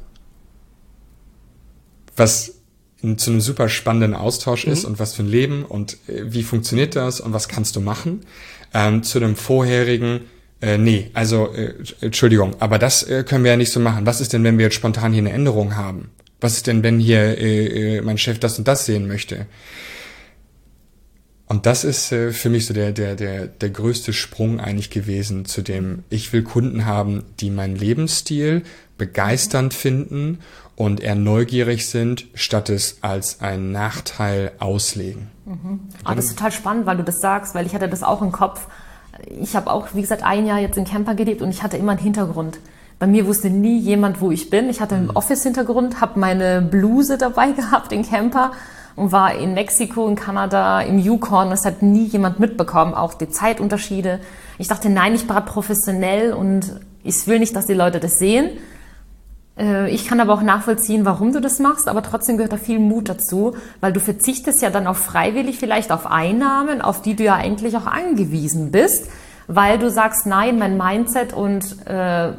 was 2.17 2.53
zu 3.15 3.31
einem 3.31 3.41
super 3.41 3.69
spannenden 3.69 4.15
Austausch 4.15 4.65
mhm. 4.65 4.73
ist 4.73 4.85
und 4.85 4.99
was 4.99 5.13
für 5.13 5.23
ein 5.23 5.29
Leben 5.29 5.63
und 5.63 5.97
äh, 6.07 6.23
wie 6.25 6.43
funktioniert 6.43 6.95
das 6.95 7.21
und 7.21 7.31
was 7.31 7.47
kannst 7.47 7.75
du 7.75 7.81
machen, 7.81 8.21
ähm, 8.73 9.03
zu 9.03 9.19
dem 9.19 9.35
vorherigen, 9.35 10.21
äh, 10.61 10.77
nee, 10.77 11.11
also 11.13 11.53
äh, 11.53 11.75
Entschuldigung, 12.01 12.55
aber 12.59 12.79
das 12.79 13.03
äh, 13.03 13.23
können 13.23 13.43
wir 13.43 13.51
ja 13.51 13.57
nicht 13.57 13.71
so 13.71 13.79
machen. 13.79 14.05
Was 14.05 14.19
ist 14.19 14.33
denn, 14.33 14.43
wenn 14.43 14.57
wir 14.57 14.65
jetzt 14.65 14.75
spontan 14.75 15.13
hier 15.13 15.21
eine 15.21 15.31
Änderung 15.31 15.75
haben? 15.75 16.09
Was 16.41 16.53
ist 16.53 16.67
denn, 16.67 16.83
wenn 16.83 16.99
hier 16.99 17.37
äh, 17.37 17.97
äh, 17.97 18.01
mein 18.01 18.17
Chef 18.17 18.39
das 18.39 18.57
und 18.57 18.67
das 18.67 18.85
sehen 18.85 19.07
möchte? 19.07 19.45
Und 21.47 21.65
das 21.65 21.83
ist 21.83 22.11
äh, 22.11 22.31
für 22.31 22.49
mich 22.49 22.65
so 22.65 22.73
der, 22.73 22.91
der, 22.91 23.15
der, 23.15 23.47
der 23.47 23.69
größte 23.69 24.11
Sprung 24.11 24.59
eigentlich 24.59 24.89
gewesen 24.89 25.45
zu 25.45 25.61
dem, 25.61 26.03
ich 26.09 26.33
will 26.33 26.43
Kunden 26.43 26.85
haben, 26.85 27.23
die 27.39 27.49
meinen 27.49 27.75
Lebensstil 27.75 28.63
begeisternd 28.97 29.73
finden 29.73 30.39
und 30.77 31.01
eher 31.01 31.15
neugierig 31.15 31.89
sind, 31.89 32.27
statt 32.33 32.69
es 32.69 32.99
als 33.01 33.41
einen 33.41 33.73
Nachteil 33.73 34.53
auslegen. 34.59 35.29
Mhm. 35.45 35.81
Ah, 36.05 36.15
das 36.15 36.25
ist 36.25 36.37
total 36.37 36.53
spannend, 36.53 36.85
weil 36.85 36.95
du 36.95 37.03
das 37.03 37.19
sagst, 37.19 37.53
weil 37.55 37.65
ich 37.65 37.75
hatte 37.75 37.89
das 37.89 38.03
auch 38.03 38.21
im 38.21 38.31
Kopf 38.31 38.67
ich 39.25 39.55
habe 39.55 39.71
auch, 39.71 39.87
wie 39.93 40.01
gesagt, 40.01 40.23
ein 40.23 40.45
Jahr 40.45 40.59
jetzt 40.59 40.77
in 40.77 40.85
Camper 40.85 41.15
gelebt 41.15 41.41
und 41.41 41.49
ich 41.49 41.63
hatte 41.63 41.77
immer 41.77 41.93
einen 41.93 42.01
Hintergrund. 42.01 42.59
Bei 42.99 43.07
mir 43.07 43.27
wusste 43.27 43.49
nie 43.49 43.77
jemand, 43.77 44.21
wo 44.21 44.31
ich 44.31 44.49
bin. 44.49 44.69
Ich 44.69 44.81
hatte 44.81 44.95
einen 44.95 45.05
mhm. 45.05 45.15
Office-Hintergrund, 45.15 46.01
habe 46.01 46.19
meine 46.19 46.61
Bluse 46.61 47.17
dabei 47.17 47.51
gehabt 47.55 47.91
in 47.91 48.03
Camper 48.03 48.51
und 48.95 49.11
war 49.11 49.35
in 49.35 49.53
Mexiko, 49.53 50.07
in 50.07 50.15
Kanada, 50.15 50.81
im 50.81 50.97
Yukon. 50.97 51.51
Das 51.51 51.65
hat 51.65 51.83
nie 51.83 52.05
jemand 52.05 52.39
mitbekommen, 52.39 52.93
auch 52.93 53.13
die 53.13 53.29
Zeitunterschiede. 53.29 54.19
Ich 54.57 54.67
dachte, 54.67 54.89
nein, 54.89 55.13
ich 55.13 55.27
brate 55.27 55.51
professionell 55.51 56.33
und 56.33 56.79
ich 57.03 57.27
will 57.27 57.39
nicht, 57.39 57.55
dass 57.55 57.67
die 57.67 57.73
Leute 57.73 57.99
das 57.99 58.17
sehen. 58.17 58.49
Äh, 59.57 59.89
ich 59.89 60.07
kann 60.07 60.19
aber 60.19 60.33
auch 60.33 60.41
nachvollziehen, 60.41 61.05
warum 61.05 61.33
du 61.33 61.41
das 61.41 61.59
machst, 61.59 61.87
aber 61.87 62.03
trotzdem 62.03 62.37
gehört 62.37 62.53
da 62.53 62.57
viel 62.57 62.79
Mut 62.79 63.09
dazu, 63.09 63.55
weil 63.81 63.93
du 63.93 63.99
verzichtest 63.99 64.61
ja 64.61 64.69
dann 64.69 64.87
auch 64.87 64.95
freiwillig 64.95 65.57
vielleicht 65.57 65.91
auf 65.91 66.05
Einnahmen, 66.05 66.81
auf 66.81 67.01
die 67.01 67.15
du 67.15 67.23
ja 67.23 67.35
eigentlich 67.35 67.75
auch 67.77 67.87
angewiesen 67.87 68.71
bist, 68.71 69.09
weil 69.47 69.79
du 69.79 69.89
sagst, 69.89 70.25
nein, 70.25 70.59
mein 70.59 70.77
Mindset 70.77 71.33
und 71.33 71.63
äh, 71.87 72.31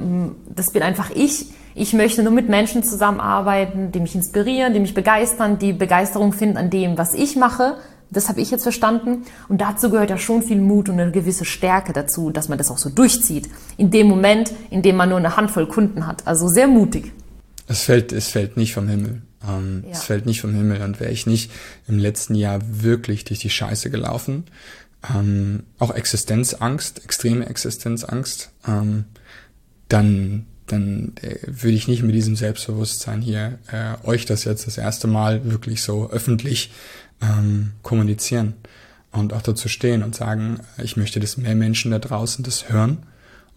das 0.54 0.72
bin 0.72 0.82
einfach 0.82 1.10
ich. 1.10 1.52
Ich 1.74 1.92
möchte 1.92 2.24
nur 2.24 2.32
mit 2.32 2.48
Menschen 2.48 2.82
zusammenarbeiten, 2.82 3.92
die 3.92 4.00
mich 4.00 4.14
inspirieren, 4.16 4.74
die 4.74 4.80
mich 4.80 4.94
begeistern, 4.94 5.58
die 5.58 5.72
Begeisterung 5.72 6.32
finden 6.32 6.56
an 6.56 6.70
dem, 6.70 6.98
was 6.98 7.14
ich 7.14 7.36
mache. 7.36 7.76
Das 8.10 8.28
habe 8.28 8.40
ich 8.40 8.50
jetzt 8.50 8.62
verstanden. 8.62 9.24
Und 9.48 9.60
dazu 9.60 9.90
gehört 9.90 10.10
ja 10.10 10.18
schon 10.18 10.42
viel 10.42 10.60
Mut 10.60 10.88
und 10.88 10.98
eine 10.98 11.12
gewisse 11.12 11.44
Stärke 11.44 11.92
dazu, 11.92 12.30
dass 12.30 12.48
man 12.48 12.58
das 12.58 12.70
auch 12.70 12.78
so 12.78 12.88
durchzieht. 12.88 13.48
In 13.76 13.90
dem 13.90 14.06
Moment, 14.06 14.52
in 14.70 14.82
dem 14.82 14.96
man 14.96 15.10
nur 15.10 15.18
eine 15.18 15.36
Handvoll 15.36 15.66
Kunden 15.66 16.06
hat. 16.06 16.26
Also 16.26 16.48
sehr 16.48 16.68
mutig. 16.68 17.12
Es 17.66 17.82
fällt, 17.82 18.12
es 18.12 18.28
fällt 18.28 18.56
nicht 18.56 18.72
vom 18.72 18.88
Himmel. 18.88 19.22
Ähm, 19.46 19.84
ja. 19.84 19.92
Es 19.92 20.04
fällt 20.04 20.26
nicht 20.26 20.40
vom 20.40 20.54
Himmel. 20.54 20.80
Und 20.82 21.00
wäre 21.00 21.10
ich 21.10 21.26
nicht 21.26 21.50
im 21.86 21.98
letzten 21.98 22.34
Jahr 22.34 22.60
wirklich 22.64 23.24
durch 23.24 23.40
die 23.40 23.50
Scheiße 23.50 23.90
gelaufen, 23.90 24.44
ähm, 25.14 25.64
auch 25.78 25.94
Existenzangst, 25.94 27.04
extreme 27.04 27.46
Existenzangst, 27.46 28.50
ähm, 28.66 29.04
dann 29.88 30.46
dann 30.72 31.12
äh, 31.22 31.36
würde 31.46 31.76
ich 31.76 31.88
nicht 31.88 32.02
mit 32.02 32.14
diesem 32.14 32.36
Selbstbewusstsein 32.36 33.20
hier 33.20 33.58
äh, 33.72 33.94
euch 34.06 34.26
das 34.26 34.44
jetzt 34.44 34.66
das 34.66 34.78
erste 34.78 35.06
Mal 35.06 35.50
wirklich 35.50 35.82
so 35.82 36.10
öffentlich 36.10 36.70
ähm, 37.22 37.72
kommunizieren 37.82 38.54
und 39.12 39.32
auch 39.32 39.42
dazu 39.42 39.68
stehen 39.68 40.02
und 40.02 40.14
sagen, 40.14 40.60
ich 40.82 40.96
möchte, 40.96 41.20
dass 41.20 41.36
mehr 41.36 41.54
Menschen 41.54 41.90
da 41.90 41.98
draußen 41.98 42.44
das 42.44 42.68
hören 42.68 42.98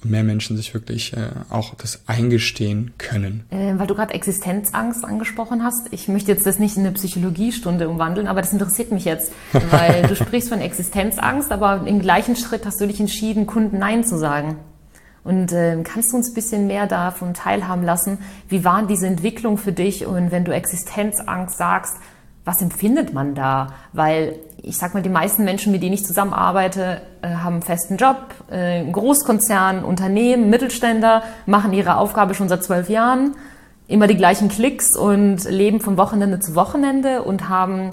und 0.04 0.10
mehr 0.10 0.24
Menschen 0.24 0.58
sich 0.58 0.74
wirklich 0.74 1.14
äh, 1.14 1.30
auch 1.50 1.76
das 1.76 2.02
eingestehen 2.08 2.92
können. 2.98 3.44
Äh, 3.52 3.78
weil 3.78 3.88
du 3.88 3.96
gerade 3.96 4.14
Existenzangst 4.14 5.06
angesprochen 5.06 5.64
hast. 5.64 5.88
Ich 5.92 6.08
möchte 6.08 6.32
jetzt 6.32 6.46
das 6.46 6.60
nicht 6.60 6.78
in 6.78 6.86
eine 6.86 6.94
Psychologiestunde 6.94 7.88
umwandeln, 7.88 8.28
aber 8.28 8.42
das 8.42 8.54
interessiert 8.54 8.92
mich 8.92 9.06
jetzt, 9.06 9.32
weil 9.72 10.04
du 10.04 10.16
sprichst 10.16 10.50
von 10.50 10.62
Existenzangst, 10.62 11.52
aber 11.52 11.86
im 11.86 12.02
gleichen 12.02 12.36
Schritt 12.36 12.66
hast 12.66 12.82
du 12.82 12.88
dich 12.88 13.00
entschieden, 13.00 13.46
Kunden 13.46 13.78
Nein 13.78 14.04
zu 14.04 14.18
sagen. 14.18 14.58
Und 15.24 15.52
äh, 15.52 15.78
kannst 15.84 16.12
du 16.12 16.18
uns 16.18 16.30
ein 16.30 16.34
bisschen 16.34 16.66
mehr 16.66 16.88
davon 16.88 17.36
teilhaben 17.36 17.84
lassen? 17.84 18.18
Wie 18.50 18.64
war 18.64 18.88
diese 18.88 19.06
Entwicklung 19.06 19.60
für 19.60 19.72
dich? 19.72 20.08
Und 20.08 20.32
wenn 20.32 20.46
du 20.46 20.52
Existenzangst 20.52 21.58
sagst, 21.58 21.98
was 22.46 22.62
empfindet 22.62 23.14
man 23.14 23.36
da? 23.36 23.68
Weil 23.94 24.36
ich 24.64 24.78
sag 24.78 24.94
mal, 24.94 25.02
die 25.02 25.10
meisten 25.10 25.44
Menschen, 25.44 25.72
mit 25.72 25.82
denen 25.82 25.94
ich 25.94 26.06
zusammenarbeite, 26.06 27.02
äh, 27.22 27.30
haben 27.30 27.56
einen 27.56 27.62
festen 27.64 27.98
Job, 27.98 28.18
äh, 28.52 28.84
Großkonzern, 28.86 29.84
Unternehmen, 29.84 30.50
Mittelständler, 30.50 31.24
machen 31.46 31.74
ihre 31.74 31.98
Aufgabe 31.98 32.34
schon 32.36 32.50
seit 32.50 32.64
zwölf 32.64 32.90
Jahren, 32.90 33.36
immer 33.88 34.08
die 34.08 34.18
gleichen 34.18 34.50
Klicks 34.50 34.96
und 34.96 35.44
leben 35.46 35.82
von 35.82 35.98
Wochenende 35.98 36.40
zu 36.40 36.56
Wochenende 36.56 37.24
und 37.24 37.50
haben 37.50 37.92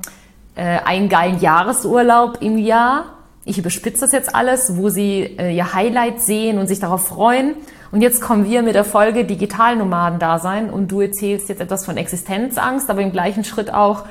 äh, 0.56 0.78
einen 0.84 1.08
geilen 1.08 1.40
Jahresurlaub 1.40 2.38
im 2.40 2.58
Jahr. 2.58 3.04
Ich 3.44 3.58
überspitze 3.58 4.02
das 4.02 4.12
jetzt 4.12 4.34
alles, 4.34 4.76
wo 4.76 4.90
sie 4.90 5.22
ihr 5.22 5.72
Highlight 5.72 6.20
sehen 6.20 6.58
und 6.58 6.66
sich 6.66 6.80
darauf 6.80 7.06
freuen. 7.06 7.54
Und 7.90 8.02
jetzt 8.02 8.20
kommen 8.20 8.44
wir 8.44 8.60
mit 8.60 8.74
der 8.74 8.84
Folge 8.84 9.24
Digitalnomaden 9.24 10.18
da 10.18 10.38
sein 10.38 10.68
und 10.68 10.88
du 10.88 11.00
erzählst 11.00 11.48
jetzt 11.48 11.62
etwas 11.62 11.86
von 11.86 11.96
Existenzangst, 11.96 12.90
aber 12.90 13.00
im 13.00 13.10
gleichen 13.10 13.44
Schritt 13.44 13.72
auch, 13.72 14.04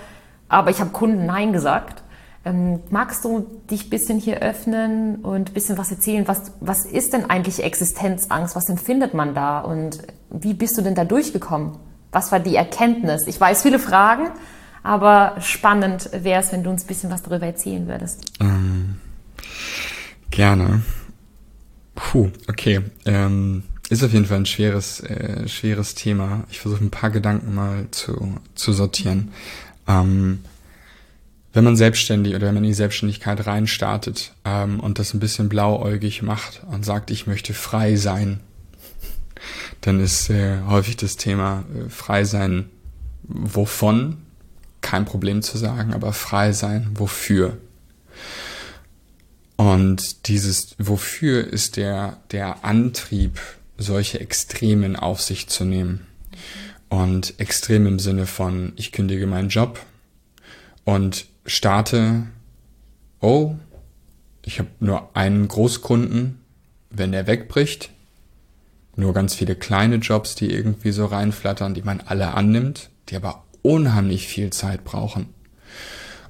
aber 0.50 0.70
ich 0.70 0.80
habe 0.80 0.92
Kunden 0.92 1.26
Nein 1.26 1.54
gesagt. 1.54 2.04
Ähm, 2.46 2.80
magst 2.90 3.26
du 3.26 3.46
dich 3.70 3.88
ein 3.88 3.90
bisschen 3.90 4.20
hier 4.20 4.38
öffnen 4.38 5.18
und 5.18 5.50
ein 5.50 5.54
bisschen 5.54 5.78
was 5.78 5.92
erzählen? 5.92 6.28
Was, 6.28 6.54
was 6.62 6.86
ist 6.86 7.14
denn 7.14 7.30
eigentlich 7.30 7.64
Existenzangst? 7.64 8.56
Was 8.56 8.70
empfindet 8.70 9.14
man 9.14 9.36
da? 9.36 9.60
Und 9.60 10.00
wie 10.30 10.54
bist 10.54 10.78
du 10.78 10.82
denn 10.82 10.96
da 10.96 11.04
durchgekommen? 11.04 11.78
Was 12.12 12.32
war 12.32 12.40
die 12.40 12.56
Erkenntnis? 12.56 13.28
Ich 13.28 13.40
weiß 13.40 13.64
viele 13.64 13.80
Fragen, 13.80 14.30
aber 14.82 15.36
spannend 15.42 16.10
wäre 16.14 16.42
es, 16.42 16.54
wenn 16.54 16.64
du 16.64 16.70
uns 16.70 16.86
ein 16.86 16.88
bisschen 16.88 17.12
was 17.12 17.22
darüber 17.22 17.46
erzählen 17.46 17.86
würdest. 17.88 18.32
Ähm, 18.40 18.96
gerne. 20.32 20.84
Puh, 21.96 22.30
okay. 22.48 22.82
Ähm, 23.06 23.64
ist 23.90 24.04
auf 24.04 24.14
jeden 24.14 24.26
Fall 24.26 24.38
ein 24.38 24.46
schweres, 24.46 25.02
äh, 25.02 25.48
schweres 25.48 25.96
Thema. 25.96 26.44
Ich 26.50 26.60
versuche 26.60 26.84
ein 26.84 26.92
paar 26.92 27.10
Gedanken 27.10 27.56
mal 27.56 27.88
zu, 27.92 28.38
zu 28.56 28.72
sortieren. 28.74 29.34
Ähm, 29.88 30.40
wenn 31.54 31.64
man 31.64 31.76
selbstständig 31.76 32.36
oder 32.36 32.48
wenn 32.48 32.54
man 32.54 32.64
in 32.64 32.70
die 32.70 32.76
Selbstständigkeit 32.76 33.48
reinstartet 33.48 34.34
ähm, 34.46 34.80
und 34.80 35.00
das 35.00 35.14
ein 35.14 35.20
bisschen 35.20 35.50
blauäugig 35.50 36.22
macht 36.22 36.62
und 36.70 36.86
sagt, 36.86 37.10
ich 37.10 37.26
möchte 37.26 37.54
frei 37.54 37.96
sein, 37.96 38.42
dann 39.82 40.00
ist 40.00 40.30
äh, 40.30 40.60
häufig 40.68 40.98
das 40.98 41.16
Thema 41.16 41.64
äh, 41.74 41.90
frei 41.90 42.26
sein, 42.26 42.70
wovon, 43.24 44.18
kein 44.82 45.06
Problem 45.06 45.42
zu 45.42 45.58
sagen, 45.58 45.94
aber 45.94 46.14
frei 46.14 46.52
sein, 46.52 46.92
wofür. 46.94 47.58
Und 49.56 50.28
dieses 50.28 50.76
wofür 50.78 51.46
ist 51.46 51.78
der, 51.78 52.18
der 52.32 52.64
Antrieb, 52.64 53.40
solche 53.78 54.20
Extremen 54.20 54.96
auf 54.96 55.22
sich 55.22 55.48
zu 55.48 55.66
nehmen. 55.66 56.06
Und 56.90 57.40
extrem 57.40 57.86
im 57.86 58.00
Sinne 58.00 58.26
von, 58.26 58.74
ich 58.76 58.92
kündige 58.92 59.28
meinen 59.28 59.50
Job 59.50 59.80
und 60.86 61.26
starte, 61.46 62.28
oh, 63.20 63.56
ich 64.44 64.60
habe 64.60 64.70
nur 64.80 65.16
einen 65.16 65.48
Großkunden, 65.48 66.40
wenn 66.90 67.12
der 67.12 67.28
wegbricht, 67.28 67.90
nur 68.96 69.14
ganz 69.14 69.36
viele 69.36 69.56
kleine 69.56 69.98
Jobs, 69.98 70.36
die 70.36 70.50
irgendwie 70.52 70.92
so 70.92 71.06
reinflattern, 71.06 71.74
die 71.74 71.82
man 71.82 72.02
alle 72.02 72.34
annimmt, 72.34 72.90
die 73.10 73.16
aber 73.16 73.44
unheimlich 73.62 74.28
viel 74.28 74.50
Zeit 74.52 74.84
brauchen. 74.86 75.34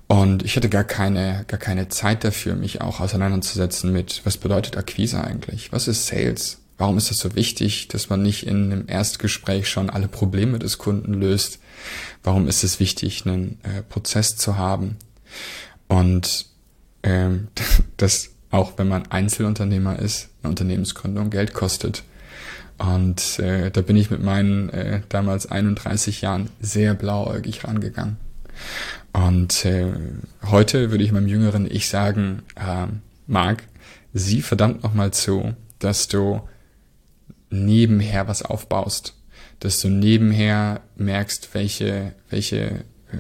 Und 0.08 0.44
ich 0.44 0.56
hatte 0.56 0.70
gar 0.70 0.84
keine, 0.84 1.44
gar 1.48 1.60
keine 1.60 1.90
Zeit 1.90 2.24
dafür, 2.24 2.56
mich 2.56 2.82
auch 2.82 3.00
auseinanderzusetzen 3.00 3.92
mit, 3.92 4.22
was 4.26 4.38
bedeutet 4.38 4.78
Akquise 4.78 5.24
eigentlich? 5.24 5.72
Was 5.72 5.88
ist 5.88 6.08
Sales? 6.08 6.60
Warum 6.78 6.98
ist 6.98 7.12
es 7.12 7.18
so 7.18 7.36
wichtig, 7.36 7.88
dass 7.88 8.10
man 8.10 8.22
nicht 8.22 8.46
in 8.46 8.72
einem 8.72 8.86
Erstgespräch 8.88 9.68
schon 9.68 9.90
alle 9.90 10.08
Probleme 10.08 10.60
des 10.60 10.78
Kunden 10.78 11.14
löst? 11.14 11.60
Warum 12.24 12.48
ist 12.48 12.64
es 12.64 12.80
wichtig, 12.80 13.26
einen 13.26 13.60
äh, 13.64 13.82
Prozess 13.82 14.38
zu 14.38 14.58
haben? 14.58 14.98
Und 15.88 16.46
ähm, 17.04 17.48
dass 17.98 18.32
auch 18.50 18.78
wenn 18.78 18.88
man 18.88 19.08
Einzelunternehmer 19.08 20.00
ist, 20.00 20.30
eine 20.42 20.52
Unternehmensgründung 20.52 21.30
Geld 21.30 21.54
kostet. 21.54 22.04
Und 22.78 23.40
äh, 23.40 23.72
da 23.72 23.82
bin 23.82 23.98
ich 23.98 24.12
mit 24.12 24.22
meinen 24.22 24.70
äh, 24.70 25.02
damals 25.10 25.50
31 25.50 26.22
Jahren 26.22 26.50
sehr 26.62 26.94
blauäugig 26.94 27.64
rangegangen. 27.64 28.18
Und 29.14 29.66
äh, 29.66 29.92
heute 30.46 30.92
würde 30.92 31.04
ich 31.04 31.12
meinem 31.12 31.28
jüngeren 31.28 31.70
Ich 31.70 31.90
sagen, 31.90 32.44
äh, 32.56 32.88
Marc, 33.26 33.64
sieh 34.14 34.42
verdammt 34.42 34.84
nochmal 34.84 35.12
zu, 35.12 35.56
dass 35.80 36.08
du 36.08 36.42
nebenher 37.50 38.28
was 38.28 38.42
aufbaust, 38.44 39.14
dass 39.60 39.82
du 39.82 39.90
nebenher 39.90 40.82
merkst, 40.96 41.54
welche, 41.54 42.14
welche 42.30 42.58
äh, 43.12 43.18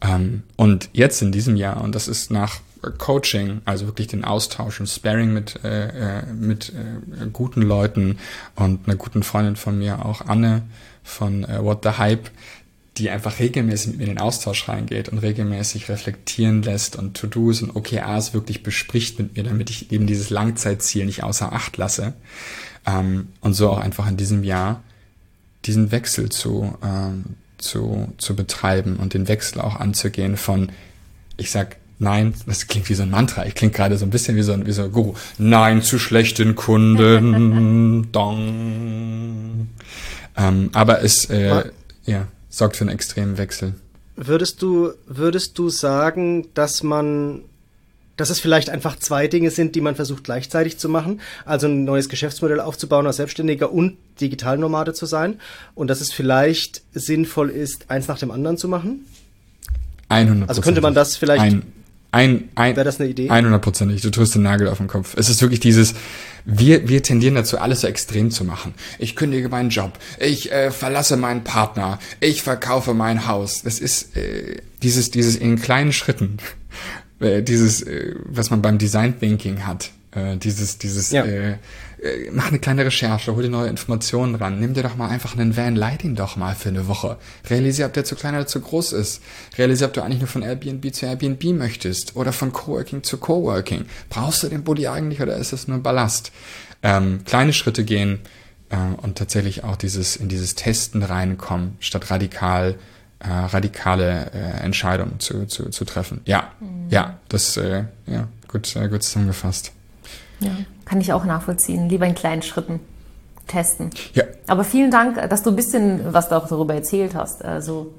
Ähm, 0.00 0.42
und 0.56 0.88
jetzt 0.92 1.22
in 1.22 1.32
diesem 1.32 1.56
Jahr, 1.56 1.82
und 1.82 1.94
das 1.94 2.08
ist 2.08 2.30
nach 2.30 2.60
Coaching, 2.98 3.62
also 3.64 3.86
wirklich 3.86 4.06
den 4.08 4.24
Austausch 4.24 4.80
und 4.80 4.86
Sparing 4.86 5.32
mit, 5.32 5.64
äh, 5.64 6.20
äh, 6.20 6.26
mit 6.26 6.70
äh, 6.70 7.26
guten 7.32 7.62
Leuten 7.62 8.18
und 8.54 8.86
einer 8.86 8.96
guten 8.96 9.22
Freundin 9.22 9.56
von 9.56 9.78
mir, 9.78 10.04
auch 10.04 10.22
Anne 10.22 10.62
von 11.02 11.44
äh, 11.44 11.62
What 11.62 11.80
the 11.82 11.90
Hype, 11.98 12.30
die 12.98 13.10
einfach 13.10 13.38
regelmäßig 13.38 13.88
mit 13.88 13.98
mir 13.98 14.04
in 14.04 14.10
den 14.10 14.20
Austausch 14.20 14.68
reingeht 14.68 15.08
und 15.08 15.18
regelmäßig 15.18 15.88
reflektieren 15.88 16.62
lässt 16.62 16.96
und 16.96 17.16
To-Dos 17.16 17.62
und 17.62 17.74
OKRs 17.76 18.32
wirklich 18.32 18.62
bespricht 18.62 19.18
mit 19.18 19.36
mir, 19.36 19.44
damit 19.44 19.70
ich 19.70 19.92
eben 19.92 20.06
dieses 20.06 20.30
Langzeitziel 20.30 21.04
nicht 21.04 21.22
außer 21.22 21.52
Acht 21.52 21.76
lasse. 21.76 22.14
Ähm, 22.86 23.28
und 23.40 23.54
so 23.54 23.70
auch 23.70 23.78
einfach 23.78 24.08
in 24.08 24.16
diesem 24.16 24.44
Jahr 24.44 24.82
diesen 25.64 25.90
Wechsel 25.90 26.28
zu, 26.28 26.76
ähm, 26.82 27.24
zu, 27.58 28.12
zu 28.18 28.36
betreiben 28.36 28.96
und 28.96 29.14
den 29.14 29.28
Wechsel 29.28 29.60
auch 29.60 29.76
anzugehen 29.76 30.36
von, 30.36 30.70
ich 31.36 31.50
sag, 31.50 31.76
Nein, 31.98 32.34
das 32.46 32.66
klingt 32.66 32.90
wie 32.90 32.94
so 32.94 33.04
ein 33.04 33.10
Mantra. 33.10 33.46
Ich 33.46 33.54
klinge 33.54 33.72
gerade 33.72 33.96
so 33.96 34.04
ein 34.04 34.10
bisschen 34.10 34.36
wie 34.36 34.42
so 34.42 34.52
ein, 34.52 34.66
wie 34.66 34.72
so 34.72 34.82
ein 34.82 34.92
Guru. 34.92 35.14
Nein 35.38 35.80
zu 35.80 35.98
schlechten 35.98 36.54
Kunden. 36.54 38.08
Dong. 38.12 39.68
Ähm, 40.36 40.70
aber 40.74 41.02
es 41.02 41.24
äh, 41.30 41.70
ja, 42.04 42.28
sorgt 42.50 42.76
für 42.76 42.82
einen 42.82 42.94
extremen 42.94 43.38
Wechsel. 43.38 43.74
Würdest 44.14 44.60
du, 44.60 44.92
würdest 45.06 45.58
du 45.58 45.70
sagen, 45.70 46.48
dass 46.52 46.82
man, 46.82 47.42
dass 48.16 48.30
es 48.30 48.40
vielleicht 48.40 48.70
einfach 48.70 48.96
zwei 48.98 49.28
Dinge 49.28 49.50
sind, 49.50 49.74
die 49.74 49.80
man 49.80 49.94
versucht 49.94 50.24
gleichzeitig 50.24 50.78
zu 50.78 50.88
machen? 50.88 51.20
Also 51.44 51.66
ein 51.66 51.84
neues 51.84 52.08
Geschäftsmodell 52.08 52.60
aufzubauen 52.60 53.06
als 53.06 53.16
Selbstständiger 53.16 53.72
und 53.72 53.96
Digitalnomade 54.20 54.92
zu 54.94 55.06
sein? 55.06 55.40
Und 55.74 55.88
dass 55.88 56.00
es 56.00 56.12
vielleicht 56.12 56.82
sinnvoll 56.92 57.50
ist, 57.50 57.90
eins 57.90 58.08
nach 58.08 58.18
dem 58.18 58.30
anderen 58.30 58.58
zu 58.58 58.68
machen? 58.68 59.06
100% 60.10 60.48
Also 60.48 60.60
könnte 60.62 60.80
man 60.80 60.94
das 60.94 61.16
vielleicht 61.16 61.42
ein, 61.42 61.62
ein, 62.12 62.48
ein, 62.54 62.76
Wäre 62.76 62.84
das 62.84 63.00
eine 63.00 63.10
Idee? 63.10 63.30
100%ig. 63.30 64.00
Du 64.00 64.10
triffst 64.10 64.34
den 64.34 64.42
Nagel 64.42 64.68
auf 64.68 64.78
den 64.78 64.86
Kopf. 64.86 65.14
Es 65.16 65.28
ist 65.28 65.42
wirklich 65.42 65.60
dieses, 65.60 65.94
wir, 66.44 66.88
wir 66.88 67.02
tendieren 67.02 67.34
dazu, 67.34 67.58
alles 67.58 67.82
so 67.82 67.88
extrem 67.88 68.30
zu 68.30 68.44
machen. 68.44 68.74
Ich 68.98 69.16
kündige 69.16 69.48
meinen 69.48 69.70
Job. 69.70 69.98
Ich 70.18 70.50
äh, 70.50 70.70
verlasse 70.70 71.16
meinen 71.16 71.44
Partner. 71.44 71.98
Ich 72.20 72.42
verkaufe 72.42 72.94
mein 72.94 73.26
Haus. 73.26 73.62
Das 73.62 73.80
ist 73.80 74.16
äh, 74.16 74.62
dieses, 74.82 75.10
dieses 75.10 75.36
in 75.36 75.60
kleinen 75.60 75.92
Schritten. 75.92 76.38
Äh, 77.20 77.42
dieses, 77.42 77.82
äh, 77.82 78.14
was 78.24 78.50
man 78.50 78.62
beim 78.62 78.78
Design 78.78 79.18
Thinking 79.18 79.66
hat. 79.66 79.90
Äh, 80.12 80.36
dieses, 80.36 80.78
dieses, 80.78 81.10
Ja. 81.10 81.24
äh, 81.24 81.52
äh, 82.02 82.30
mach 82.32 82.48
eine 82.48 82.58
kleine 82.58 82.84
Recherche, 82.84 83.34
hol 83.34 83.42
dir 83.42 83.50
neue 83.50 83.68
Informationen 83.68 84.34
ran, 84.34 84.60
nimm 84.60 84.74
dir 84.74 84.82
doch 84.82 84.96
mal 84.96 85.08
einfach 85.08 85.36
einen 85.36 85.56
Van, 85.56 85.76
leih 85.76 85.98
ihn 86.02 86.14
doch 86.14 86.36
mal 86.36 86.54
für 86.54 86.68
eine 86.70 86.88
Woche. 86.88 87.16
Realisier, 87.48 87.86
ob 87.86 87.92
der 87.94 88.04
zu 88.04 88.16
klein 88.16 88.34
oder 88.34 88.46
zu 88.46 88.60
groß 88.60 88.92
ist. 88.92 89.22
Realisier, 89.58 89.86
ob 89.88 89.92
du 89.94 90.02
eigentlich 90.02 90.20
nur 90.20 90.28
von 90.28 90.42
Airbnb 90.42 90.94
zu 90.94 91.06
Airbnb 91.06 91.44
möchtest 91.54 92.16
oder 92.16 92.32
von 92.32 92.52
Coworking 92.52 93.02
zu 93.02 93.18
Coworking. 93.18 93.86
Brauchst 94.08 94.42
du 94.42 94.48
den 94.48 94.62
Bulli 94.64 94.86
eigentlich 94.88 95.20
oder 95.20 95.36
ist 95.36 95.52
es 95.52 95.68
nur 95.68 95.78
Ballast? 95.78 96.32
Ähm, 96.82 97.20
kleine 97.24 97.52
Schritte 97.52 97.84
gehen 97.84 98.20
äh, 98.70 98.76
und 99.02 99.16
tatsächlich 99.18 99.64
auch 99.64 99.76
dieses 99.76 100.16
in 100.16 100.28
dieses 100.28 100.54
Testen 100.54 101.02
reinkommen, 101.02 101.76
statt 101.80 102.10
radikal 102.10 102.76
äh, 103.20 103.28
radikale 103.28 104.30
äh, 104.32 104.64
Entscheidungen 104.64 105.18
zu, 105.20 105.46
zu, 105.46 105.70
zu 105.70 105.84
treffen. 105.84 106.20
Ja, 106.26 106.52
ja, 106.90 107.18
das 107.28 107.56
äh, 107.56 107.84
ja 108.06 108.28
gut 108.48 108.76
äh, 108.76 108.88
gut 108.88 109.02
zusammengefasst. 109.02 109.72
Ja, 110.40 110.50
kann 110.84 111.00
ich 111.00 111.12
auch 111.12 111.24
nachvollziehen. 111.24 111.88
Lieber 111.88 112.06
in 112.06 112.14
kleinen 112.14 112.42
Schritten 112.42 112.80
testen. 113.46 113.90
Ja, 114.14 114.24
Aber 114.46 114.64
vielen 114.64 114.90
Dank, 114.90 115.16
dass 115.30 115.42
du 115.42 115.50
ein 115.50 115.56
bisschen 115.56 116.12
was 116.12 116.30
auch 116.32 116.48
darüber 116.48 116.74
erzählt 116.74 117.14
hast 117.14 117.44
also, 117.44 117.94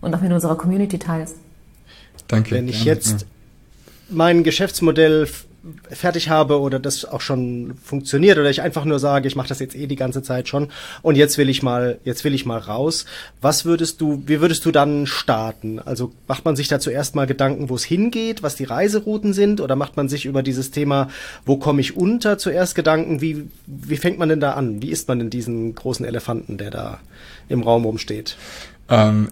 und 0.00 0.14
auch 0.14 0.20
mit 0.20 0.32
unserer 0.32 0.56
Community 0.56 0.98
teilst. 0.98 1.36
danke. 2.28 2.52
Wenn 2.52 2.68
ich 2.68 2.84
Gerne, 2.84 3.00
jetzt 3.00 3.26
mein 4.08 4.44
Geschäftsmodell 4.44 5.26
fertig 5.90 6.30
habe 6.30 6.60
oder 6.60 6.78
das 6.78 7.04
auch 7.04 7.20
schon 7.20 7.74
funktioniert 7.82 8.38
oder 8.38 8.48
ich 8.48 8.62
einfach 8.62 8.84
nur 8.84 8.98
sage, 8.98 9.28
ich 9.28 9.36
mache 9.36 9.48
das 9.48 9.58
jetzt 9.58 9.76
eh 9.76 9.86
die 9.86 9.96
ganze 9.96 10.22
Zeit 10.22 10.48
schon 10.48 10.68
und 11.02 11.16
jetzt 11.16 11.36
will 11.36 11.48
ich 11.48 11.62
mal, 11.62 11.98
jetzt 12.04 12.24
will 12.24 12.34
ich 12.34 12.46
mal 12.46 12.58
raus. 12.58 13.04
Was 13.40 13.64
würdest 13.64 14.00
du, 14.00 14.22
wie 14.26 14.40
würdest 14.40 14.64
du 14.64 14.70
dann 14.70 15.06
starten? 15.06 15.78
Also 15.78 16.12
macht 16.28 16.44
man 16.44 16.56
sich 16.56 16.68
da 16.68 16.80
zuerst 16.80 17.14
mal 17.14 17.26
Gedanken, 17.26 17.68
wo 17.68 17.74
es 17.74 17.84
hingeht, 17.84 18.42
was 18.42 18.54
die 18.54 18.64
Reiserouten 18.64 19.32
sind 19.32 19.60
oder 19.60 19.76
macht 19.76 19.96
man 19.96 20.08
sich 20.08 20.24
über 20.24 20.42
dieses 20.42 20.70
Thema, 20.70 21.08
wo 21.44 21.56
komme 21.56 21.80
ich 21.80 21.96
unter, 21.96 22.38
zuerst 22.38 22.74
Gedanken? 22.74 23.20
Wie, 23.20 23.48
wie 23.66 23.96
fängt 23.96 24.18
man 24.18 24.28
denn 24.28 24.40
da 24.40 24.52
an? 24.52 24.80
Wie 24.80 24.90
isst 24.90 25.08
man 25.08 25.18
denn 25.18 25.30
diesen 25.30 25.74
großen 25.74 26.06
Elefanten, 26.06 26.56
der 26.56 26.70
da 26.70 27.00
im 27.48 27.62
Raum 27.62 27.84
rumsteht? 27.84 28.36
Ähm, 28.88 29.28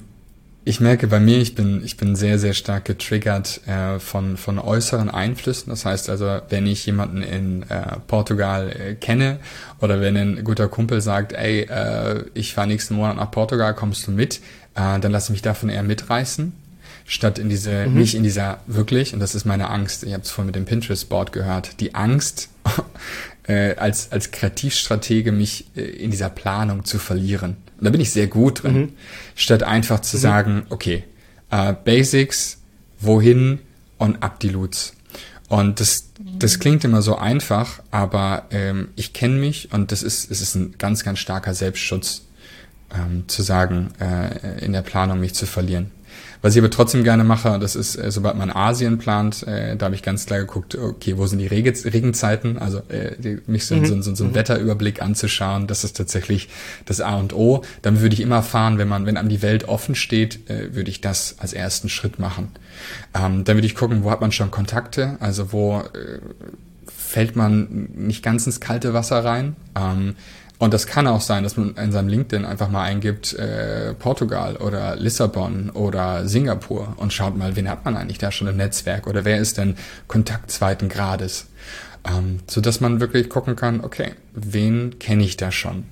ich 0.68 0.80
merke 0.80 1.06
bei 1.06 1.18
mir, 1.18 1.38
ich 1.38 1.54
bin, 1.54 1.82
ich 1.82 1.96
bin 1.96 2.14
sehr, 2.14 2.38
sehr 2.38 2.52
stark 2.52 2.84
getriggert 2.84 3.66
äh, 3.66 3.98
von, 3.98 4.36
von 4.36 4.58
äußeren 4.58 5.08
Einflüssen. 5.08 5.70
Das 5.70 5.86
heißt 5.86 6.10
also, 6.10 6.40
wenn 6.50 6.66
ich 6.66 6.84
jemanden 6.84 7.22
in 7.22 7.62
äh, 7.70 7.96
Portugal 8.06 8.70
äh, 8.70 8.94
kenne 8.94 9.38
oder 9.80 10.02
wenn 10.02 10.14
ein 10.18 10.44
guter 10.44 10.68
Kumpel 10.68 11.00
sagt, 11.00 11.32
ey, 11.32 11.62
äh, 11.62 12.22
ich 12.34 12.52
fahre 12.52 12.68
nächsten 12.68 12.96
Monat 12.96 13.16
nach 13.16 13.30
Portugal, 13.30 13.74
kommst 13.74 14.06
du 14.06 14.10
mit, 14.10 14.40
äh, 14.74 15.00
dann 15.00 15.10
lasse 15.10 15.28
ich 15.28 15.30
mich 15.30 15.42
davon 15.42 15.70
eher 15.70 15.82
mitreißen 15.82 16.52
statt 17.06 17.38
in 17.38 17.48
diese, 17.48 17.86
nicht 17.86 18.14
in 18.14 18.22
dieser 18.22 18.58
wirklich, 18.66 19.14
und 19.14 19.20
das 19.20 19.34
ist 19.34 19.46
meine 19.46 19.70
Angst, 19.70 20.04
ich 20.04 20.12
habe 20.12 20.22
es 20.22 20.30
vorhin 20.30 20.48
mit 20.48 20.56
dem 20.56 20.66
Pinterest-Board 20.66 21.32
gehört, 21.32 21.80
die 21.80 21.94
Angst, 21.94 22.50
äh, 23.48 23.74
als, 23.76 24.12
als 24.12 24.30
Kreativstratege 24.30 25.32
mich 25.32 25.66
äh, 25.74 25.80
in 25.80 26.10
dieser 26.10 26.28
Planung 26.28 26.84
zu 26.84 26.98
verlieren. 26.98 27.56
Und 27.78 27.84
da 27.84 27.90
bin 27.90 28.00
ich 28.00 28.12
sehr 28.12 28.26
gut 28.28 28.62
drin, 28.62 28.92
statt 29.34 29.62
einfach 29.62 30.00
zu 30.00 30.16
sagen, 30.16 30.66
okay, 30.70 31.04
äh, 31.50 31.72
Basics, 31.72 32.58
wohin 33.00 33.60
und 33.96 34.22
ab 34.22 34.38
die 34.40 34.50
Loots. 34.50 34.94
Und 35.48 35.80
das, 35.80 36.10
das 36.38 36.58
klingt 36.58 36.84
immer 36.84 37.00
so 37.00 37.16
einfach, 37.16 37.80
aber 37.90 38.44
ähm, 38.50 38.88
ich 38.96 39.14
kenne 39.14 39.36
mich 39.36 39.72
und 39.72 39.92
das 39.92 40.02
ist, 40.02 40.30
es 40.30 40.42
ist 40.42 40.54
ein 40.54 40.74
ganz, 40.76 41.04
ganz 41.04 41.18
starker 41.18 41.54
Selbstschutz, 41.54 42.22
ähm, 42.94 43.24
zu 43.28 43.42
sagen, 43.42 43.90
äh, 44.00 44.64
in 44.64 44.72
der 44.72 44.82
Planung 44.82 45.20
mich 45.20 45.34
zu 45.34 45.46
verlieren. 45.46 45.90
Was 46.40 46.54
ich 46.54 46.60
aber 46.60 46.70
trotzdem 46.70 47.04
gerne 47.04 47.24
mache, 47.24 47.58
das 47.58 47.74
ist, 47.74 47.96
äh, 47.96 48.10
sobald 48.10 48.36
man 48.36 48.50
Asien 48.50 48.98
plant, 48.98 49.46
äh, 49.46 49.76
da 49.76 49.86
habe 49.86 49.94
ich 49.94 50.02
ganz 50.02 50.26
klar 50.26 50.38
geguckt, 50.38 50.76
okay, 50.76 51.18
wo 51.18 51.26
sind 51.26 51.38
die 51.38 51.46
Rege 51.46 51.72
Regenzeiten? 51.84 52.58
Also 52.58 52.78
äh, 52.88 53.16
die, 53.18 53.38
mich 53.46 53.66
so, 53.66 53.84
so, 53.84 54.00
so, 54.00 54.14
so 54.14 54.24
einen 54.24 54.34
Wetterüberblick 54.34 55.02
anzuschauen, 55.02 55.66
das 55.66 55.84
ist 55.84 55.96
tatsächlich 55.96 56.48
das 56.84 57.00
A 57.00 57.16
und 57.16 57.34
O. 57.34 57.62
Dann 57.82 58.00
würde 58.00 58.14
ich 58.14 58.20
immer 58.20 58.42
fahren, 58.42 58.78
wenn 58.78 58.88
man, 58.88 59.06
wenn 59.06 59.16
einem 59.16 59.28
die 59.28 59.42
Welt 59.42 59.68
offen 59.68 59.94
steht, 59.94 60.48
äh, 60.48 60.74
würde 60.74 60.90
ich 60.90 61.00
das 61.00 61.36
als 61.38 61.52
ersten 61.52 61.88
Schritt 61.88 62.18
machen. 62.18 62.52
Ähm, 63.14 63.44
dann 63.44 63.56
würde 63.56 63.66
ich 63.66 63.74
gucken, 63.74 64.04
wo 64.04 64.10
hat 64.10 64.20
man 64.20 64.32
schon 64.32 64.50
Kontakte, 64.50 65.16
also 65.20 65.52
wo 65.52 65.80
äh, 65.80 66.20
fällt 66.86 67.36
man 67.36 67.88
nicht 67.94 68.22
ganz 68.22 68.46
ins 68.46 68.60
kalte 68.60 68.94
Wasser 68.94 69.24
rein. 69.24 69.56
Ähm, 69.74 70.14
und 70.58 70.74
das 70.74 70.88
kann 70.88 71.06
auch 71.06 71.20
sein, 71.20 71.44
dass 71.44 71.56
man 71.56 71.76
in 71.76 71.92
seinem 71.92 72.08
LinkedIn 72.08 72.44
einfach 72.44 72.68
mal 72.68 72.82
eingibt 72.82 73.32
äh, 73.34 73.94
Portugal 73.94 74.56
oder 74.56 74.96
Lissabon 74.96 75.70
oder 75.70 76.26
Singapur 76.26 76.94
und 76.96 77.12
schaut 77.12 77.36
mal, 77.36 77.54
wen 77.54 77.70
hat 77.70 77.84
man 77.84 77.96
eigentlich 77.96 78.18
da 78.18 78.32
schon 78.32 78.48
im 78.48 78.56
Netzwerk 78.56 79.06
oder 79.06 79.24
wer 79.24 79.38
ist 79.38 79.58
denn 79.58 79.76
Kontakt 80.08 80.50
zweiten 80.50 80.88
Grades. 80.88 81.46
Ähm, 82.04 82.40
so 82.48 82.60
dass 82.60 82.80
man 82.80 83.00
wirklich 83.00 83.28
gucken 83.28 83.54
kann, 83.54 83.84
okay, 83.84 84.14
wen 84.34 84.98
kenne 84.98 85.22
ich 85.22 85.36
da 85.36 85.52
schon? 85.52 85.84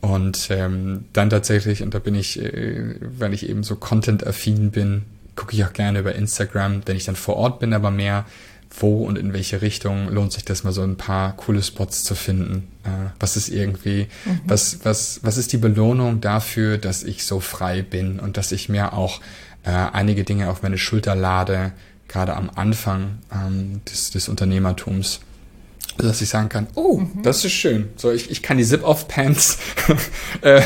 Und 0.00 0.48
ähm, 0.50 1.04
dann 1.12 1.30
tatsächlich, 1.30 1.82
und 1.82 1.94
da 1.94 1.98
bin 1.98 2.14
ich, 2.14 2.42
äh, 2.42 2.96
weil 3.00 3.32
ich 3.32 3.48
eben 3.48 3.62
so 3.62 3.76
content-affin 3.76 4.70
bin, 4.70 5.04
gucke 5.36 5.54
ich 5.54 5.64
auch 5.64 5.72
gerne 5.72 6.00
über 6.00 6.14
Instagram, 6.14 6.82
wenn 6.86 6.96
ich 6.96 7.04
dann 7.04 7.16
vor 7.16 7.36
Ort 7.36 7.60
bin, 7.60 7.72
aber 7.72 7.90
mehr, 7.90 8.26
wo 8.78 9.04
und 9.04 9.16
in 9.16 9.32
welche 9.32 9.62
Richtung 9.62 10.08
lohnt 10.08 10.32
sich 10.32 10.44
das 10.44 10.64
mal 10.64 10.72
so 10.72 10.82
ein 10.82 10.96
paar 10.96 11.36
coole 11.36 11.62
Spots 11.62 12.04
zu 12.04 12.14
finden. 12.14 12.68
Äh, 12.84 13.10
was 13.20 13.36
ist 13.36 13.48
irgendwie, 13.48 14.08
was, 14.46 14.80
was, 14.84 15.20
was 15.22 15.36
ist 15.36 15.52
die 15.52 15.58
Belohnung 15.58 16.20
dafür, 16.20 16.78
dass 16.78 17.02
ich 17.02 17.24
so 17.24 17.40
frei 17.40 17.82
bin 17.82 18.18
und 18.18 18.36
dass 18.36 18.52
ich 18.52 18.68
mir 18.68 18.92
auch 18.92 19.20
äh, 19.64 19.70
einige 19.70 20.24
Dinge 20.24 20.50
auf 20.50 20.62
meine 20.62 20.78
Schulter 20.78 21.14
lade, 21.14 21.72
gerade 22.08 22.34
am 22.34 22.50
Anfang 22.54 23.18
ähm, 23.32 23.80
des, 23.84 24.10
des 24.10 24.28
Unternehmertums 24.28 25.20
dass 25.98 26.20
ich 26.20 26.28
sagen 26.28 26.48
kann, 26.48 26.66
oh, 26.74 27.02
das 27.22 27.44
ist 27.44 27.52
schön. 27.52 27.88
So, 27.96 28.10
ich, 28.10 28.30
ich 28.30 28.42
kann 28.42 28.58
die 28.58 28.64
Zip-Off-Pants 28.64 29.58
äh, 30.40 30.60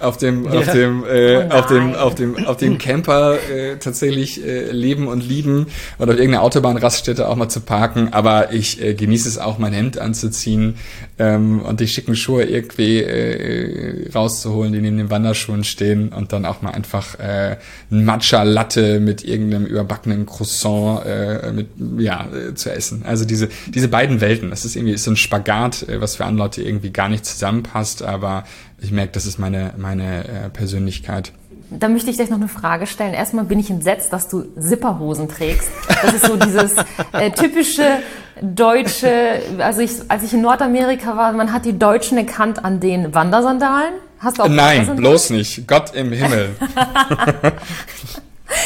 auf 0.00 0.16
dem, 0.16 0.46
auf 0.48 0.70
dem, 0.70 1.04
äh, 1.04 1.48
Oh 1.48 1.50
auf 1.50 1.66
dem, 1.66 1.94
auf 1.94 2.14
dem, 2.14 2.46
auf 2.46 2.56
dem 2.56 2.78
Camper 2.78 3.38
äh, 3.50 3.76
tatsächlich 3.78 4.44
äh, 4.44 4.70
leben 4.70 5.08
und 5.08 5.20
lieben. 5.20 5.66
Oder 5.98 6.12
auf 6.12 6.18
irgendeiner 6.18 6.42
Autobahnraststätte 6.42 7.28
auch 7.28 7.36
mal 7.36 7.48
zu 7.48 7.60
parken. 7.60 8.12
Aber 8.12 8.52
ich 8.52 8.82
äh, 8.82 8.94
genieße 8.94 9.28
es 9.28 9.38
auch, 9.38 9.58
mein 9.58 9.72
Hemd 9.72 9.98
anzuziehen 9.98 10.76
ähm, 11.22 11.60
und 11.60 11.78
die 11.78 11.86
schicken 11.86 12.16
Schuhe 12.16 12.44
irgendwie 12.44 12.98
äh, 12.98 14.10
rauszuholen, 14.12 14.72
die 14.72 14.80
neben 14.80 14.98
den 14.98 15.10
Wanderschuhen 15.10 15.62
stehen 15.62 16.08
und 16.08 16.32
dann 16.32 16.44
auch 16.44 16.62
mal 16.62 16.70
einfach 16.70 17.18
äh, 17.20 17.58
ein 17.90 18.04
Matcha-Latte 18.04 18.98
mit 18.98 19.22
irgendeinem 19.22 19.66
überbackenen 19.66 20.26
Croissant 20.26 21.06
äh, 21.06 21.52
mit, 21.52 21.68
ja, 21.98 22.26
äh, 22.32 22.54
zu 22.54 22.72
essen. 22.72 23.04
Also 23.04 23.24
diese, 23.24 23.48
diese 23.72 23.86
beiden 23.86 24.20
Welten, 24.20 24.50
das 24.50 24.64
ist 24.64 24.74
irgendwie 24.74 24.96
so 24.96 25.12
ein 25.12 25.16
Spagat, 25.16 25.88
äh, 25.88 26.00
was 26.00 26.16
für 26.16 26.24
andere 26.24 26.46
Leute 26.46 26.62
irgendwie 26.62 26.90
gar 26.90 27.08
nicht 27.08 27.24
zusammenpasst, 27.24 28.02
aber 28.02 28.44
ich 28.80 28.90
merke, 28.90 29.12
das 29.12 29.26
ist 29.26 29.38
meine, 29.38 29.74
meine 29.76 30.24
äh, 30.24 30.50
Persönlichkeit. 30.50 31.32
Da 31.78 31.88
möchte 31.88 32.10
ich 32.10 32.16
gleich 32.16 32.30
noch 32.30 32.38
eine 32.38 32.48
Frage 32.48 32.86
stellen. 32.86 33.14
Erstmal 33.14 33.44
bin 33.44 33.58
ich 33.58 33.70
entsetzt, 33.70 34.12
dass 34.12 34.28
du 34.28 34.44
Zipperhosen 34.58 35.28
trägst. 35.28 35.68
Das 36.02 36.14
ist 36.14 36.26
so 36.26 36.36
dieses 36.36 36.74
äh, 37.12 37.30
typische 37.30 37.98
deutsche, 38.40 39.40
also 39.58 39.80
ich, 39.80 39.92
als 40.08 40.22
ich 40.24 40.32
in 40.34 40.42
Nordamerika 40.42 41.16
war, 41.16 41.32
man 41.32 41.52
hat 41.52 41.64
die 41.64 41.78
Deutschen 41.78 42.18
erkannt 42.18 42.64
an 42.64 42.80
den 42.80 43.14
Wandersandalen. 43.14 43.94
Hast 44.18 44.38
du 44.38 44.42
auch 44.42 44.48
Nein, 44.48 44.96
bloß 44.96 45.30
nicht. 45.30 45.66
Gott 45.66 45.94
im 45.94 46.12
Himmel. 46.12 46.50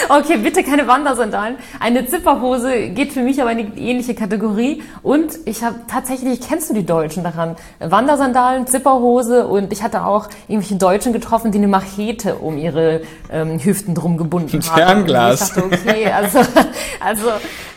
Okay, 0.09 0.37
bitte 0.39 0.63
keine 0.63 0.87
Wandersandalen. 0.87 1.57
Eine 1.81 2.07
Zipperhose 2.07 2.89
geht 2.91 3.13
für 3.13 3.23
mich 3.23 3.41
aber 3.41 3.53
in 3.53 3.75
die 3.75 3.89
ähnliche 3.89 4.15
Kategorie. 4.15 4.83
Und 5.03 5.39
ich 5.45 5.63
habe 5.63 5.77
tatsächlich, 5.89 6.41
kennst 6.41 6.71
du 6.71 6.75
die 6.75 6.87
Deutschen 6.87 7.25
daran? 7.25 7.57
Wandersandalen, 7.81 8.67
Zipperhose 8.67 9.47
und 9.47 9.73
ich 9.73 9.83
hatte 9.83 10.05
auch 10.05 10.29
irgendwelche 10.49 10.77
Deutschen 10.77 11.13
getroffen, 11.13 11.53
die 11.53 11.59
eine 11.59 11.69
Machete 11.69 12.37
um 12.37 12.59
ihre 12.59 13.03
ähm, 13.31 13.59
Hüften 13.63 13.95
drum 13.95 14.17
gebunden 14.17 14.53
haben. 14.53 14.63
Fernglas. 14.63 15.57
Und 15.57 15.73
ich 15.73 15.81
dachte, 15.81 15.89
okay, 15.89 16.13
also, 16.13 16.39
also 17.01 17.29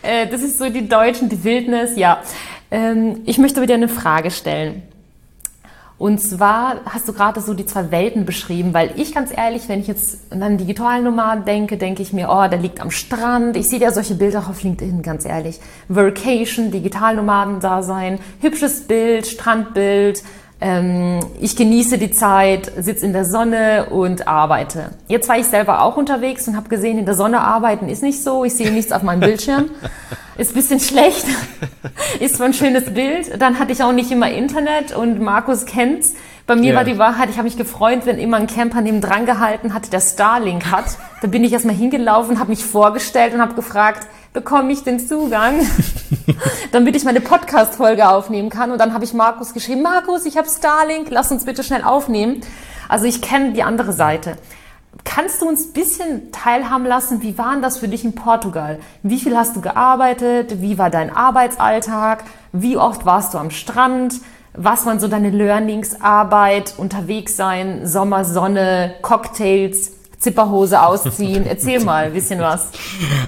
äh, 0.02 0.28
das 0.28 0.42
ist 0.42 0.58
so 0.60 0.70
die 0.70 0.88
Deutschen, 0.88 1.30
die 1.30 1.44
Wildnis, 1.44 1.96
ja. 1.96 2.20
Ähm, 2.72 3.22
ich 3.26 3.38
möchte 3.38 3.66
dir 3.66 3.74
eine 3.74 3.90
Frage 3.90 4.32
stellen. 4.32 4.84
Und 6.00 6.22
zwar 6.22 6.78
hast 6.86 7.10
du 7.10 7.14
gerade 7.14 7.42
so 7.42 7.54
die 7.54 7.66
zwei 7.66 7.92
Welten 7.92 8.26
beschrieben, 8.26 8.74
weil 8.74 8.94
ich 8.96 9.14
ganz 9.14 9.36
ehrlich, 9.36 9.68
wenn 9.68 9.82
ich 9.82 9.88
jetzt 9.88 10.32
an 10.32 10.42
einen 10.42 10.58
digitalen 10.58 11.04
Nomaden 11.04 11.44
denke, 11.44 11.78
denke 11.78 12.02
ich 12.02 12.14
mir, 12.14 12.30
oh, 12.30 12.48
der 12.48 12.58
liegt 12.58 12.80
am 12.80 12.90
Strand. 12.90 13.58
Ich 13.58 13.68
sehe 13.68 13.80
ja 13.80 13.92
solche 13.92 14.16
Bilder 14.16 14.46
auf 14.50 14.64
LinkedIn, 14.64 15.02
ganz 15.02 15.26
ehrlich. 15.26 15.60
Vacation, 15.90 16.72
Digitalnomaden 16.72 17.60
da 17.60 17.84
sein, 17.84 18.20
hübsches 18.40 18.88
Bild, 18.88 19.28
Strandbild, 19.28 20.24
ich 20.62 21.56
genieße 21.56 21.98
die 21.98 22.12
Zeit, 22.12 22.70
sitze 22.78 23.06
in 23.06 23.14
der 23.14 23.24
Sonne 23.24 23.88
und 23.92 24.28
arbeite. 24.28 24.90
Jetzt 25.08 25.30
war 25.30 25.38
ich 25.38 25.46
selber 25.46 25.82
auch 25.84 25.96
unterwegs 25.96 26.50
und 26.50 26.58
habe 26.58 26.68
gesehen, 26.68 26.98
in 26.98 27.06
der 27.06 27.16
Sonne 27.16 27.40
arbeiten 27.40 27.88
ist 27.88 28.04
nicht 28.04 28.22
so. 28.22 28.44
Ich 28.44 28.56
sehe 28.56 28.70
nichts 28.70 28.92
auf 28.92 29.02
meinem 29.02 29.22
Bildschirm. 29.22 29.70
Ist 30.38 30.52
ein 30.52 30.56
bisschen 30.56 30.80
schlecht. 30.80 31.26
ist 32.22 32.38
zwar 32.38 32.46
ein 32.46 32.54
schönes 32.54 32.94
Bild. 32.94 33.42
Dann 33.42 33.60
hatte 33.60 33.74
ich 33.74 33.84
auch 33.84 33.92
nicht 33.92 34.10
immer 34.10 34.32
Internet 34.32 34.96
und 34.96 35.20
Markus 35.20 35.66
kennt's. 35.66 36.14
Bei 36.48 36.56
mir 36.56 36.68
yeah. 36.68 36.78
war 36.78 36.84
die 36.86 36.98
Wahrheit, 36.98 37.30
ich 37.30 37.36
habe 37.36 37.44
mich 37.44 37.58
gefreut, 37.58 38.06
wenn 38.06 38.18
immer 38.18 38.38
ein 38.38 38.48
Camper 38.48 38.80
neben 38.80 39.02
dran 39.02 39.26
gehalten 39.26 39.74
hat, 39.74 39.92
der 39.92 40.00
Starlink 40.00 40.72
hat. 40.72 40.86
Da 41.22 41.28
bin 41.28 41.44
ich 41.44 41.52
erstmal 41.52 41.76
hingelaufen, 41.76 42.40
habe 42.40 42.52
mich 42.52 42.64
vorgestellt 42.64 43.34
und 43.34 43.42
habe 43.42 43.54
gefragt, 43.54 44.08
bekomme 44.34 44.72
ich 44.72 44.84
den 44.84 45.00
Zugang, 45.00 45.60
damit 46.72 46.96
ich 46.96 47.04
meine 47.04 47.22
Podcast-Folge 47.22 48.10
aufnehmen 48.10 48.50
kann. 48.50 48.72
Und 48.72 48.80
dann 48.80 48.94
habe 48.94 49.04
ich 49.04 49.14
Markus 49.14 49.54
geschrieben, 49.54 49.82
Markus, 49.82 50.26
ich 50.26 50.38
habe 50.38 50.48
Starlink, 50.48 51.08
lass 51.10 51.32
uns 51.32 51.46
bitte 51.46 51.64
schnell 51.64 51.84
aufnehmen. 51.84 52.42
Also 52.88 53.06
ich 53.06 53.22
kenne 53.22 53.54
die 53.54 53.64
andere 53.64 53.94
Seite. 53.94 54.38
Kannst 55.04 55.42
du 55.42 55.48
uns 55.48 55.68
ein 55.68 55.74
bisschen 55.74 56.32
teilhaben 56.32 56.86
lassen, 56.86 57.22
wie 57.22 57.38
war 57.38 57.56
das 57.62 57.78
für 57.78 57.88
dich 57.88 58.04
in 58.04 58.16
Portugal? 58.16 58.80
Wie 59.04 59.20
viel 59.20 59.38
hast 59.38 59.56
du 59.56 59.62
gearbeitet? 59.62 60.62
Wie 60.62 60.78
war 60.78 60.90
dein 60.90 61.16
Arbeitsalltag? 61.16 62.24
Wie 62.52 62.78
oft 62.78 63.06
warst 63.06 63.34
du 63.34 63.38
am 63.38 63.52
Strand? 63.52 64.16
Was 64.54 64.86
waren 64.86 65.00
so 65.00 65.08
deine 65.08 65.30
Learnings, 65.30 66.02
Arbeit, 66.02 66.74
unterwegs 66.78 67.38
sein, 67.38 67.86
Sommer, 67.88 68.26
Sonne, 68.26 68.96
Cocktails? 69.02 69.99
Zipperhose 70.20 70.82
ausziehen. 70.82 71.46
Erzähl 71.46 71.80
mal 71.84 72.06
ein 72.06 72.14
bisschen 72.14 72.42
was. 72.42 72.68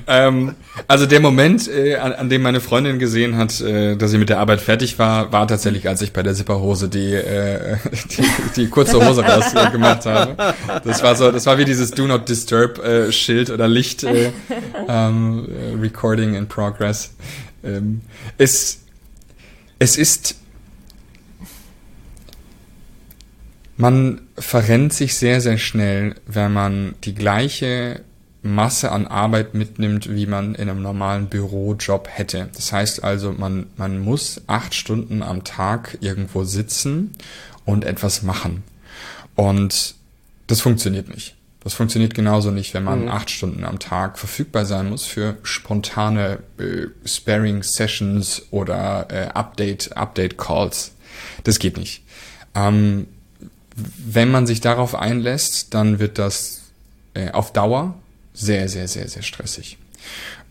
ähm, 0.08 0.56
also 0.90 1.06
der 1.06 1.22
Moment, 1.22 1.70
äh, 1.70 1.96
an, 1.96 2.12
an, 2.12 2.30
dem 2.30 2.42
meine 2.42 2.60
Freundin 2.60 3.00
gesehen 3.00 3.38
hat, 3.38 3.62
äh, 3.62 3.96
dass 3.96 4.12
sie 4.12 4.18
mit 4.18 4.28
der 4.28 4.40
Arbeit 4.40 4.60
fertig 4.60 5.00
war, 5.00 5.32
war 5.32 5.48
tatsächlich, 5.48 5.88
als 5.88 6.02
ich 6.02 6.12
bei 6.12 6.22
der 6.22 6.34
Zipperhose 6.34 6.90
die, 6.90 7.14
äh, 7.14 7.78
die, 8.18 8.26
die 8.58 8.68
kurze 8.68 9.06
Hose 9.06 9.24
raus 9.24 9.54
äh, 9.54 9.72
gemacht 9.72 10.06
habe. 10.06 10.36
Das 10.84 11.02
war 11.02 11.16
so, 11.16 11.32
das 11.32 11.46
war 11.46 11.58
wie 11.58 11.66
dieses 11.66 11.92
Do 11.92 12.08
Not 12.08 12.28
Disturb 12.28 12.80
äh, 12.80 13.12
Schild 13.12 13.50
oder 13.50 13.70
Licht 13.70 14.04
äh, 14.04 14.32
ähm, 14.88 15.48
äh, 15.48 15.80
Recording 15.80 16.34
in 16.34 16.48
Progress. 16.48 17.14
Ähm, 17.64 18.02
es, 18.38 18.80
es 19.80 19.96
ist 19.98 20.36
Man 23.78 24.22
verrennt 24.38 24.94
sich 24.94 25.16
sehr, 25.16 25.42
sehr 25.42 25.58
schnell, 25.58 26.16
wenn 26.28 26.54
man 26.54 26.96
die 27.04 27.16
gleiche 27.16 28.02
Masse 28.44 28.92
an 28.92 29.08
Arbeit 29.08 29.54
mitnimmt, 29.54 30.14
wie 30.14 30.26
man 30.26 30.56
in 30.56 30.70
einem 30.70 30.82
normalen 30.82 31.28
Bürojob 31.28 32.08
hätte. 32.10 32.50
Das 32.56 32.72
heißt 32.74 33.04
also, 33.04 33.32
man, 33.32 33.68
man 33.78 34.00
muss 34.00 34.42
acht 34.48 34.74
Stunden 34.74 35.22
am 35.22 35.44
Tag 35.44 35.98
irgendwo 36.02 36.44
sitzen 36.44 37.16
und 37.66 37.86
etwas 37.86 38.24
machen. 38.24 38.64
Und 39.36 39.96
das 40.48 40.62
funktioniert 40.62 41.10
nicht. 41.10 41.36
Das 41.64 41.76
funktioniert 41.76 42.16
genauso 42.16 42.50
nicht, 42.50 42.74
wenn 42.74 42.84
man 42.84 43.04
mhm. 43.04 43.10
acht 43.10 43.30
Stunden 43.30 43.64
am 43.64 43.78
Tag 43.78 44.18
verfügbar 44.18 44.66
sein 44.66 44.90
muss 44.90 45.06
für 45.06 45.38
spontane 45.44 46.40
äh, 46.58 46.88
Sparing-Sessions 47.06 48.48
oder 48.50 49.08
äh, 49.12 49.28
Update, 49.28 49.96
Update-Calls. 49.96 50.94
Das 51.44 51.60
geht 51.60 51.78
nicht. 51.78 52.04
Ähm, 52.56 53.06
wenn 53.76 54.32
man 54.32 54.48
sich 54.48 54.62
darauf 54.62 54.96
einlässt, 54.96 55.74
dann 55.74 56.00
wird 56.00 56.18
das 56.18 56.62
äh, 57.14 57.32
auf 57.32 57.54
Dauer 57.54 57.96
sehr, 58.34 58.68
sehr, 58.70 58.88
sehr, 58.88 59.08
sehr 59.08 59.24
stressig. 59.24 59.78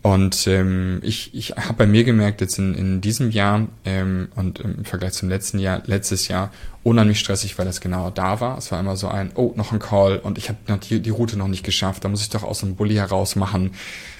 Und 0.03 0.47
ähm, 0.47 0.99
ich, 1.03 1.33
ich 1.35 1.51
habe 1.51 1.73
bei 1.73 1.85
mir 1.85 2.03
gemerkt, 2.03 2.41
jetzt 2.41 2.57
in, 2.57 2.73
in 2.73 3.01
diesem 3.01 3.29
Jahr 3.29 3.67
ähm, 3.85 4.29
und 4.35 4.59
im 4.59 4.83
Vergleich 4.83 5.13
zum 5.13 5.29
letzten 5.29 5.59
Jahr, 5.59 5.83
letztes 5.85 6.27
Jahr, 6.27 6.51
unheimlich 6.81 7.19
stressig, 7.19 7.59
weil 7.59 7.65
das 7.65 7.81
genau 7.81 8.09
da 8.09 8.39
war. 8.39 8.57
Es 8.57 8.71
war 8.71 8.79
immer 8.79 8.95
so 8.95 9.09
ein, 9.09 9.31
oh, 9.35 9.53
noch 9.55 9.71
ein 9.71 9.77
Call 9.77 10.17
und 10.17 10.39
ich 10.39 10.49
habe 10.49 10.79
die, 10.89 11.01
die 11.01 11.09
Route 11.11 11.37
noch 11.37 11.47
nicht 11.47 11.63
geschafft, 11.63 12.03
da 12.03 12.09
muss 12.09 12.23
ich 12.23 12.29
doch 12.29 12.41
aus 12.43 12.61
dem 12.61 12.75
Bulli 12.75 12.95
heraus 12.95 13.35
machen. 13.35 13.73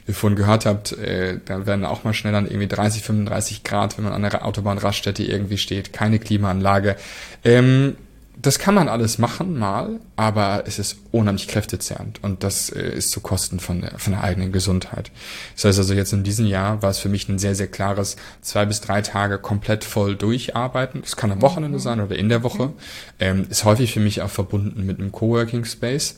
Wie 0.05 0.11
ihr 0.11 0.15
vorhin 0.15 0.37
gehört 0.37 0.67
habt, 0.67 0.91
äh, 0.93 1.39
da 1.43 1.65
werden 1.65 1.83
auch 1.85 2.03
mal 2.03 2.13
schnell 2.13 2.33
dann 2.33 2.45
irgendwie 2.45 2.67
30, 2.67 3.01
35 3.01 3.63
Grad, 3.63 3.97
wenn 3.97 4.03
man 4.03 4.13
an 4.13 4.21
der 4.21 4.45
Autobahnraststätte 4.45 5.23
irgendwie 5.23 5.57
steht, 5.57 5.93
keine 5.93 6.19
Klimaanlage. 6.19 6.95
Ähm, 7.43 7.95
das 8.41 8.59
kann 8.59 8.73
man 8.73 8.87
alles 8.87 9.17
machen, 9.17 9.57
mal, 9.57 9.99
aber 10.15 10.63
es 10.65 10.79
ist 10.79 10.97
unheimlich 11.11 11.47
kräftezehrend 11.47 12.23
und 12.23 12.43
das 12.43 12.69
äh, 12.69 12.81
ist 12.81 13.11
zu 13.11 13.19
Kosten 13.19 13.59
von 13.59 13.81
der, 13.81 13.99
von 13.99 14.13
der 14.13 14.23
eigenen 14.23 14.51
Gesundheit. 14.51 15.11
Das 15.55 15.65
heißt 15.65 15.79
also 15.79 15.93
jetzt 15.93 16.13
in 16.13 16.23
diesem 16.23 16.45
Jahr 16.45 16.81
war 16.81 16.89
es 16.89 16.99
für 16.99 17.09
mich 17.09 17.29
ein 17.29 17.39
sehr, 17.39 17.55
sehr 17.55 17.67
klares 17.67 18.15
zwei 18.41 18.65
bis 18.65 18.81
drei 18.81 19.01
Tage 19.01 19.37
komplett 19.37 19.83
voll 19.83 20.15
durcharbeiten. 20.15 21.01
Das 21.01 21.15
kann 21.15 21.31
am 21.31 21.41
Wochenende 21.41 21.77
mhm. 21.77 21.81
sein 21.81 21.99
oder 21.99 22.15
in 22.15 22.29
der 22.29 22.43
Woche. 22.43 22.73
Ähm, 23.19 23.45
ist 23.49 23.65
häufig 23.65 23.93
für 23.93 23.99
mich 23.99 24.21
auch 24.21 24.29
verbunden 24.29 24.85
mit 24.85 24.99
einem 24.99 25.11
Coworking 25.11 25.65
Space. 25.65 26.17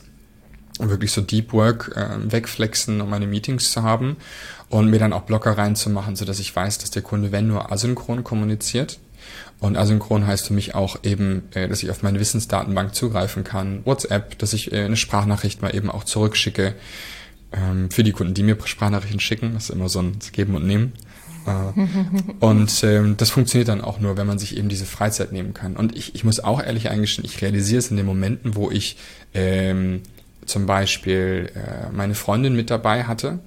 Wirklich 0.78 1.12
so 1.12 1.20
Deep 1.20 1.52
Work 1.52 1.92
äh, 1.94 2.32
wegflexen, 2.32 3.00
um 3.00 3.10
meine 3.10 3.26
Meetings 3.26 3.70
zu 3.70 3.82
haben 3.82 4.16
und 4.70 4.88
mir 4.88 4.98
dann 4.98 5.12
auch 5.12 5.22
Blocker 5.22 5.56
reinzumachen, 5.56 6.16
so 6.16 6.24
dass 6.24 6.38
ich 6.38 6.54
weiß, 6.54 6.78
dass 6.78 6.90
der 6.90 7.02
Kunde, 7.02 7.32
wenn 7.32 7.46
nur 7.46 7.70
asynchron 7.70 8.24
kommuniziert, 8.24 8.98
und 9.64 9.78
asynchron 9.78 10.26
heißt 10.26 10.48
für 10.48 10.52
mich 10.52 10.74
auch 10.74 10.98
eben, 11.04 11.44
äh, 11.54 11.68
dass 11.68 11.82
ich 11.82 11.90
auf 11.90 12.02
meine 12.02 12.20
Wissensdatenbank 12.20 12.94
zugreifen 12.94 13.44
kann, 13.44 13.80
WhatsApp, 13.86 14.38
dass 14.38 14.52
ich 14.52 14.72
äh, 14.72 14.84
eine 14.84 14.96
Sprachnachricht 14.96 15.62
mal 15.62 15.74
eben 15.74 15.90
auch 15.90 16.04
zurückschicke 16.04 16.74
ähm, 17.50 17.90
für 17.90 18.02
die 18.02 18.12
Kunden, 18.12 18.34
die 18.34 18.42
mir 18.42 18.58
Sprachnachrichten 18.62 19.20
schicken. 19.20 19.54
Das 19.54 19.64
ist 19.64 19.70
immer 19.70 19.88
so 19.88 20.02
ein 20.02 20.18
Geben 20.32 20.54
und 20.54 20.66
Nehmen. 20.66 20.92
Äh, 21.46 21.80
und 22.40 22.84
ähm, 22.84 23.16
das 23.16 23.30
funktioniert 23.30 23.68
dann 23.68 23.80
auch 23.80 24.00
nur, 24.00 24.18
wenn 24.18 24.26
man 24.26 24.38
sich 24.38 24.58
eben 24.58 24.68
diese 24.68 24.84
Freizeit 24.84 25.32
nehmen 25.32 25.54
kann. 25.54 25.76
Und 25.76 25.96
ich, 25.96 26.14
ich 26.14 26.24
muss 26.24 26.40
auch 26.40 26.62
ehrlich 26.62 26.90
eingestehen, 26.90 27.24
ich 27.24 27.40
realisiere 27.40 27.78
es 27.78 27.90
in 27.90 27.96
den 27.96 28.04
Momenten, 28.04 28.56
wo 28.56 28.70
ich 28.70 28.98
ähm, 29.32 30.02
zum 30.44 30.66
Beispiel 30.66 31.50
äh, 31.54 31.90
meine 31.90 32.14
Freundin 32.14 32.54
mit 32.54 32.68
dabei 32.68 33.04
hatte, 33.04 33.38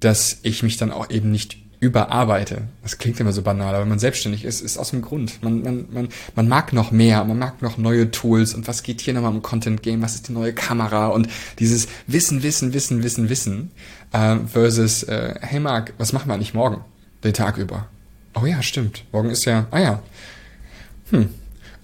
dass 0.00 0.38
ich 0.42 0.62
mich 0.62 0.78
dann 0.78 0.90
auch 0.90 1.10
eben 1.10 1.30
nicht 1.30 1.58
überarbeite. 1.80 2.62
Das 2.82 2.98
klingt 2.98 3.18
immer 3.20 3.32
so 3.32 3.40
banal, 3.40 3.74
aber 3.74 3.82
wenn 3.82 3.88
man 3.88 3.98
selbstständig 3.98 4.44
ist, 4.44 4.60
ist 4.60 4.76
aus 4.76 4.90
dem 4.90 5.00
Grund. 5.00 5.42
Man, 5.42 5.62
man, 5.62 5.86
man, 5.90 6.08
man 6.36 6.48
mag 6.48 6.74
noch 6.74 6.90
mehr, 6.90 7.24
man 7.24 7.38
mag 7.38 7.62
noch 7.62 7.78
neue 7.78 8.10
Tools 8.10 8.54
und 8.54 8.68
was 8.68 8.82
geht 8.82 9.00
hier 9.00 9.14
nochmal 9.14 9.32
im 9.32 9.40
Content 9.40 9.82
Game, 9.82 10.02
was 10.02 10.14
ist 10.14 10.28
die 10.28 10.32
neue 10.32 10.52
Kamera 10.52 11.08
und 11.08 11.28
dieses 11.58 11.88
Wissen, 12.06 12.42
Wissen, 12.42 12.74
Wissen, 12.74 13.02
Wissen, 13.02 13.30
Wissen 13.30 13.70
äh, 14.12 14.36
versus, 14.46 15.04
äh, 15.04 15.34
hey 15.40 15.58
Marc, 15.58 15.94
was 15.96 16.12
machen 16.12 16.28
wir 16.28 16.34
eigentlich 16.34 16.52
morgen, 16.52 16.84
den 17.24 17.32
Tag 17.32 17.56
über? 17.56 17.86
Oh 18.34 18.44
ja, 18.44 18.62
stimmt. 18.62 19.04
Morgen 19.10 19.30
ist 19.30 19.46
ja, 19.46 19.66
ah 19.70 19.80
ja. 19.80 20.02
Hm. 21.10 21.30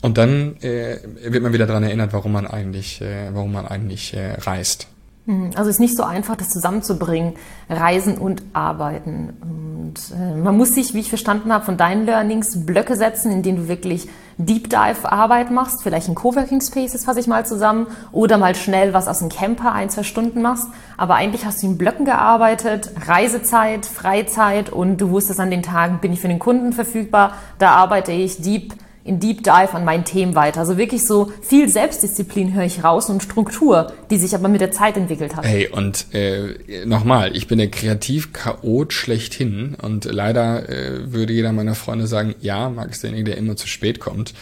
Und 0.02 0.18
dann 0.18 0.56
äh, 0.60 0.98
wird 1.24 1.42
man 1.42 1.54
wieder 1.54 1.66
daran 1.66 1.82
erinnert, 1.82 2.12
warum 2.12 2.32
man 2.32 2.46
eigentlich, 2.46 3.00
äh, 3.00 3.30
warum 3.32 3.52
man 3.52 3.66
eigentlich 3.66 4.14
äh, 4.14 4.32
reist. 4.34 4.88
Hm, 5.26 5.50
also 5.56 5.68
es 5.68 5.76
ist 5.76 5.80
nicht 5.80 5.96
so 5.96 6.04
einfach, 6.04 6.36
das 6.36 6.50
zusammenzubringen, 6.50 7.34
Reisen 7.68 8.16
und 8.16 8.42
Arbeiten. 8.52 9.32
Und 9.42 10.16
äh, 10.16 10.36
man 10.36 10.56
muss 10.56 10.74
sich, 10.74 10.94
wie 10.94 11.00
ich 11.00 11.08
verstanden 11.08 11.52
habe, 11.52 11.64
von 11.64 11.76
deinen 11.76 12.06
Learnings 12.06 12.64
Blöcke 12.64 12.96
setzen, 12.96 13.32
in 13.32 13.42
denen 13.42 13.58
du 13.58 13.68
wirklich 13.68 14.08
Deep 14.38 14.68
Dive 14.68 15.10
Arbeit 15.10 15.50
machst, 15.50 15.82
vielleicht 15.82 16.08
in 16.08 16.14
Coworking 16.14 16.60
Spaces 16.60 17.06
fasse 17.06 17.20
ich 17.20 17.26
mal 17.26 17.46
zusammen, 17.46 17.86
oder 18.12 18.36
mal 18.38 18.54
schnell 18.54 18.92
was 18.92 19.08
aus 19.08 19.20
dem 19.20 19.30
Camper 19.30 19.72
ein, 19.72 19.90
zwei 19.90 20.02
Stunden 20.02 20.42
machst. 20.42 20.68
Aber 20.96 21.14
eigentlich 21.14 21.44
hast 21.44 21.62
du 21.62 21.66
in 21.66 21.78
Blöcken 21.78 22.04
gearbeitet, 22.04 22.90
Reisezeit, 23.06 23.86
Freizeit 23.86 24.70
und 24.70 24.98
du 24.98 25.10
wusstest 25.10 25.40
an 25.40 25.50
den 25.50 25.62
Tagen, 25.62 25.98
bin 26.00 26.12
ich 26.12 26.20
für 26.20 26.28
den 26.28 26.38
Kunden 26.38 26.72
verfügbar, 26.72 27.32
da 27.58 27.70
arbeite 27.70 28.12
ich 28.12 28.42
Deep 28.42 28.74
in 29.06 29.20
Deep 29.20 29.42
Dive 29.42 29.72
an 29.72 29.84
meinen 29.84 30.04
Themen 30.04 30.34
weiter. 30.34 30.60
Also 30.60 30.76
wirklich 30.76 31.04
so 31.04 31.32
viel 31.40 31.68
Selbstdisziplin 31.68 32.54
höre 32.54 32.64
ich 32.64 32.82
raus 32.82 33.08
und 33.08 33.22
Struktur, 33.22 33.92
die 34.10 34.16
sich 34.16 34.34
aber 34.34 34.48
mit 34.48 34.60
der 34.60 34.72
Zeit 34.72 34.96
entwickelt 34.96 35.36
hat. 35.36 35.44
Hey, 35.44 35.68
und 35.68 36.12
äh, 36.12 36.84
nochmal, 36.84 37.36
ich 37.36 37.46
bin 37.46 37.58
der 37.58 37.70
Kreativ-Chaot 37.70 38.92
schlechthin 38.92 39.76
und 39.80 40.04
leider 40.04 40.68
äh, 40.68 41.12
würde 41.12 41.32
jeder 41.32 41.52
meiner 41.52 41.74
Freunde 41.74 42.06
sagen, 42.06 42.34
ja, 42.40 42.68
Marc 42.68 42.90
ist 42.90 43.02
derjenige, 43.02 43.30
der 43.30 43.38
immer 43.38 43.56
zu 43.56 43.68
spät 43.68 44.00
kommt. 44.00 44.34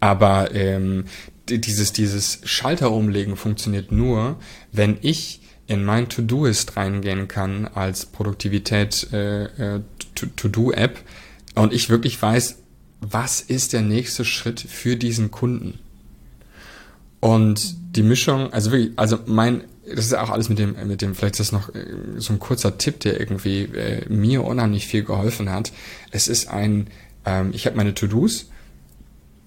Aber 0.00 0.54
ähm, 0.54 1.04
dieses, 1.48 1.92
dieses 1.92 2.40
Schalter 2.44 2.92
umlegen 2.92 3.36
funktioniert 3.36 3.90
nur, 3.90 4.36
wenn 4.72 4.98
ich 5.00 5.40
in 5.66 5.84
mein 5.84 6.08
To-Doist 6.08 6.76
reingehen 6.76 7.28
kann 7.28 7.66
als 7.66 8.06
Produktivität 8.06 9.08
äh, 9.12 9.76
äh 9.76 9.80
und 11.54 11.72
ich 11.72 11.88
wirklich 11.90 12.20
weiß, 12.20 12.59
was 13.00 13.40
ist 13.40 13.72
der 13.72 13.82
nächste 13.82 14.24
Schritt 14.24 14.60
für 14.60 14.96
diesen 14.96 15.30
Kunden. 15.30 15.78
Und 17.20 17.76
die 17.96 18.02
Mischung, 18.02 18.52
also 18.52 18.72
wirklich, 18.72 18.92
also 18.96 19.18
mein, 19.26 19.64
das 19.86 20.06
ist 20.06 20.14
auch 20.14 20.30
alles 20.30 20.48
mit 20.48 20.58
dem, 20.58 20.76
mit 20.86 21.02
dem, 21.02 21.14
vielleicht 21.14 21.38
ist 21.38 21.52
das 21.52 21.52
noch 21.52 21.74
äh, 21.74 21.84
so 22.16 22.32
ein 22.32 22.38
kurzer 22.38 22.78
Tipp, 22.78 23.00
der 23.00 23.18
irgendwie 23.18 23.64
äh, 23.64 24.08
mir 24.08 24.44
unheimlich 24.44 24.86
viel 24.86 25.04
geholfen 25.04 25.50
hat. 25.50 25.72
Es 26.10 26.28
ist 26.28 26.48
ein, 26.48 26.88
ähm, 27.26 27.50
ich 27.52 27.66
habe 27.66 27.76
meine 27.76 27.94
To-Dos, 27.94 28.46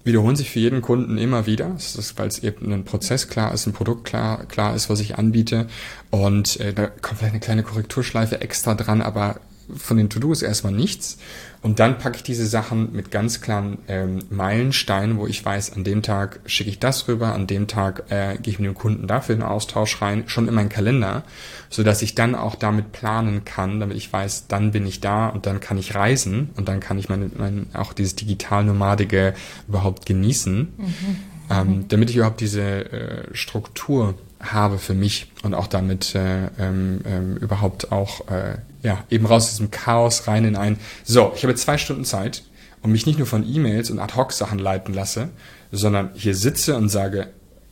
wiederholen 0.04 0.36
sich 0.36 0.50
für 0.50 0.60
jeden 0.60 0.82
Kunden 0.82 1.18
immer 1.18 1.46
wieder. 1.46 1.76
Weil 2.16 2.28
es 2.28 2.38
eben 2.42 2.72
ein 2.72 2.84
Prozess 2.84 3.28
klar 3.28 3.52
ist, 3.54 3.66
ein 3.66 3.72
Produkt 3.72 4.04
klar, 4.04 4.44
klar 4.46 4.74
ist, 4.76 4.90
was 4.90 5.00
ich 5.00 5.16
anbiete. 5.16 5.66
Und 6.10 6.60
äh, 6.60 6.72
da 6.72 6.86
kommt 6.86 7.18
vielleicht 7.18 7.32
eine 7.32 7.40
kleine 7.40 7.62
Korrekturschleife 7.62 8.40
extra 8.40 8.74
dran, 8.74 9.00
aber 9.00 9.40
von 9.76 9.96
den 9.96 10.10
To-Dos 10.10 10.42
erstmal 10.42 10.72
nichts. 10.72 11.18
Und 11.62 11.78
dann 11.78 11.96
packe 11.96 12.16
ich 12.16 12.22
diese 12.22 12.46
Sachen 12.46 12.92
mit 12.92 13.10
ganz 13.10 13.40
klaren 13.40 13.78
ähm, 13.88 14.18
Meilensteinen, 14.28 15.16
wo 15.16 15.26
ich 15.26 15.42
weiß, 15.42 15.72
an 15.72 15.82
dem 15.82 16.02
Tag 16.02 16.40
schicke 16.44 16.68
ich 16.68 16.78
das 16.78 17.08
rüber, 17.08 17.32
an 17.32 17.46
dem 17.46 17.66
Tag 17.68 18.04
äh, 18.10 18.36
gehe 18.36 18.52
ich 18.52 18.58
mit 18.58 18.68
dem 18.68 18.74
Kunden 18.74 19.06
dafür 19.06 19.34
in 19.34 19.40
den 19.40 19.48
Austausch 19.48 20.02
rein, 20.02 20.24
schon 20.26 20.46
in 20.46 20.52
meinen 20.52 20.68
Kalender, 20.68 21.24
so 21.70 21.82
dass 21.82 22.02
ich 22.02 22.14
dann 22.14 22.34
auch 22.34 22.54
damit 22.54 22.92
planen 22.92 23.46
kann, 23.46 23.80
damit 23.80 23.96
ich 23.96 24.12
weiß, 24.12 24.46
dann 24.48 24.72
bin 24.72 24.86
ich 24.86 25.00
da 25.00 25.28
und 25.28 25.46
dann 25.46 25.60
kann 25.60 25.78
ich 25.78 25.94
reisen 25.94 26.50
und 26.56 26.68
dann 26.68 26.80
kann 26.80 26.98
ich 26.98 27.08
meine, 27.08 27.30
mein, 27.34 27.66
auch 27.72 27.94
dieses 27.94 28.14
digital-nomadige 28.14 29.32
überhaupt 29.66 30.04
genießen, 30.04 30.58
mhm. 30.76 31.16
ähm, 31.48 31.84
damit 31.88 32.10
ich 32.10 32.16
überhaupt 32.16 32.42
diese 32.42 32.92
äh, 32.92 33.34
Struktur 33.34 34.14
habe 34.52 34.78
für 34.78 34.94
mich 34.94 35.32
und 35.42 35.54
auch 35.54 35.66
damit 35.66 36.14
äh, 36.14 36.48
ähm, 36.58 37.00
ähm, 37.04 37.36
überhaupt 37.36 37.92
auch 37.92 38.28
äh, 38.28 38.58
ja 38.82 39.04
eben 39.10 39.26
raus 39.26 39.44
aus 39.44 39.50
diesem 39.50 39.70
Chaos 39.70 40.26
rein 40.28 40.44
in 40.44 40.56
ein 40.56 40.78
so 41.04 41.32
ich 41.34 41.42
habe 41.42 41.54
zwei 41.54 41.78
Stunden 41.78 42.04
Zeit 42.04 42.42
und 42.82 42.92
mich 42.92 43.06
nicht 43.06 43.18
nur 43.18 43.26
von 43.26 43.46
E-Mails 43.46 43.90
und 43.90 43.98
Ad-Hoc 43.98 44.32
Sachen 44.32 44.58
leiten 44.58 44.92
lasse, 44.92 45.30
sondern 45.72 46.10
hier 46.14 46.34
sitze 46.34 46.76
und 46.76 46.90
sage 46.90 47.28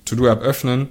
To-Do-App 0.07 0.41
öffnen, 0.41 0.89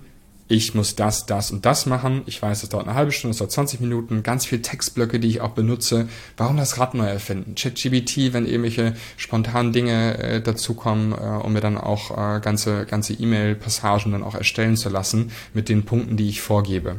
ich 0.51 0.75
muss 0.75 0.95
das, 0.95 1.25
das 1.25 1.49
und 1.51 1.65
das 1.65 1.85
machen. 1.85 2.23
Ich 2.25 2.41
weiß, 2.41 2.63
es 2.63 2.67
dauert 2.67 2.85
eine 2.85 2.95
halbe 2.95 3.13
Stunde, 3.13 3.31
es 3.31 3.37
dauert 3.37 3.53
20 3.53 3.79
Minuten, 3.79 4.21
ganz 4.21 4.45
viel 4.45 4.61
Textblöcke, 4.61 5.17
die 5.17 5.29
ich 5.29 5.39
auch 5.39 5.51
benutze. 5.51 6.09
Warum 6.35 6.57
das 6.57 6.77
Rad 6.77 6.93
neu 6.93 7.05
erfinden? 7.05 7.55
ChatGBT, 7.55 8.33
wenn 8.33 8.45
irgendwelche 8.45 8.93
spontanen 9.15 9.71
Dinge 9.71 10.17
äh, 10.17 10.41
dazukommen, 10.41 11.13
äh, 11.13 11.15
um 11.15 11.53
mir 11.53 11.61
dann 11.61 11.77
auch 11.77 12.11
äh, 12.11 12.41
ganze 12.41 12.85
ganze 12.85 13.13
E-Mail-Passagen 13.13 14.11
dann 14.11 14.23
auch 14.23 14.35
erstellen 14.35 14.75
zu 14.75 14.89
lassen 14.89 15.31
mit 15.53 15.69
den 15.69 15.85
Punkten, 15.85 16.17
die 16.17 16.27
ich 16.27 16.41
vorgebe. 16.41 16.97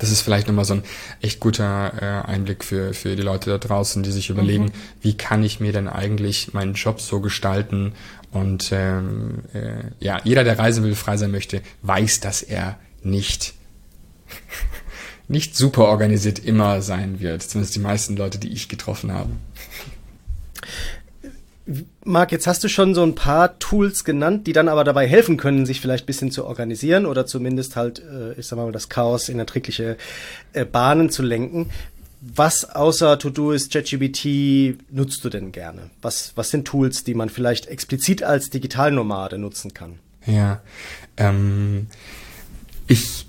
Das 0.00 0.10
ist 0.10 0.22
vielleicht 0.22 0.46
nochmal 0.46 0.64
so 0.64 0.74
ein 0.74 0.82
echt 1.20 1.40
guter 1.40 1.92
äh, 2.00 2.28
Einblick 2.28 2.64
für, 2.64 2.94
für 2.94 3.16
die 3.16 3.22
Leute 3.22 3.50
da 3.50 3.58
draußen, 3.58 4.02
die 4.02 4.10
sich 4.10 4.30
überlegen, 4.30 4.64
mhm. 4.64 4.72
wie 5.02 5.14
kann 5.14 5.42
ich 5.42 5.60
mir 5.60 5.72
denn 5.72 5.88
eigentlich 5.88 6.54
meinen 6.54 6.72
Job 6.74 7.00
so 7.00 7.20
gestalten, 7.20 7.92
und 8.32 8.70
ähm, 8.72 9.42
äh, 9.52 9.84
ja, 9.98 10.20
jeder, 10.24 10.44
der 10.44 10.58
reisen 10.58 10.84
will, 10.84 10.94
frei 10.94 11.16
sein 11.16 11.30
möchte, 11.30 11.62
weiß, 11.82 12.20
dass 12.20 12.42
er 12.42 12.78
nicht 13.02 13.54
nicht 15.28 15.56
super 15.56 15.86
organisiert 15.86 16.44
immer 16.44 16.82
sein 16.82 17.20
wird. 17.20 17.42
Zumindest 17.42 17.74
die 17.74 17.80
meisten 17.80 18.16
Leute, 18.16 18.38
die 18.38 18.52
ich 18.52 18.68
getroffen 18.68 19.12
habe. 19.12 19.30
Marc, 22.04 22.32
jetzt 22.32 22.48
hast 22.48 22.64
du 22.64 22.68
schon 22.68 22.94
so 22.94 23.02
ein 23.02 23.14
paar 23.14 23.58
Tools 23.60 24.04
genannt, 24.04 24.48
die 24.48 24.52
dann 24.52 24.68
aber 24.68 24.82
dabei 24.82 25.06
helfen 25.06 25.36
können, 25.36 25.66
sich 25.66 25.80
vielleicht 25.80 26.04
ein 26.04 26.06
bisschen 26.06 26.32
zu 26.32 26.44
organisieren 26.44 27.06
oder 27.06 27.26
zumindest 27.26 27.76
halt, 27.76 28.00
äh, 28.00 28.32
ich 28.32 28.46
sag 28.46 28.56
mal, 28.56 28.72
das 28.72 28.88
Chaos 28.88 29.28
in 29.28 29.38
erträgliche 29.38 29.96
äh, 30.52 30.64
Bahnen 30.64 31.10
zu 31.10 31.22
lenken. 31.22 31.70
Was 32.20 32.64
außer 32.64 33.18
To-Do-Ist 33.18 33.72
ChatGPT 33.72 34.78
nutzt 34.90 35.24
du 35.24 35.30
denn 35.30 35.52
gerne? 35.52 35.90
Was, 36.02 36.32
was 36.36 36.50
sind 36.50 36.66
Tools, 36.66 37.02
die 37.02 37.14
man 37.14 37.30
vielleicht 37.30 37.66
explizit 37.66 38.22
als 38.22 38.50
Digitalnomade 38.50 39.38
nutzen 39.38 39.72
kann? 39.72 39.98
Ja, 40.26 40.60
ähm, 41.16 41.86
ich 42.86 43.26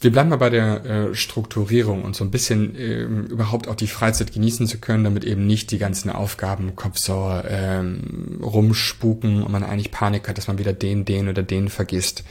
wir 0.00 0.12
bleiben 0.12 0.28
mal 0.28 0.36
bei 0.36 0.50
der 0.50 0.84
äh, 0.84 1.14
Strukturierung 1.14 2.04
und 2.04 2.14
so 2.14 2.24
ein 2.24 2.30
bisschen 2.30 2.76
äh, 2.76 3.02
überhaupt 3.02 3.68
auch 3.68 3.74
die 3.74 3.88
Freizeit 3.88 4.32
genießen 4.32 4.66
zu 4.66 4.78
können, 4.78 5.04
damit 5.04 5.24
eben 5.24 5.46
nicht 5.46 5.70
die 5.70 5.78
ganzen 5.78 6.10
Aufgaben 6.10 6.68
im 6.68 6.76
Kopf 6.76 6.98
so 6.98 7.40
ähm, 7.48 8.40
rumspuken 8.42 9.42
und 9.42 9.50
man 9.50 9.64
eigentlich 9.64 9.90
Panik 9.90 10.28
hat, 10.28 10.38
dass 10.38 10.46
man 10.46 10.58
wieder 10.58 10.72
den, 10.72 11.04
den 11.04 11.28
oder 11.28 11.42
den 11.42 11.68
vergisst. 11.68 12.22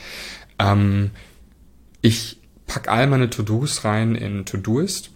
Ähm, 0.59 1.11
ich 2.01 2.36
pack 2.67 2.89
all 2.89 3.07
meine 3.07 3.29
To-Dos 3.29 3.83
rein 3.83 4.15
in 4.15 4.45
To-Doist. 4.45 5.09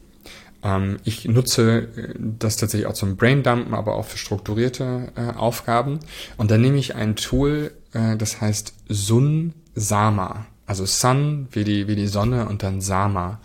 Ähm, 0.64 0.98
ich 1.04 1.26
nutze 1.26 1.90
äh, 1.96 2.14
das 2.18 2.58
tatsächlich 2.58 2.88
auch 2.88 2.94
zum 2.94 3.18
Braindumpen, 3.18 3.74
aber 3.74 3.96
auch 3.96 4.06
für 4.06 4.18
strukturierte 4.18 5.12
äh, 5.16 5.38
Aufgaben. 5.38 6.00
Und 6.38 6.52
dann 6.52 6.62
nehme 6.62 6.78
ich 6.78 6.96
ein 6.96 7.16
Tool, 7.16 7.72
äh, 7.94 8.18
das 8.18 8.42
heißt 8.42 8.74
Sun 8.90 9.54
Sama. 9.76 10.48
Also 10.66 10.86
Sun 10.86 11.48
wie 11.52 11.64
die, 11.64 11.88
wie 11.88 11.96
die 11.96 12.08
Sonne 12.08 12.48
und 12.48 12.64
dann 12.64 12.82
Sama. 12.82 13.40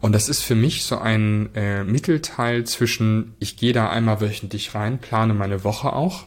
Und 0.00 0.12
das 0.12 0.28
ist 0.28 0.42
für 0.42 0.54
mich 0.54 0.84
so 0.84 0.98
ein 0.98 1.50
äh, 1.54 1.84
Mittelteil 1.84 2.64
zwischen, 2.64 3.34
ich 3.38 3.56
gehe 3.56 3.74
da 3.74 3.90
einmal 3.90 4.20
wöchentlich 4.20 4.74
rein, 4.74 4.98
plane 4.98 5.34
meine 5.34 5.62
Woche 5.62 5.92
auch, 5.92 6.24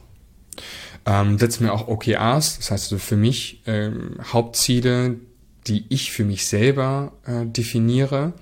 ähm, 1.07 1.39
setze 1.39 1.63
mir 1.63 1.73
auch 1.73 1.87
OKRs, 1.87 2.57
das 2.57 2.69
heißt 2.69 2.85
also 2.85 2.97
für 2.99 3.15
mich 3.15 3.63
ähm, 3.65 4.17
Hauptziele, 4.31 5.15
die 5.67 5.85
ich 5.89 6.11
für 6.11 6.25
mich 6.25 6.45
selber 6.45 7.13
äh, 7.25 7.45
definiere, 7.45 8.33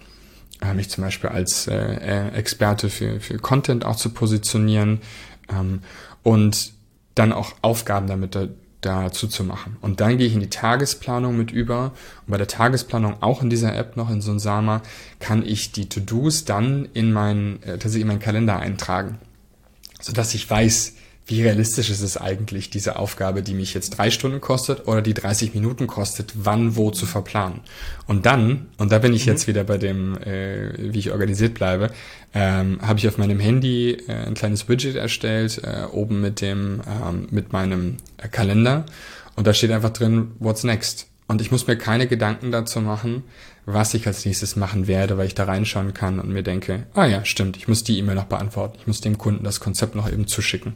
äh, 0.61 0.73
mich 0.73 0.89
zum 0.89 1.03
Beispiel 1.03 1.29
als 1.29 1.67
äh, 1.67 1.75
äh, 1.75 2.29
Experte 2.29 2.89
für, 2.89 3.19
für 3.19 3.37
Content 3.37 3.85
auch 3.85 3.95
zu 3.95 4.09
positionieren 4.09 5.01
ähm, 5.49 5.81
und 6.23 6.73
dann 7.15 7.33
auch 7.33 7.53
Aufgaben 7.61 8.07
damit 8.07 8.35
da, 8.35 8.47
dazu 8.81 9.27
zu 9.27 9.43
machen. 9.43 9.77
Und 9.81 9.99
dann 9.99 10.17
gehe 10.17 10.27
ich 10.27 10.33
in 10.33 10.39
die 10.39 10.49
Tagesplanung 10.49 11.37
mit 11.37 11.51
über. 11.51 11.93
Und 12.25 12.31
bei 12.31 12.37
der 12.37 12.47
Tagesplanung 12.47 13.21
auch 13.21 13.43
in 13.43 13.49
dieser 13.49 13.75
App 13.75 13.97
noch 13.97 14.09
in 14.09 14.21
Sunsama 14.21 14.81
kann 15.19 15.45
ich 15.45 15.71
die 15.71 15.87
To-Dos 15.89 16.45
dann 16.45 16.87
in 16.93 17.11
meinen, 17.11 17.61
äh, 17.63 17.73
tatsächlich 17.73 18.01
in 18.01 18.07
meinen 18.07 18.19
Kalender 18.19 18.59
eintragen. 18.59 19.19
Sodass 19.99 20.33
ich 20.33 20.49
weiß, 20.49 20.95
wie 21.31 21.41
realistisch 21.41 21.89
ist 21.89 22.01
es 22.01 22.17
eigentlich, 22.17 22.69
diese 22.69 22.97
Aufgabe, 22.97 23.41
die 23.41 23.53
mich 23.53 23.73
jetzt 23.73 23.91
drei 23.91 24.11
Stunden 24.11 24.41
kostet 24.41 24.87
oder 24.87 25.01
die 25.01 25.13
30 25.13 25.53
Minuten 25.53 25.87
kostet, 25.87 26.33
wann 26.35 26.75
wo 26.75 26.91
zu 26.91 27.05
verplanen. 27.05 27.61
Und 28.05 28.25
dann, 28.25 28.67
und 28.77 28.91
da 28.91 28.99
bin 28.99 29.13
ich 29.13 29.25
mhm. 29.25 29.31
jetzt 29.31 29.47
wieder 29.47 29.63
bei 29.63 29.77
dem, 29.77 30.17
äh, 30.17 30.93
wie 30.93 30.99
ich 30.99 31.11
organisiert 31.11 31.53
bleibe, 31.53 31.89
ähm, 32.33 32.79
habe 32.81 32.99
ich 32.99 33.07
auf 33.07 33.17
meinem 33.17 33.39
Handy 33.39 33.93
äh, 34.07 34.27
ein 34.27 34.33
kleines 34.33 34.67
Widget 34.67 34.95
erstellt, 34.95 35.61
äh, 35.63 35.85
oben 35.91 36.21
mit 36.21 36.41
dem, 36.41 36.81
ähm, 36.85 37.27
mit 37.31 37.53
meinem 37.53 37.97
äh, 38.17 38.27
Kalender. 38.27 38.85
Und 39.35 39.47
da 39.47 39.53
steht 39.53 39.71
einfach 39.71 39.91
drin, 39.91 40.31
what's 40.39 40.63
next? 40.63 41.07
Und 41.27 41.39
ich 41.39 41.49
muss 41.49 41.65
mir 41.65 41.77
keine 41.77 42.07
Gedanken 42.07 42.51
dazu 42.51 42.81
machen, 42.81 43.23
was 43.65 43.93
ich 43.93 44.05
als 44.05 44.25
nächstes 44.25 44.57
machen 44.57 44.87
werde, 44.87 45.17
weil 45.17 45.27
ich 45.27 45.35
da 45.35 45.45
reinschauen 45.45 45.93
kann 45.93 46.19
und 46.19 46.29
mir 46.29 46.43
denke, 46.43 46.87
ah 46.93 47.05
ja, 47.05 47.23
stimmt, 47.23 47.55
ich 47.55 47.69
muss 47.69 47.85
die 47.85 47.97
E-Mail 47.99 48.15
noch 48.15 48.25
beantworten, 48.25 48.77
ich 48.81 48.87
muss 48.87 48.99
dem 48.99 49.17
Kunden 49.17 49.45
das 49.45 49.61
Konzept 49.61 49.95
noch 49.95 50.11
eben 50.11 50.27
zuschicken. 50.27 50.73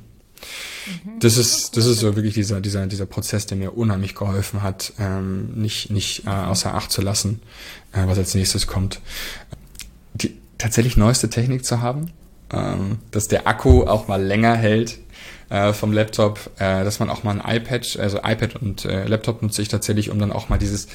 Das 1.19 1.37
ist, 1.37 1.77
das 1.77 1.85
ist 1.85 1.99
so 1.99 2.15
wirklich 2.15 2.33
dieser, 2.33 2.61
dieser, 2.61 2.85
dieser 2.87 3.05
Prozess, 3.05 3.45
der 3.45 3.57
mir 3.57 3.75
unheimlich 3.75 4.15
geholfen 4.15 4.61
hat, 4.61 4.93
ähm, 4.99 5.53
nicht, 5.55 5.89
nicht 5.89 6.25
äh, 6.25 6.29
außer 6.29 6.73
Acht 6.73 6.91
zu 6.91 7.01
lassen, 7.01 7.41
äh, 7.91 8.05
was 8.05 8.17
als 8.17 8.35
nächstes 8.35 8.67
kommt. 8.67 9.01
Die 10.13 10.37
tatsächlich 10.57 10.97
neueste 10.97 11.29
Technik 11.29 11.65
zu 11.65 11.81
haben, 11.81 12.11
ähm, 12.51 12.99
dass 13.11 13.27
der 13.27 13.47
Akku 13.47 13.83
auch 13.83 14.07
mal 14.07 14.21
länger 14.21 14.55
hält 14.55 14.99
äh, 15.49 15.73
vom 15.73 15.91
Laptop, 15.91 16.51
äh, 16.57 16.83
dass 16.83 16.99
man 16.99 17.09
auch 17.09 17.23
mal 17.23 17.39
ein 17.39 17.57
iPad, 17.57 17.97
also 17.99 18.19
iPad 18.23 18.55
und 18.55 18.85
äh, 18.85 19.05
Laptop 19.05 19.41
nutze 19.41 19.61
ich 19.61 19.67
tatsächlich, 19.67 20.09
um 20.09 20.19
dann 20.19 20.31
auch 20.31 20.49
mal 20.49 20.57
dieses 20.57 20.87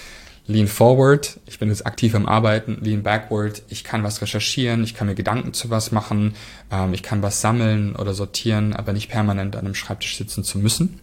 Lean 0.50 0.68
Forward, 0.68 1.38
ich 1.46 1.58
bin 1.58 1.68
jetzt 1.68 1.86
aktiv 1.86 2.14
am 2.14 2.26
Arbeiten, 2.26 2.78
Lean 2.82 3.02
Backward, 3.02 3.62
ich 3.68 3.84
kann 3.84 4.02
was 4.02 4.20
recherchieren, 4.20 4.82
ich 4.82 4.94
kann 4.94 5.06
mir 5.06 5.14
Gedanken 5.14 5.54
zu 5.54 5.70
was 5.70 5.92
machen, 5.92 6.34
ähm, 6.70 6.92
ich 6.92 7.02
kann 7.02 7.22
was 7.22 7.40
sammeln 7.40 7.96
oder 7.96 8.14
sortieren, 8.14 8.74
aber 8.74 8.92
nicht 8.92 9.10
permanent 9.10 9.56
an 9.56 9.64
einem 9.64 9.74
Schreibtisch 9.74 10.16
sitzen 10.16 10.44
zu 10.44 10.58
müssen. 10.58 11.00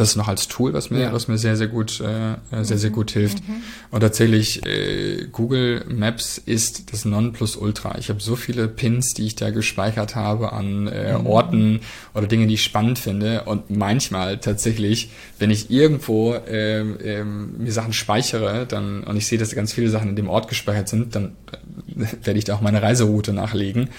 Das 0.00 0.12
ist 0.12 0.16
noch 0.16 0.28
als 0.28 0.48
Tool, 0.48 0.72
was 0.72 0.88
mir, 0.88 1.00
ja. 1.00 1.12
was 1.12 1.28
mir 1.28 1.36
sehr, 1.36 1.56
sehr 1.56 1.68
gut, 1.68 2.00
äh, 2.00 2.36
sehr, 2.62 2.78
sehr 2.78 2.88
gut 2.88 3.10
hilft. 3.10 3.46
Mhm. 3.46 3.56
Und 3.90 4.00
tatsächlich, 4.00 4.64
äh, 4.64 5.26
Google 5.30 5.84
Maps 5.90 6.38
ist 6.38 6.90
das 6.90 7.04
Nonplusultra. 7.04 7.98
Ich 7.98 8.08
habe 8.08 8.18
so 8.18 8.34
viele 8.34 8.66
Pins, 8.66 9.12
die 9.12 9.26
ich 9.26 9.36
da 9.36 9.50
gespeichert 9.50 10.16
habe 10.16 10.54
an 10.54 10.86
äh, 10.86 11.18
mhm. 11.18 11.26
Orten 11.26 11.80
oder 12.14 12.26
Dinge, 12.26 12.46
die 12.46 12.54
ich 12.54 12.62
spannend 12.62 12.98
finde. 12.98 13.44
Und 13.44 13.68
manchmal 13.68 14.38
tatsächlich, 14.38 15.10
wenn 15.38 15.50
ich 15.50 15.70
irgendwo 15.70 16.32
äh, 16.32 16.80
äh, 16.80 17.22
mir 17.24 17.70
Sachen 17.70 17.92
speichere, 17.92 18.64
dann 18.64 19.04
und 19.04 19.18
ich 19.18 19.26
sehe, 19.26 19.36
dass 19.36 19.54
ganz 19.54 19.74
viele 19.74 19.90
Sachen 19.90 20.08
in 20.08 20.16
dem 20.16 20.30
Ort 20.30 20.48
gespeichert 20.48 20.88
sind, 20.88 21.14
dann 21.14 21.32
äh, 21.52 22.06
werde 22.24 22.38
ich 22.38 22.46
da 22.46 22.54
auch 22.54 22.62
meine 22.62 22.80
Reiseroute 22.80 23.34
nachlegen 23.34 23.90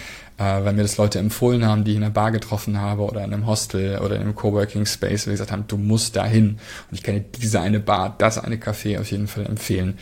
äh, 0.41 0.65
weil 0.65 0.73
mir 0.73 0.81
das 0.81 0.97
Leute 0.97 1.19
empfohlen 1.19 1.65
haben, 1.65 1.83
die 1.83 1.91
ich 1.91 1.97
in 1.97 2.03
einer 2.03 2.11
Bar 2.11 2.31
getroffen 2.31 2.81
habe 2.81 3.03
oder 3.03 3.23
in 3.23 3.31
einem 3.33 3.45
Hostel 3.45 3.99
oder 3.99 4.15
in 4.15 4.21
einem 4.21 4.35
Coworking 4.35 4.87
Space, 4.87 5.27
wo 5.27 5.31
gesagt 5.31 5.51
haben, 5.51 5.65
du 5.67 5.77
musst 5.77 6.15
dahin. 6.15 6.57
Und 6.89 6.97
ich 6.97 7.03
kann 7.03 7.15
dir 7.15 7.21
diese 7.21 7.59
eine 7.59 7.79
Bar, 7.79 8.15
das 8.17 8.39
eine 8.39 8.57
Café 8.57 8.99
auf 8.99 9.11
jeden 9.11 9.27
Fall 9.27 9.45
empfehlen. 9.45 9.99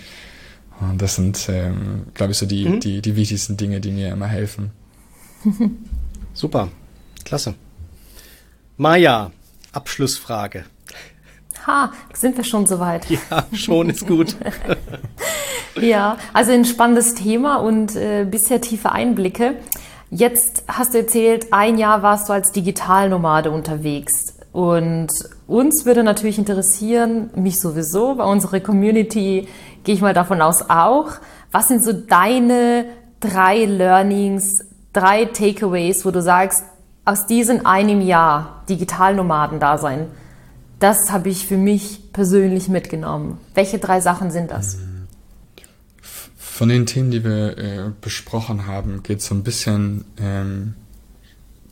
Und 0.79 1.01
das 1.01 1.15
sind, 1.15 1.49
ähm, 1.49 2.03
glaube 2.13 2.31
ich, 2.31 2.37
so 2.37 2.45
die, 2.45 2.65
mhm. 2.65 2.79
die, 2.79 3.01
die 3.01 3.15
wichtigsten 3.17 3.57
Dinge, 3.57 3.81
die 3.81 3.91
mir 3.91 4.13
immer 4.13 4.27
helfen. 4.27 4.71
Super, 6.33 6.69
klasse. 7.25 7.55
Maja, 8.77 9.31
Abschlussfrage. 9.73 10.63
Ha, 11.67 11.91
sind 12.13 12.37
wir 12.37 12.45
schon 12.45 12.65
soweit? 12.65 13.09
Ja, 13.09 13.45
schon 13.51 13.89
ist 13.89 14.07
gut. 14.07 14.37
ja, 15.81 16.17
also 16.31 16.53
ein 16.53 16.63
spannendes 16.63 17.13
Thema 17.13 17.57
und 17.57 17.97
äh, 17.97 18.25
bisher 18.29 18.61
tiefe 18.61 18.93
Einblicke. 18.93 19.55
Jetzt 20.11 20.63
hast 20.67 20.93
du 20.93 20.99
erzählt, 20.99 21.47
ein 21.51 21.77
Jahr 21.77 22.01
warst 22.01 22.29
du 22.29 22.33
als 22.33 22.51
Digitalnomade 22.51 23.51
unterwegs. 23.51 24.35
Und 24.51 25.09
uns 25.47 25.85
würde 25.85 26.03
natürlich 26.03 26.39
interessieren, 26.39 27.29
mich 27.35 27.59
sowieso, 27.59 28.15
bei 28.15 28.23
unserer 28.23 28.59
Community 28.59 29.47
gehe 29.83 29.95
ich 29.95 30.01
mal 30.01 30.15
davon 30.15 30.41
aus 30.41 30.69
auch. 30.69 31.11
Was 31.51 31.67
sind 31.67 31.83
so 31.83 31.93
deine 31.93 32.85
drei 33.19 33.65
Learnings, 33.65 34.65
drei 34.93 35.25
Takeaways, 35.25 36.05
wo 36.05 36.11
du 36.11 36.21
sagst, 36.21 36.63
aus 37.05 37.27
diesem 37.27 37.65
einem 37.65 38.01
Jahr 38.01 38.63
Digitalnomaden 38.69 39.59
da 39.59 39.77
sein, 39.77 40.07
das 40.79 41.11
habe 41.11 41.29
ich 41.29 41.45
für 41.45 41.57
mich 41.57 42.13
persönlich 42.13 42.69
mitgenommen. 42.69 43.39
Welche 43.53 43.77
drei 43.77 44.01
Sachen 44.01 44.31
sind 44.31 44.49
das? 44.49 44.77
Von 46.59 46.67
den 46.67 46.85
Themen, 46.85 47.09
die 47.09 47.23
wir 47.23 47.57
äh, 47.57 47.91
besprochen 48.01 48.67
haben, 48.67 49.01
geht 49.01 49.21
so 49.21 49.33
ein 49.33 49.43
bisschen, 49.43 50.03
ähm, 50.19 50.73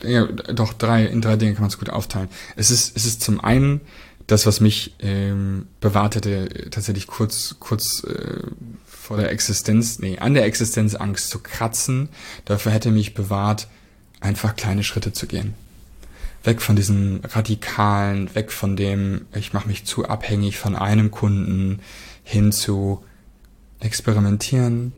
ja, 0.01 0.25
doch 0.27 0.71
drei, 0.71 1.03
in 1.03 1.19
drei 1.19 1.35
Dinge 1.35 1.55
kann 1.55 1.63
man 1.63 1.69
es 1.69 1.77
gut 1.77 1.89
aufteilen. 1.89 2.29
Es 2.55 2.71
ist, 2.71 2.95
es 2.95 3.03
ist 3.03 3.21
zum 3.21 3.41
einen 3.41 3.81
das, 4.27 4.45
was 4.45 4.61
mich 4.61 4.95
ähm, 4.99 5.67
bewahrt 5.81 6.15
hätte, 6.15 6.69
tatsächlich 6.71 7.05
kurz, 7.07 7.57
kurz 7.59 8.05
äh, 8.05 8.43
vor 8.85 9.17
der 9.17 9.29
Existenz, 9.29 9.99
nee, 9.99 10.19
an 10.19 10.33
der 10.33 10.45
Existenzangst 10.45 11.29
zu 11.31 11.39
kratzen. 11.39 12.07
Dafür 12.45 12.71
hätte 12.71 12.89
mich 12.89 13.13
bewahrt, 13.13 13.67
einfach 14.21 14.55
kleine 14.55 14.85
Schritte 14.85 15.11
zu 15.11 15.27
gehen 15.27 15.53
weg 16.43 16.61
von 16.61 16.77
diesem 16.77 17.19
radikalen, 17.25 18.33
weg 18.35 18.53
von 18.53 18.77
dem, 18.77 19.25
ich 19.35 19.51
mache 19.51 19.67
mich 19.67 19.83
zu 19.83 20.07
abhängig 20.07 20.57
von 20.57 20.77
einem 20.77 21.11
Kunden, 21.11 21.79
hin 22.23 22.53
zu 22.53 23.03
experimentieren, 23.79 24.93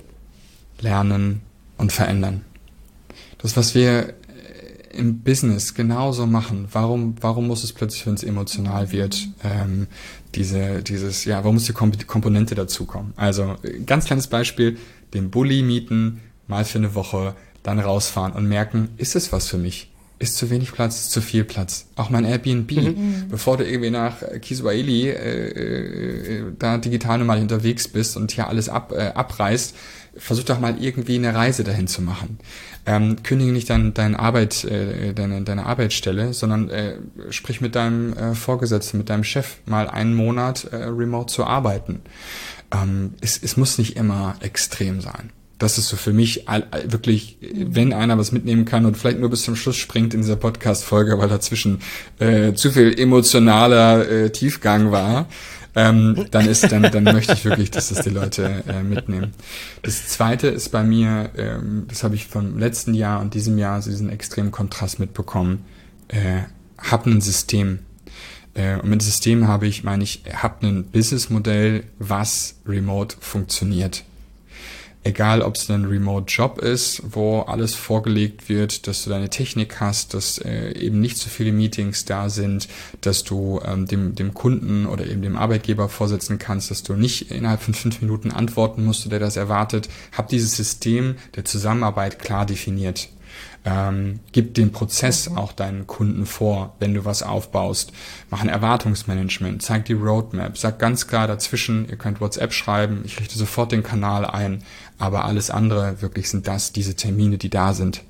lernen 0.80 1.42
und 1.78 1.92
verändern. 1.92 2.46
Das, 3.38 3.56
was 3.56 3.76
wir 3.76 4.14
im 4.92 5.20
Business 5.20 5.74
genauso 5.74 6.26
machen, 6.26 6.68
warum, 6.72 7.16
warum 7.22 7.48
muss 7.48 7.64
es 7.64 7.74
plötzlich, 7.74 8.06
wenn 8.06 8.16
es 8.16 8.24
emotional 8.24 8.92
wird, 8.92 9.28
ähm, 9.44 9.88
diese, 10.36 10.84
dieses, 10.84 11.26
ja, 11.26 11.38
warum 11.38 11.56
muss 11.56 11.66
die 11.66 11.74
Komponente 11.74 12.56
dazukommen? 12.56 13.14
Also, 13.16 13.56
ganz 13.86 14.06
kleines 14.06 14.28
Beispiel, 14.28 14.78
den 15.14 15.30
Bulli 15.30 15.62
mieten, 15.62 16.22
mal 16.48 16.66
für 16.66 16.80
eine 16.80 16.96
Woche, 16.96 17.36
dann 17.64 17.80
rausfahren 17.80 18.34
und 18.34 18.48
merken, 18.48 18.90
ist 18.98 19.16
es 19.16 19.32
was 19.32 19.48
für 19.48 19.58
mich? 19.58 19.89
Ist 20.20 20.38
zu 20.38 20.50
wenig 20.50 20.74
Platz, 20.74 21.00
ist 21.00 21.12
zu 21.12 21.22
viel 21.22 21.46
Platz. 21.46 21.88
Auch 21.96 22.10
mein 22.10 22.26
Airbnb, 22.26 22.72
mhm. 22.72 23.26
bevor 23.30 23.58
du 23.58 23.66
irgendwie 23.66 23.90
nach 23.90 24.18
Kiswahili 24.42 25.10
äh, 25.10 26.40
äh, 26.40 26.44
da 26.60 26.78
digital 26.78 27.20
normal 27.20 27.42
unterwegs 27.42 27.88
bist 27.88 28.18
und 28.18 28.32
hier 28.32 28.48
alles 28.48 28.68
ab, 28.68 28.92
äh, 28.92 29.12
abreißt, 29.16 29.76
versuch 30.18 30.44
doch 30.44 30.60
mal 30.60 30.76
irgendwie 30.82 31.16
eine 31.16 31.34
Reise 31.34 31.64
dahin 31.64 31.88
zu 31.88 32.02
machen. 32.02 32.40
Ähm, 32.86 33.24
kündige 33.24 33.54
nicht 33.54 33.70
dein, 33.70 33.94
dein 33.94 34.16
Arbeit, 34.16 34.66
äh, 34.66 35.14
deine, 35.14 35.42
deine 35.44 35.66
Arbeitsstelle, 35.66 36.34
sondern 36.34 36.70
äh, 36.70 36.96
sprich 37.30 37.62
mit 37.62 37.76
deinem 37.76 38.14
äh, 38.14 38.36
Vorgesetzten, 38.36 38.98
mit 38.98 39.10
deinem 39.10 39.24
Chef 39.24 39.58
mal 39.66 39.88
einen 39.88 40.16
Monat 40.16 40.66
äh, 40.66 40.76
remote 40.76 41.32
zu 41.32 41.46
arbeiten. 41.46 42.02
Ähm, 42.74 43.14
es, 43.22 43.42
es 43.42 43.56
muss 43.56 43.78
nicht 43.78 43.96
immer 43.96 44.36
extrem 44.42 45.00
sein 45.00 45.32
das 45.60 45.78
ist 45.78 45.90
so 45.90 45.98
für 45.98 46.14
mich 46.14 46.46
wirklich, 46.86 47.38
wenn 47.54 47.94
einer 47.94 48.18
was 48.18 48.32
mitnehmen 48.32 48.66
kann 48.66 48.86
und 48.86 48.98
vielleicht 48.98 49.20
nur 49.20 49.30
bis 49.30 49.44
zum 49.44 49.58
Schluss 49.58 49.76
springt 49.76 50.14
in 50.14 50.22
dieser 50.22 50.38
Podcast-Folge, 50.38 51.20
weil 51.20 51.28
dazwischen 51.28 51.82
äh, 52.18 52.54
zu 52.54 52.72
viel 52.72 52.98
emotionaler 52.98 54.10
äh, 54.10 54.30
Tiefgang 54.32 54.92
war, 54.92 55.28
ähm, 55.76 56.26
dann 56.32 56.48
ist, 56.48 56.72
dann, 56.72 56.84
dann 56.84 57.04
möchte 57.04 57.34
ich 57.34 57.46
wirklich, 57.46 57.72
dass 57.72 57.90
das 57.90 58.04
die 58.04 58.10
Leute 58.10 58.64
äh, 58.68 58.82
mitnehmen. 58.82 59.34
Das 59.84 60.08
zweite 60.08 60.48
ist 60.48 60.70
bei 60.70 60.84
mir, 60.84 61.30
ähm, 61.38 61.86
das 61.88 62.04
habe 62.04 62.16
ich 62.16 62.26
vom 62.28 62.58
letzten 62.58 62.94
Jahr 62.94 63.20
und 63.20 63.34
diesem 63.34 63.58
Jahr 63.58 63.82
so 63.82 63.90
diesen 63.90 64.10
extremen 64.10 64.52
Kontrast 64.52 65.00
mitbekommen, 65.00 65.66
äh, 66.08 66.44
hab 66.78 67.06
ein 67.06 67.22
System. 67.22 67.80
Äh, 68.56 68.78
und 68.80 68.90
mit 68.90 69.02
System 69.02 69.48
habe 69.48 69.68
ich, 69.68 69.84
meine 69.84 70.04
ich, 70.04 70.24
hab 70.34 70.64
ein 70.64 70.86
Businessmodell, 70.86 71.84
was 72.00 72.56
remote 72.66 73.18
funktioniert 73.20 74.06
egal 75.04 75.42
ob 75.42 75.56
es 75.56 75.70
ein 75.70 75.86
Remote-Job 75.86 76.60
ist, 76.60 77.02
wo 77.12 77.42
alles 77.42 77.76
vorgelegt 77.76 78.50
wird, 78.50 78.88
dass 78.88 79.04
du 79.04 79.10
deine 79.10 79.30
Technik 79.30 79.80
hast, 79.80 80.14
dass 80.14 80.40
äh, 80.40 80.72
eben 80.74 81.00
nicht 81.00 81.18
so 81.18 81.30
viele 81.30 81.52
Meetings 81.52 82.06
da 82.06 82.30
sind, 82.30 82.68
dass 83.02 83.24
du 83.24 83.62
ähm, 83.66 83.86
dem, 83.86 84.16
dem 84.16 84.34
Kunden 84.34 84.86
oder 84.86 85.08
eben 85.08 85.22
dem 85.22 85.38
Arbeitgeber 85.38 85.90
vorsetzen 85.90 86.38
kannst, 86.38 86.70
dass 86.70 86.84
du 86.84 86.94
nicht 86.94 87.32
innerhalb 87.32 87.62
von 87.62 87.74
fünf 87.74 88.02
Minuten 88.02 88.32
antworten 88.32 88.84
musst, 88.84 89.10
der 89.10 89.20
das 89.20 89.38
erwartet. 89.38 89.90
Hab 90.16 90.28
dieses 90.28 90.56
System 90.56 91.16
der 91.36 91.46
Zusammenarbeit 91.46 92.20
klar 92.20 92.46
definiert. 92.46 93.10
Ähm, 93.66 94.22
gib 94.32 94.54
den 94.54 94.72
Prozess 94.72 95.30
mhm. 95.30 95.38
auch 95.38 95.52
deinen 95.52 95.86
Kunden 95.86 96.26
vor, 96.26 96.76
wenn 96.80 96.94
du 96.94 97.06
was 97.06 97.24
aufbaust. 97.24 97.92
Mach 98.30 98.42
ein 98.42 98.50
Erwartungsmanagement, 98.50 99.62
zeig 99.62 99.86
die 99.86 99.94
Roadmap, 99.94 100.58
sag 100.58 100.80
ganz 100.80 101.08
klar 101.08 101.28
dazwischen, 101.28 101.88
ihr 101.90 101.98
könnt 101.98 102.22
WhatsApp 102.22 102.54
schreiben, 102.54 103.02
ich 103.04 103.20
richte 103.20 103.38
sofort 103.38 103.72
den 103.72 103.84
Kanal 103.84 104.26
ein, 104.26 104.64
aber 104.98 105.26
alles 105.26 105.50
andere 105.50 106.02
wirklich 106.02 106.30
sind 106.30 106.48
das, 106.48 106.72
diese 106.72 106.96
Termine, 106.96 107.38
die 107.38 107.50
da 107.50 107.74
sind. 107.74 108.02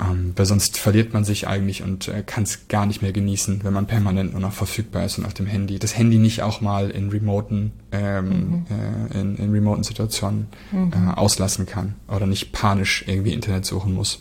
Ähm, 0.00 0.32
weil 0.34 0.46
sonst 0.46 0.78
verliert 0.78 1.12
man 1.12 1.24
sich 1.24 1.46
eigentlich 1.46 1.82
und 1.82 2.08
äh, 2.08 2.22
kann 2.26 2.42
es 2.42 2.66
gar 2.68 2.86
nicht 2.86 3.02
mehr 3.02 3.12
genießen, 3.12 3.62
wenn 3.62 3.72
man 3.72 3.86
permanent 3.86 4.32
nur 4.32 4.40
noch 4.40 4.52
verfügbar 4.52 5.04
ist 5.04 5.18
und 5.18 5.24
auf 5.24 5.34
dem 5.34 5.46
Handy. 5.46 5.78
Das 5.78 5.96
Handy 5.96 6.18
nicht 6.18 6.42
auch 6.42 6.60
mal 6.60 6.90
in 6.90 7.10
remoten, 7.10 7.72
ähm, 7.92 8.26
mhm. 8.28 8.66
äh, 9.12 9.20
in, 9.20 9.36
in 9.36 9.52
remoten 9.52 9.84
Situationen 9.84 10.48
mhm. 10.72 10.92
äh, 10.92 11.14
auslassen 11.14 11.66
kann 11.66 11.94
oder 12.08 12.26
nicht 12.26 12.52
panisch 12.52 13.04
irgendwie 13.06 13.32
Internet 13.32 13.64
suchen 13.66 13.94
muss. 13.94 14.20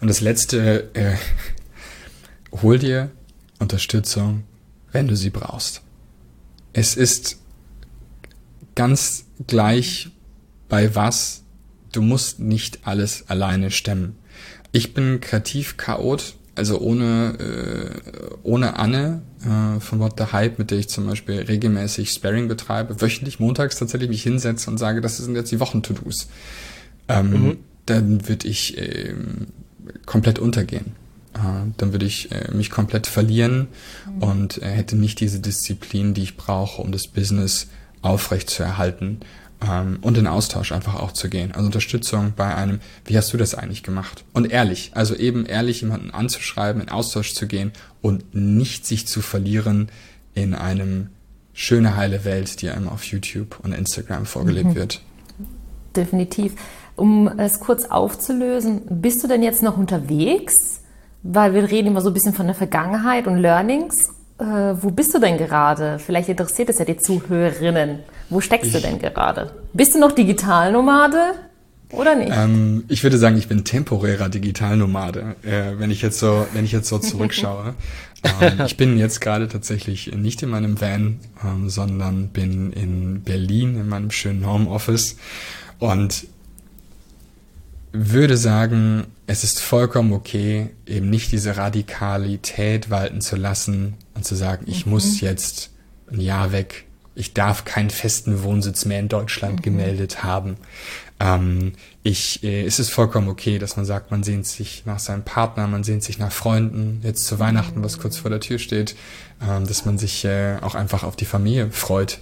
Und 0.00 0.08
das 0.08 0.20
letzte, 0.20 0.94
äh, 0.94 1.16
hol 2.62 2.78
dir 2.78 3.10
Unterstützung, 3.58 4.44
wenn 4.92 5.08
du 5.08 5.16
sie 5.16 5.30
brauchst. 5.30 5.82
Es 6.72 6.96
ist 6.96 7.38
ganz 8.74 9.26
gleich 9.46 10.10
bei 10.68 10.94
was, 10.94 11.42
du 11.92 12.02
musst 12.02 12.40
nicht 12.40 12.86
alles 12.86 13.28
alleine 13.28 13.70
stemmen. 13.70 14.16
Ich 14.72 14.94
bin 14.94 15.20
kreativ 15.20 15.76
Chaot, 15.76 16.34
also 16.56 16.80
ohne, 16.80 17.38
äh, 17.38 18.34
ohne 18.42 18.76
Anne 18.76 19.22
äh, 19.42 19.80
von 19.80 20.00
What 20.00 20.14
the 20.18 20.32
Hype, 20.32 20.58
mit 20.58 20.70
der 20.70 20.78
ich 20.78 20.88
zum 20.88 21.06
Beispiel 21.06 21.40
regelmäßig 21.40 22.10
Sparring 22.10 22.48
betreibe, 22.48 23.00
wöchentlich 23.00 23.40
montags 23.40 23.78
tatsächlich 23.78 24.08
mich 24.08 24.22
hinsetze 24.22 24.70
und 24.70 24.78
sage, 24.78 25.00
das 25.00 25.18
sind 25.18 25.36
jetzt 25.36 25.52
die 25.52 25.60
Wochen-To-Dos. 25.60 26.28
Ähm, 27.08 27.30
mhm. 27.30 27.56
Dann 27.86 28.28
würde 28.28 28.48
ich 28.48 28.78
äh, 28.78 29.14
komplett 30.06 30.38
untergehen. 30.38 30.96
Äh, 31.34 31.70
dann 31.76 31.92
würde 31.92 32.06
ich 32.06 32.30
äh, 32.32 32.50
mich 32.52 32.70
komplett 32.70 33.06
verlieren 33.06 33.68
mhm. 34.06 34.22
und 34.22 34.62
äh, 34.62 34.66
hätte 34.66 34.96
nicht 34.96 35.20
diese 35.20 35.40
Disziplin, 35.40 36.14
die 36.14 36.22
ich 36.22 36.36
brauche, 36.36 36.80
um 36.80 36.92
das 36.92 37.06
Business 37.06 37.68
aufrecht 38.02 38.50
zu 38.50 38.62
erhalten 38.62 39.20
ähm, 39.62 39.98
und 40.02 40.18
in 40.18 40.26
Austausch 40.26 40.72
einfach 40.72 40.94
auch 40.94 41.12
zu 41.12 41.28
gehen. 41.28 41.52
Also 41.52 41.66
Unterstützung 41.66 42.32
bei 42.36 42.54
einem, 42.54 42.80
wie 43.04 43.16
hast 43.16 43.32
du 43.32 43.36
das 43.36 43.54
eigentlich 43.54 43.82
gemacht? 43.82 44.24
Und 44.32 44.50
ehrlich, 44.50 44.92
also 44.94 45.14
eben 45.14 45.46
ehrlich 45.46 45.80
jemanden 45.80 46.10
anzuschreiben, 46.10 46.82
in 46.82 46.88
Austausch 46.88 47.34
zu 47.34 47.46
gehen 47.46 47.72
und 48.02 48.34
nicht 48.34 48.86
sich 48.86 49.06
zu 49.06 49.22
verlieren 49.22 49.88
in 50.34 50.54
einem 50.54 51.08
schöne 51.52 51.96
heile 51.96 52.24
Welt, 52.24 52.60
die 52.62 52.70
einem 52.70 52.88
auf 52.88 53.04
YouTube 53.04 53.60
und 53.62 53.72
Instagram 53.72 54.26
vorgelebt 54.26 54.70
mhm. 54.70 54.74
wird. 54.74 55.00
Definitiv. 55.96 56.54
Um 56.96 57.28
es 57.38 57.60
kurz 57.60 57.86
aufzulösen, 57.86 58.82
bist 58.88 59.22
du 59.22 59.28
denn 59.28 59.42
jetzt 59.42 59.62
noch 59.62 59.76
unterwegs? 59.76 60.80
Weil 61.22 61.54
wir 61.54 61.70
reden 61.70 61.88
immer 61.88 62.00
so 62.00 62.10
ein 62.10 62.14
bisschen 62.14 62.34
von 62.34 62.46
der 62.46 62.54
Vergangenheit 62.54 63.26
und 63.26 63.38
Learnings 63.38 64.10
äh, 64.38 64.44
wo 64.44 64.90
bist 64.90 65.14
du 65.14 65.18
denn 65.18 65.38
gerade? 65.38 65.98
Vielleicht 65.98 66.28
interessiert 66.28 66.68
es 66.68 66.78
ja 66.78 66.84
die 66.84 66.96
Zuhörerinnen. 66.96 68.00
Wo 68.30 68.40
steckst 68.40 68.68
ich, 68.68 68.72
du 68.72 68.80
denn 68.80 68.98
gerade? 68.98 69.52
Bist 69.72 69.94
du 69.94 70.00
noch 70.00 70.12
Digitalnomade 70.12 71.34
oder 71.92 72.16
nicht? 72.16 72.32
Ähm, 72.34 72.84
ich 72.88 73.02
würde 73.04 73.18
sagen, 73.18 73.36
ich 73.36 73.46
bin 73.46 73.64
temporärer 73.64 74.28
Digitalnomade, 74.28 75.36
äh, 75.42 75.78
wenn 75.78 75.90
ich 75.90 76.02
jetzt 76.02 76.18
so, 76.18 76.46
wenn 76.52 76.64
ich 76.64 76.72
jetzt 76.72 76.88
so 76.88 76.98
zurückschaue. 76.98 77.74
ähm, 78.40 78.62
ich 78.66 78.76
bin 78.76 78.98
jetzt 78.98 79.20
gerade 79.20 79.46
tatsächlich 79.46 80.12
nicht 80.16 80.42
in 80.42 80.48
meinem 80.48 80.80
Van, 80.80 81.20
ähm, 81.44 81.70
sondern 81.70 82.28
bin 82.28 82.72
in 82.72 83.22
Berlin 83.22 83.76
in 83.76 83.88
meinem 83.88 84.10
schönen 84.10 84.46
Homeoffice 84.50 85.16
und 85.78 86.26
würde 87.96 88.36
sagen, 88.36 89.06
es 89.28 89.44
ist 89.44 89.60
vollkommen 89.60 90.12
okay, 90.12 90.70
eben 90.84 91.08
nicht 91.08 91.30
diese 91.30 91.56
Radikalität 91.56 92.90
walten 92.90 93.20
zu 93.20 93.36
lassen 93.36 93.94
und 94.14 94.24
zu 94.24 94.34
sagen, 94.34 94.64
ich 94.66 94.84
mhm. 94.84 94.92
muss 94.92 95.20
jetzt 95.20 95.70
ein 96.10 96.20
Jahr 96.20 96.50
weg, 96.50 96.86
ich 97.14 97.34
darf 97.34 97.64
keinen 97.64 97.90
festen 97.90 98.42
Wohnsitz 98.42 98.84
mehr 98.84 98.98
in 98.98 99.08
Deutschland 99.08 99.60
mhm. 99.60 99.62
gemeldet 99.62 100.24
haben. 100.24 100.56
Ähm, 101.20 101.74
ich, 102.02 102.42
äh, 102.42 102.64
es 102.64 102.80
ist 102.80 102.90
vollkommen 102.90 103.28
okay, 103.28 103.60
dass 103.60 103.76
man 103.76 103.86
sagt, 103.86 104.10
man 104.10 104.24
sehnt 104.24 104.48
sich 104.48 104.84
nach 104.86 104.98
seinem 104.98 105.22
Partner, 105.22 105.68
man 105.68 105.84
sehnt 105.84 106.02
sich 106.02 106.18
nach 106.18 106.32
Freunden, 106.32 107.00
jetzt 107.04 107.26
zu 107.26 107.38
Weihnachten, 107.38 107.84
was 107.84 107.98
kurz 107.98 108.16
vor 108.16 108.30
der 108.30 108.40
Tür 108.40 108.58
steht, 108.58 108.96
ähm, 109.40 109.68
dass 109.68 109.84
man 109.84 109.98
sich 109.98 110.24
äh, 110.24 110.56
auch 110.62 110.74
einfach 110.74 111.04
auf 111.04 111.14
die 111.14 111.26
Familie 111.26 111.70
freut 111.70 112.18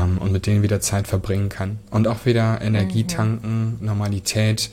ähm, 0.00 0.18
und 0.18 0.30
mit 0.30 0.46
denen 0.46 0.62
wieder 0.62 0.80
Zeit 0.80 1.08
verbringen 1.08 1.48
kann. 1.48 1.80
Und 1.90 2.06
auch 2.06 2.26
wieder 2.26 2.62
Energie 2.62 3.02
mhm. 3.02 3.08
tanken, 3.08 3.78
Normalität, 3.80 4.70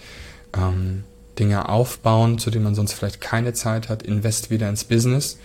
ähm, 0.56 1.04
Dinge 1.39 1.70
aufbauen, 1.70 2.39
zu 2.39 2.50
denen 2.50 2.64
man 2.64 2.76
sonst 2.76 2.93
vielleicht 2.93 3.22
keine 3.22 3.54
Zeit 3.54 3.89
hat, 3.89 4.04
invest 4.04 4.50
wieder 4.50 4.70
ins 4.70 4.84
Business 4.84 5.38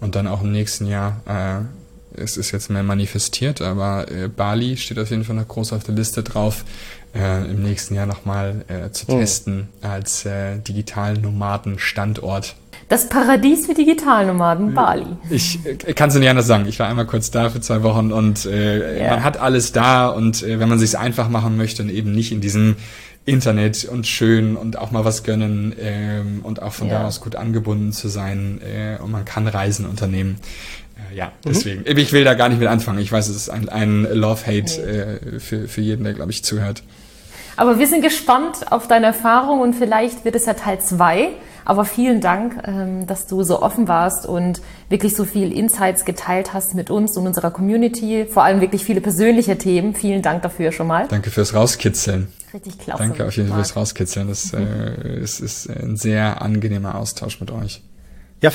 und 0.00 0.14
dann 0.14 0.26
auch 0.26 0.42
im 0.42 0.52
nächsten 0.52 0.86
Jahr, 0.86 1.20
äh, 1.26 2.22
es 2.22 2.36
ist 2.36 2.50
jetzt 2.50 2.70
mehr 2.70 2.82
manifestiert, 2.82 3.60
aber 3.60 4.10
äh, 4.10 4.28
Bali 4.28 4.76
steht 4.76 4.98
auf 4.98 5.10
jeden 5.10 5.24
Fall 5.24 5.36
noch 5.36 5.48
groß 5.48 5.72
auf 5.72 5.84
der 5.84 5.94
Liste 5.94 6.22
drauf, 6.22 6.64
äh, 7.14 7.50
im 7.50 7.62
nächsten 7.62 7.94
Jahr 7.94 8.06
nochmal 8.06 8.64
äh, 8.68 8.90
zu 8.90 9.06
oh. 9.08 9.18
testen 9.18 9.68
als 9.82 10.24
äh, 10.24 10.58
digitalen 10.58 11.20
Nomaden-Standort. 11.20 12.56
Das 12.88 13.08
Paradies 13.08 13.66
für 13.66 13.74
Digitalnomaden, 13.74 14.74
Bali. 14.74 15.06
Ich 15.30 15.64
äh, 15.64 15.92
kann 15.92 16.08
es 16.08 16.16
nicht 16.16 16.28
anders 16.28 16.48
sagen. 16.48 16.66
Ich 16.66 16.78
war 16.80 16.88
einmal 16.88 17.06
kurz 17.06 17.30
da 17.30 17.48
für 17.48 17.60
zwei 17.60 17.84
Wochen 17.84 18.10
und 18.10 18.46
äh, 18.46 18.98
yeah. 18.98 19.10
man 19.10 19.24
hat 19.24 19.36
alles 19.36 19.70
da 19.70 20.08
und 20.08 20.42
äh, 20.42 20.58
wenn 20.58 20.68
man 20.68 20.80
sich 20.80 20.98
einfach 20.98 21.28
machen 21.28 21.56
möchte 21.56 21.84
und 21.84 21.88
eben 21.88 22.10
nicht 22.10 22.32
in 22.32 22.40
diesem 22.40 22.74
Internet 23.30 23.84
und 23.84 24.06
schön 24.06 24.56
und 24.56 24.78
auch 24.78 24.90
mal 24.90 25.04
was 25.04 25.22
gönnen 25.22 25.74
ähm, 25.80 26.40
und 26.42 26.60
auch 26.60 26.72
von 26.72 26.88
ja. 26.88 27.00
da 27.00 27.06
aus 27.06 27.20
gut 27.20 27.36
angebunden 27.36 27.92
zu 27.92 28.08
sein 28.08 28.60
äh, 28.62 29.00
und 29.02 29.10
man 29.10 29.24
kann 29.24 29.46
Reisen 29.46 29.86
unternehmen. 29.86 30.38
Äh, 31.10 31.16
ja, 31.16 31.26
mhm. 31.26 31.30
deswegen. 31.46 31.80
Mhm. 31.80 31.98
Ich 31.98 32.12
will 32.12 32.24
da 32.24 32.34
gar 32.34 32.48
nicht 32.48 32.58
mit 32.58 32.68
anfangen. 32.68 32.98
Ich 32.98 33.12
weiß, 33.12 33.28
es 33.28 33.36
ist 33.36 33.48
ein, 33.48 33.68
ein 33.68 34.02
Love-Hate 34.02 34.82
äh, 34.82 35.40
für, 35.40 35.68
für 35.68 35.80
jeden, 35.80 36.04
der, 36.04 36.14
glaube 36.14 36.32
ich, 36.32 36.44
zuhört. 36.44 36.82
Aber 37.56 37.78
wir 37.78 37.86
sind 37.86 38.02
gespannt 38.02 38.72
auf 38.72 38.88
deine 38.88 39.06
Erfahrung 39.06 39.60
und 39.60 39.74
vielleicht 39.74 40.24
wird 40.24 40.34
es 40.34 40.46
ja 40.46 40.54
Teil 40.54 40.80
zwei. 40.80 41.28
Aber 41.64 41.84
vielen 41.84 42.20
Dank, 42.20 42.56
ähm, 42.66 43.06
dass 43.06 43.26
du 43.26 43.42
so 43.42 43.62
offen 43.62 43.86
warst 43.86 44.26
und 44.26 44.60
wirklich 44.88 45.14
so 45.14 45.24
viel 45.24 45.52
Insights 45.52 46.04
geteilt 46.04 46.52
hast 46.52 46.74
mit 46.74 46.90
uns 46.90 47.16
und 47.16 47.26
unserer 47.26 47.50
Community. 47.50 48.26
Vor 48.28 48.42
allem 48.42 48.60
wirklich 48.60 48.84
viele 48.84 49.00
persönliche 49.00 49.58
Themen. 49.58 49.94
Vielen 49.94 50.22
Dank 50.22 50.42
dafür 50.42 50.72
schon 50.72 50.86
mal. 50.86 51.06
Danke 51.08 51.30
fürs 51.30 51.54
Rauskitzeln. 51.54 52.28
Richtig 52.52 52.78
klasse. 52.78 53.02
Danke 53.02 53.26
auf 53.26 53.36
jeden 53.36 53.48
Fall 53.48 53.58
fürs 53.58 53.76
Rauskitzeln. 53.76 54.28
Das 54.28 54.52
äh, 54.52 55.18
ist, 55.22 55.40
ist 55.40 55.68
ein 55.68 55.96
sehr 55.96 56.42
angenehmer 56.42 56.96
Austausch 56.96 57.40
mit 57.40 57.50
euch. 57.50 57.82
Ja, 58.42 58.50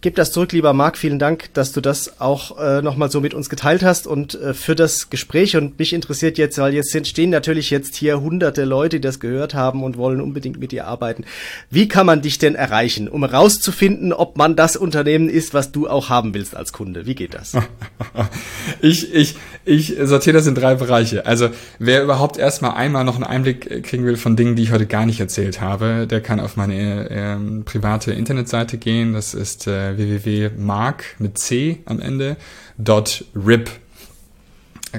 gebe 0.00 0.16
das 0.16 0.32
zurück, 0.32 0.52
lieber 0.52 0.72
Marc. 0.72 0.96
Vielen 0.96 1.18
Dank, 1.18 1.52
dass 1.54 1.72
du 1.72 1.80
das 1.80 2.20
auch 2.20 2.58
äh, 2.58 2.82
nochmal 2.82 3.10
so 3.10 3.20
mit 3.20 3.34
uns 3.34 3.48
geteilt 3.48 3.82
hast 3.82 4.06
und 4.06 4.34
äh, 4.34 4.54
für 4.54 4.74
das 4.74 5.10
Gespräch. 5.10 5.56
Und 5.56 5.78
mich 5.78 5.92
interessiert 5.92 6.38
jetzt, 6.38 6.58
weil 6.58 6.74
jetzt 6.74 6.94
stehen 7.06 7.30
natürlich 7.30 7.70
jetzt 7.70 7.96
hier 7.96 8.20
hunderte 8.20 8.64
Leute, 8.64 8.96
die 8.96 9.02
das 9.02 9.20
gehört 9.20 9.54
haben 9.54 9.82
und 9.82 9.96
wollen 9.96 10.20
unbedingt 10.20 10.58
mit 10.58 10.72
dir 10.72 10.86
arbeiten. 10.86 11.24
Wie 11.70 11.88
kann 11.88 12.06
man 12.06 12.22
dich 12.22 12.38
denn 12.38 12.54
erreichen, 12.54 13.08
um 13.08 13.24
herauszufinden, 13.24 14.12
ob 14.12 14.36
man 14.36 14.56
das 14.56 14.76
Unternehmen 14.76 15.28
ist, 15.28 15.54
was 15.54 15.72
du 15.72 15.88
auch 15.88 16.08
haben 16.08 16.34
willst 16.34 16.56
als 16.56 16.72
Kunde? 16.72 17.06
Wie 17.06 17.14
geht 17.14 17.34
das? 17.34 17.52
ich, 18.80 19.12
ich, 19.14 19.36
ich 19.64 19.94
sortiere 20.02 20.36
das 20.36 20.46
in 20.46 20.54
drei 20.54 20.74
Bereiche. 20.74 21.26
Also 21.26 21.50
wer 21.78 22.02
überhaupt 22.02 22.38
erstmal 22.38 22.74
einmal 22.74 23.04
noch 23.04 23.16
einen 23.16 23.24
Einblick 23.24 23.82
kriegen 23.84 24.04
will 24.04 24.16
von 24.16 24.36
Dingen, 24.36 24.56
die 24.56 24.62
ich 24.62 24.72
heute 24.72 24.86
gar 24.86 25.06
nicht 25.06 25.20
erzählt 25.20 25.60
habe, 25.60 26.06
der 26.06 26.20
kann 26.20 26.40
auf 26.40 26.56
meine 26.56 27.10
äh, 27.10 27.62
private 27.64 28.12
Internetseite 28.12 28.78
gehen. 28.78 29.12
Das 29.12 29.34
ist 29.34 29.63
äh, 29.66 29.96
www.mark 29.96 31.16
mit 31.18 31.38
C 31.38 31.80
am 31.86 32.00
Ende, 32.00 32.36
dot 32.78 33.24
rip. 33.34 33.70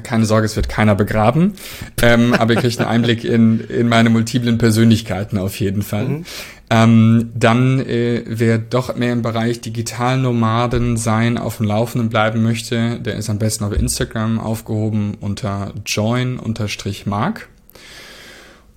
Keine 0.04 0.26
Sorge, 0.26 0.46
es 0.46 0.56
wird 0.58 0.68
keiner 0.68 0.94
begraben. 0.94 1.54
Ähm, 2.02 2.34
aber 2.34 2.54
ihr 2.54 2.60
kriegt 2.60 2.80
einen 2.80 2.90
Einblick 2.90 3.24
in, 3.24 3.62
in 3.62 3.88
meine 3.88 4.10
multiplen 4.10 4.58
Persönlichkeiten 4.58 5.38
auf 5.38 5.60
jeden 5.60 5.84
Fall. 5.84 6.08
Mhm. 6.10 6.26
Ähm, 6.70 7.32
dann, 7.36 7.80
äh, 7.80 8.24
wer 8.26 8.58
doch 8.58 8.96
mehr 8.96 9.14
im 9.14 9.22
Bereich 9.22 9.62
Digitalnomaden 9.62 10.98
sein, 10.98 11.38
auf 11.38 11.58
dem 11.58 11.68
Laufenden 11.68 12.10
bleiben 12.10 12.42
möchte, 12.42 13.00
der 13.00 13.16
ist 13.16 13.30
am 13.30 13.38
besten 13.38 13.64
auf 13.64 13.74
Instagram 13.74 14.40
aufgehoben 14.40 15.16
unter 15.22 15.74
join-mark. 15.86 17.48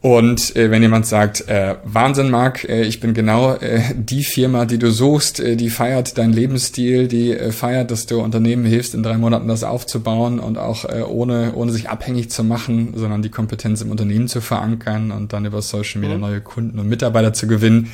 Und 0.01 0.55
äh, 0.55 0.71
wenn 0.71 0.81
jemand 0.81 1.07
sagt, 1.07 1.49
äh, 1.49 1.75
Wahnsinn, 1.83 2.31
Marc, 2.31 2.63
äh, 2.69 2.83
ich 2.83 3.01
bin 3.01 3.15
genau 3.15 3.55
äh, 3.55 3.81
die 3.97 4.23
Firma, 4.23 4.65
die 4.65 4.79
du 4.79 4.93
suchst, 4.93 5.41
äh, 5.41 5.57
die 5.57 5.71
feiert 5.71 6.19
deinen 6.19 6.33
Lebensstil, 6.33 7.09
die 7.09 7.33
äh, 7.33 7.51
feiert, 7.51 7.91
dass 7.91 8.07
du 8.07 8.21
Unternehmen 8.21 8.65
hilfst, 8.65 8.95
in 8.95 9.03
drei 9.03 9.19
Monaten 9.19 9.49
das 9.49 9.65
aufzubauen 9.65 10.39
und 10.39 10.57
auch 10.57 10.85
äh, 10.85 11.03
ohne, 11.03 11.55
ohne 11.55 11.73
sich 11.73 11.91
abhängig 11.91 12.31
zu 12.31 12.45
machen, 12.45 12.93
sondern 12.95 13.23
die 13.23 13.31
Kompetenz 13.31 13.81
im 13.81 13.91
Unternehmen 13.91 14.29
zu 14.29 14.41
verankern 14.41 15.11
und 15.11 15.33
dann 15.33 15.47
über 15.47 15.63
Social 15.63 16.01
Media 16.01 16.15
mhm. 16.15 16.23
neue 16.23 16.43
Kunden 16.43 16.79
und 16.79 16.89
Mitarbeiter 16.89 17.33
zu 17.33 17.49
gewinnen, 17.49 17.91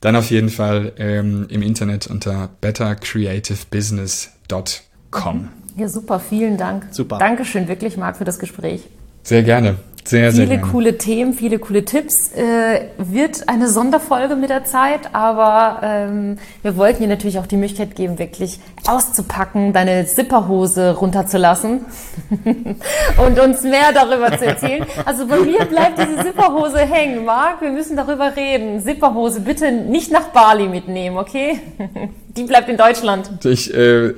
dann 0.00 0.14
auf 0.14 0.30
jeden 0.30 0.50
Fall 0.50 0.92
ähm, 0.96 1.46
im 1.48 1.62
Internet 1.62 2.06
unter 2.06 2.50
bettercreativebusiness.com. 2.60 5.48
Ja, 5.76 5.88
super, 5.88 6.20
vielen 6.20 6.56
Dank. 6.56 6.86
Super. 6.92 7.18
Dankeschön 7.18 7.66
wirklich, 7.66 7.96
Marc, 7.96 8.18
für 8.18 8.24
das 8.24 8.38
Gespräch. 8.38 8.82
Sehr 9.24 9.42
gerne. 9.42 9.74
Sehr, 10.08 10.32
viele 10.32 10.46
sehr 10.46 10.58
coole 10.60 10.96
Themen, 10.96 11.34
viele 11.34 11.58
coole 11.58 11.84
Tipps. 11.84 12.32
Äh, 12.32 12.86
wird 12.96 13.46
eine 13.46 13.68
Sonderfolge 13.68 14.36
mit 14.36 14.48
der 14.48 14.64
Zeit, 14.64 15.00
aber 15.12 15.80
ähm, 15.82 16.38
wir 16.62 16.78
wollten 16.78 17.02
dir 17.02 17.08
natürlich 17.10 17.38
auch 17.38 17.46
die 17.46 17.58
Möglichkeit 17.58 17.94
geben, 17.94 18.18
wirklich 18.18 18.58
auszupacken, 18.86 19.74
deine 19.74 20.06
Zipperhose 20.06 20.96
runterzulassen 20.96 21.84
und 23.26 23.38
uns 23.38 23.62
mehr 23.64 23.92
darüber 23.92 24.38
zu 24.38 24.46
erzählen. 24.46 24.86
Also 25.04 25.26
bei 25.26 25.40
mir 25.40 25.66
bleibt 25.66 25.98
diese 25.98 26.24
Zipperhose 26.24 26.78
hängen. 26.78 27.26
Marc, 27.26 27.60
wir 27.60 27.70
müssen 27.70 27.94
darüber 27.94 28.34
reden. 28.34 28.80
Zipperhose 28.80 29.40
bitte 29.40 29.70
nicht 29.70 30.10
nach 30.10 30.28
Bali 30.28 30.68
mitnehmen, 30.68 31.18
okay? 31.18 31.60
die 32.34 32.44
bleibt 32.44 32.70
in 32.70 32.78
Deutschland. 32.78 33.44
Ich 33.44 33.74
äh 33.74 34.14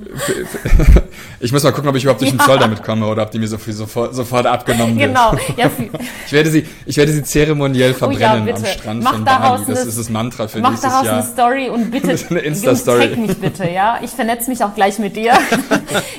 ich 1.40 1.52
muss 1.52 1.62
mal 1.62 1.72
gucken, 1.72 1.88
ob 1.90 1.96
ich 1.96 2.04
überhaupt 2.04 2.20
durch 2.20 2.30
den. 2.30 2.40
Zoll 2.40 2.58
damit 2.58 2.82
komme 2.82 3.06
oder 3.06 3.22
ob 3.22 3.30
die 3.30 3.38
mir 3.38 3.48
so 3.48 3.58
viel 3.58 3.74
sofort, 3.74 4.14
sofort 4.14 4.46
abgenommen 4.46 4.98
wird. 4.98 5.08
Genau. 5.08 5.32
Ja, 5.56 5.70
ich 6.26 6.32
werde 6.32 6.50
sie, 6.50 6.66
ich 6.86 6.96
werde 6.96 7.12
sie 7.12 7.22
zeremoniell 7.22 7.94
verbrennen 7.94 8.44
oh 8.44 8.48
ja, 8.48 8.56
am 8.56 8.64
Strand 8.64 9.02
mach 9.02 9.12
von 9.12 9.24
Bali. 9.24 9.64
Das 9.66 9.84
ist 9.84 9.98
das 9.98 10.08
Mantra 10.08 10.48
für 10.48 10.60
mach 10.60 10.70
nächstes 10.70 10.90
daraus 10.90 11.06
Jahr. 11.06 11.14
eine 11.14 11.22
Story 11.24 11.68
und 11.68 11.90
bitte 11.90 12.16
eine 12.30 12.40
Insta-Story. 12.40 13.10
Tag 13.10 13.18
mich 13.18 13.38
bitte, 13.38 13.68
ja. 13.68 13.98
Ich 14.02 14.10
vernetze 14.10 14.50
mich 14.50 14.64
auch 14.64 14.74
gleich 14.74 14.98
mit 14.98 15.16
dir. 15.16 15.34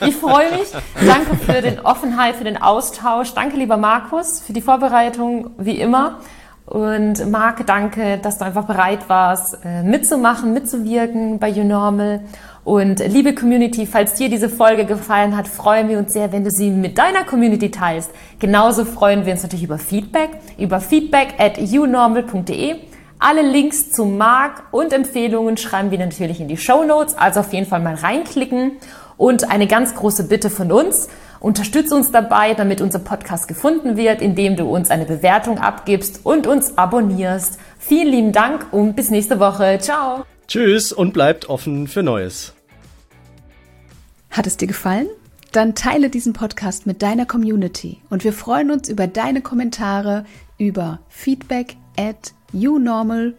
ich 0.06 0.16
freue 0.16 0.52
mich. 0.52 0.70
Danke 1.06 1.38
für 1.44 1.62
den 1.62 1.80
Offenheit, 1.80 2.36
für 2.36 2.44
den 2.44 2.62
Austausch. 2.62 3.34
Danke, 3.34 3.58
lieber 3.58 3.78
Markus, 3.78 4.42
für 4.46 4.54
die 4.54 4.62
Vorbereitung, 4.62 5.52
wie 5.58 5.80
immer. 5.80 6.20
Und 6.72 7.30
Marc, 7.30 7.66
danke, 7.68 8.18
dass 8.18 8.38
du 8.38 8.46
einfach 8.46 8.66
bereit 8.66 9.10
warst, 9.10 9.58
äh, 9.66 9.84
mitzumachen, 9.84 10.54
mitzuwirken 10.54 11.38
bei 11.38 11.50
YouNormal. 11.50 12.22
Und 12.64 13.00
liebe 13.00 13.34
Community, 13.34 13.88
falls 13.88 14.14
dir 14.14 14.30
diese 14.30 14.48
Folge 14.48 14.86
gefallen 14.86 15.36
hat, 15.36 15.48
freuen 15.48 15.90
wir 15.90 15.98
uns 15.98 16.14
sehr, 16.14 16.32
wenn 16.32 16.44
du 16.44 16.52
sie 16.52 16.70
mit 16.70 16.98
deiner 16.98 17.24
Community 17.24 17.72
teilst. 17.72 18.12
Genauso 18.40 18.86
freuen 18.86 19.26
wir 19.26 19.34
uns 19.34 19.42
natürlich 19.42 19.64
über 19.64 19.80
Feedback, 19.80 20.30
über 20.60 20.80
feedback 20.80 21.36
at 21.40 21.58
unormal.de. 21.58 22.76
Alle 23.18 23.42
Links 23.44 23.92
zu 23.92 24.06
Marc 24.06 24.64
und 24.72 24.94
Empfehlungen 24.94 25.58
schreiben 25.58 25.92
wir 25.92 26.00
natürlich 26.00 26.40
in 26.40 26.48
die 26.48 26.58
Show 26.58 26.84
Notes, 26.84 27.16
also 27.16 27.42
auf 27.42 27.54
jeden 27.54 27.68
Fall 27.68 27.80
mal 27.80 27.96
reinklicken. 27.96 28.74
Und 29.18 29.52
eine 29.52 29.68
ganz 29.68 29.94
große 29.94 30.28
Bitte 30.28 30.50
von 30.50 30.72
uns, 30.72 31.08
unterstütze 31.40 31.96
uns 31.96 32.12
dabei, 32.12 32.56
damit 32.56 32.82
unser 32.82 33.00
Podcast 33.00 33.48
gefunden 33.48 33.98
wird, 33.98 34.22
indem 34.22 34.56
du 34.56 34.66
uns 34.66 34.90
eine 34.90 35.06
Bewertung 35.06 35.60
abgibst 35.60 36.26
und 36.26 36.48
uns 36.48 36.78
abonnierst. 36.78 37.60
Vielen 37.78 38.08
lieben 38.08 38.32
Dank 38.32 38.68
und 38.72 38.96
bis 38.96 39.12
nächste 39.12 39.40
Woche. 39.40 39.78
Ciao. 39.80 40.26
Tschüss 40.52 40.92
und 40.92 41.14
bleibt 41.14 41.48
offen 41.48 41.88
für 41.88 42.04
Neues. 42.04 42.54
Hat 44.30 44.48
es 44.48 44.58
dir 44.58 44.68
gefallen? 44.68 45.08
Dann 45.54 45.76
teile 45.76 46.10
diesen 46.10 46.34
Podcast 46.34 46.86
mit 46.86 47.02
deiner 47.02 47.26
Community 47.26 48.02
und 48.10 48.26
wir 48.26 48.34
freuen 48.34 48.70
uns 48.70 48.90
über 48.90 49.08
deine 49.08 49.42
Kommentare 49.42 50.26
über 50.58 51.00
feedback 51.08 51.78
at 51.98 52.34
unormal.de. 52.52 53.32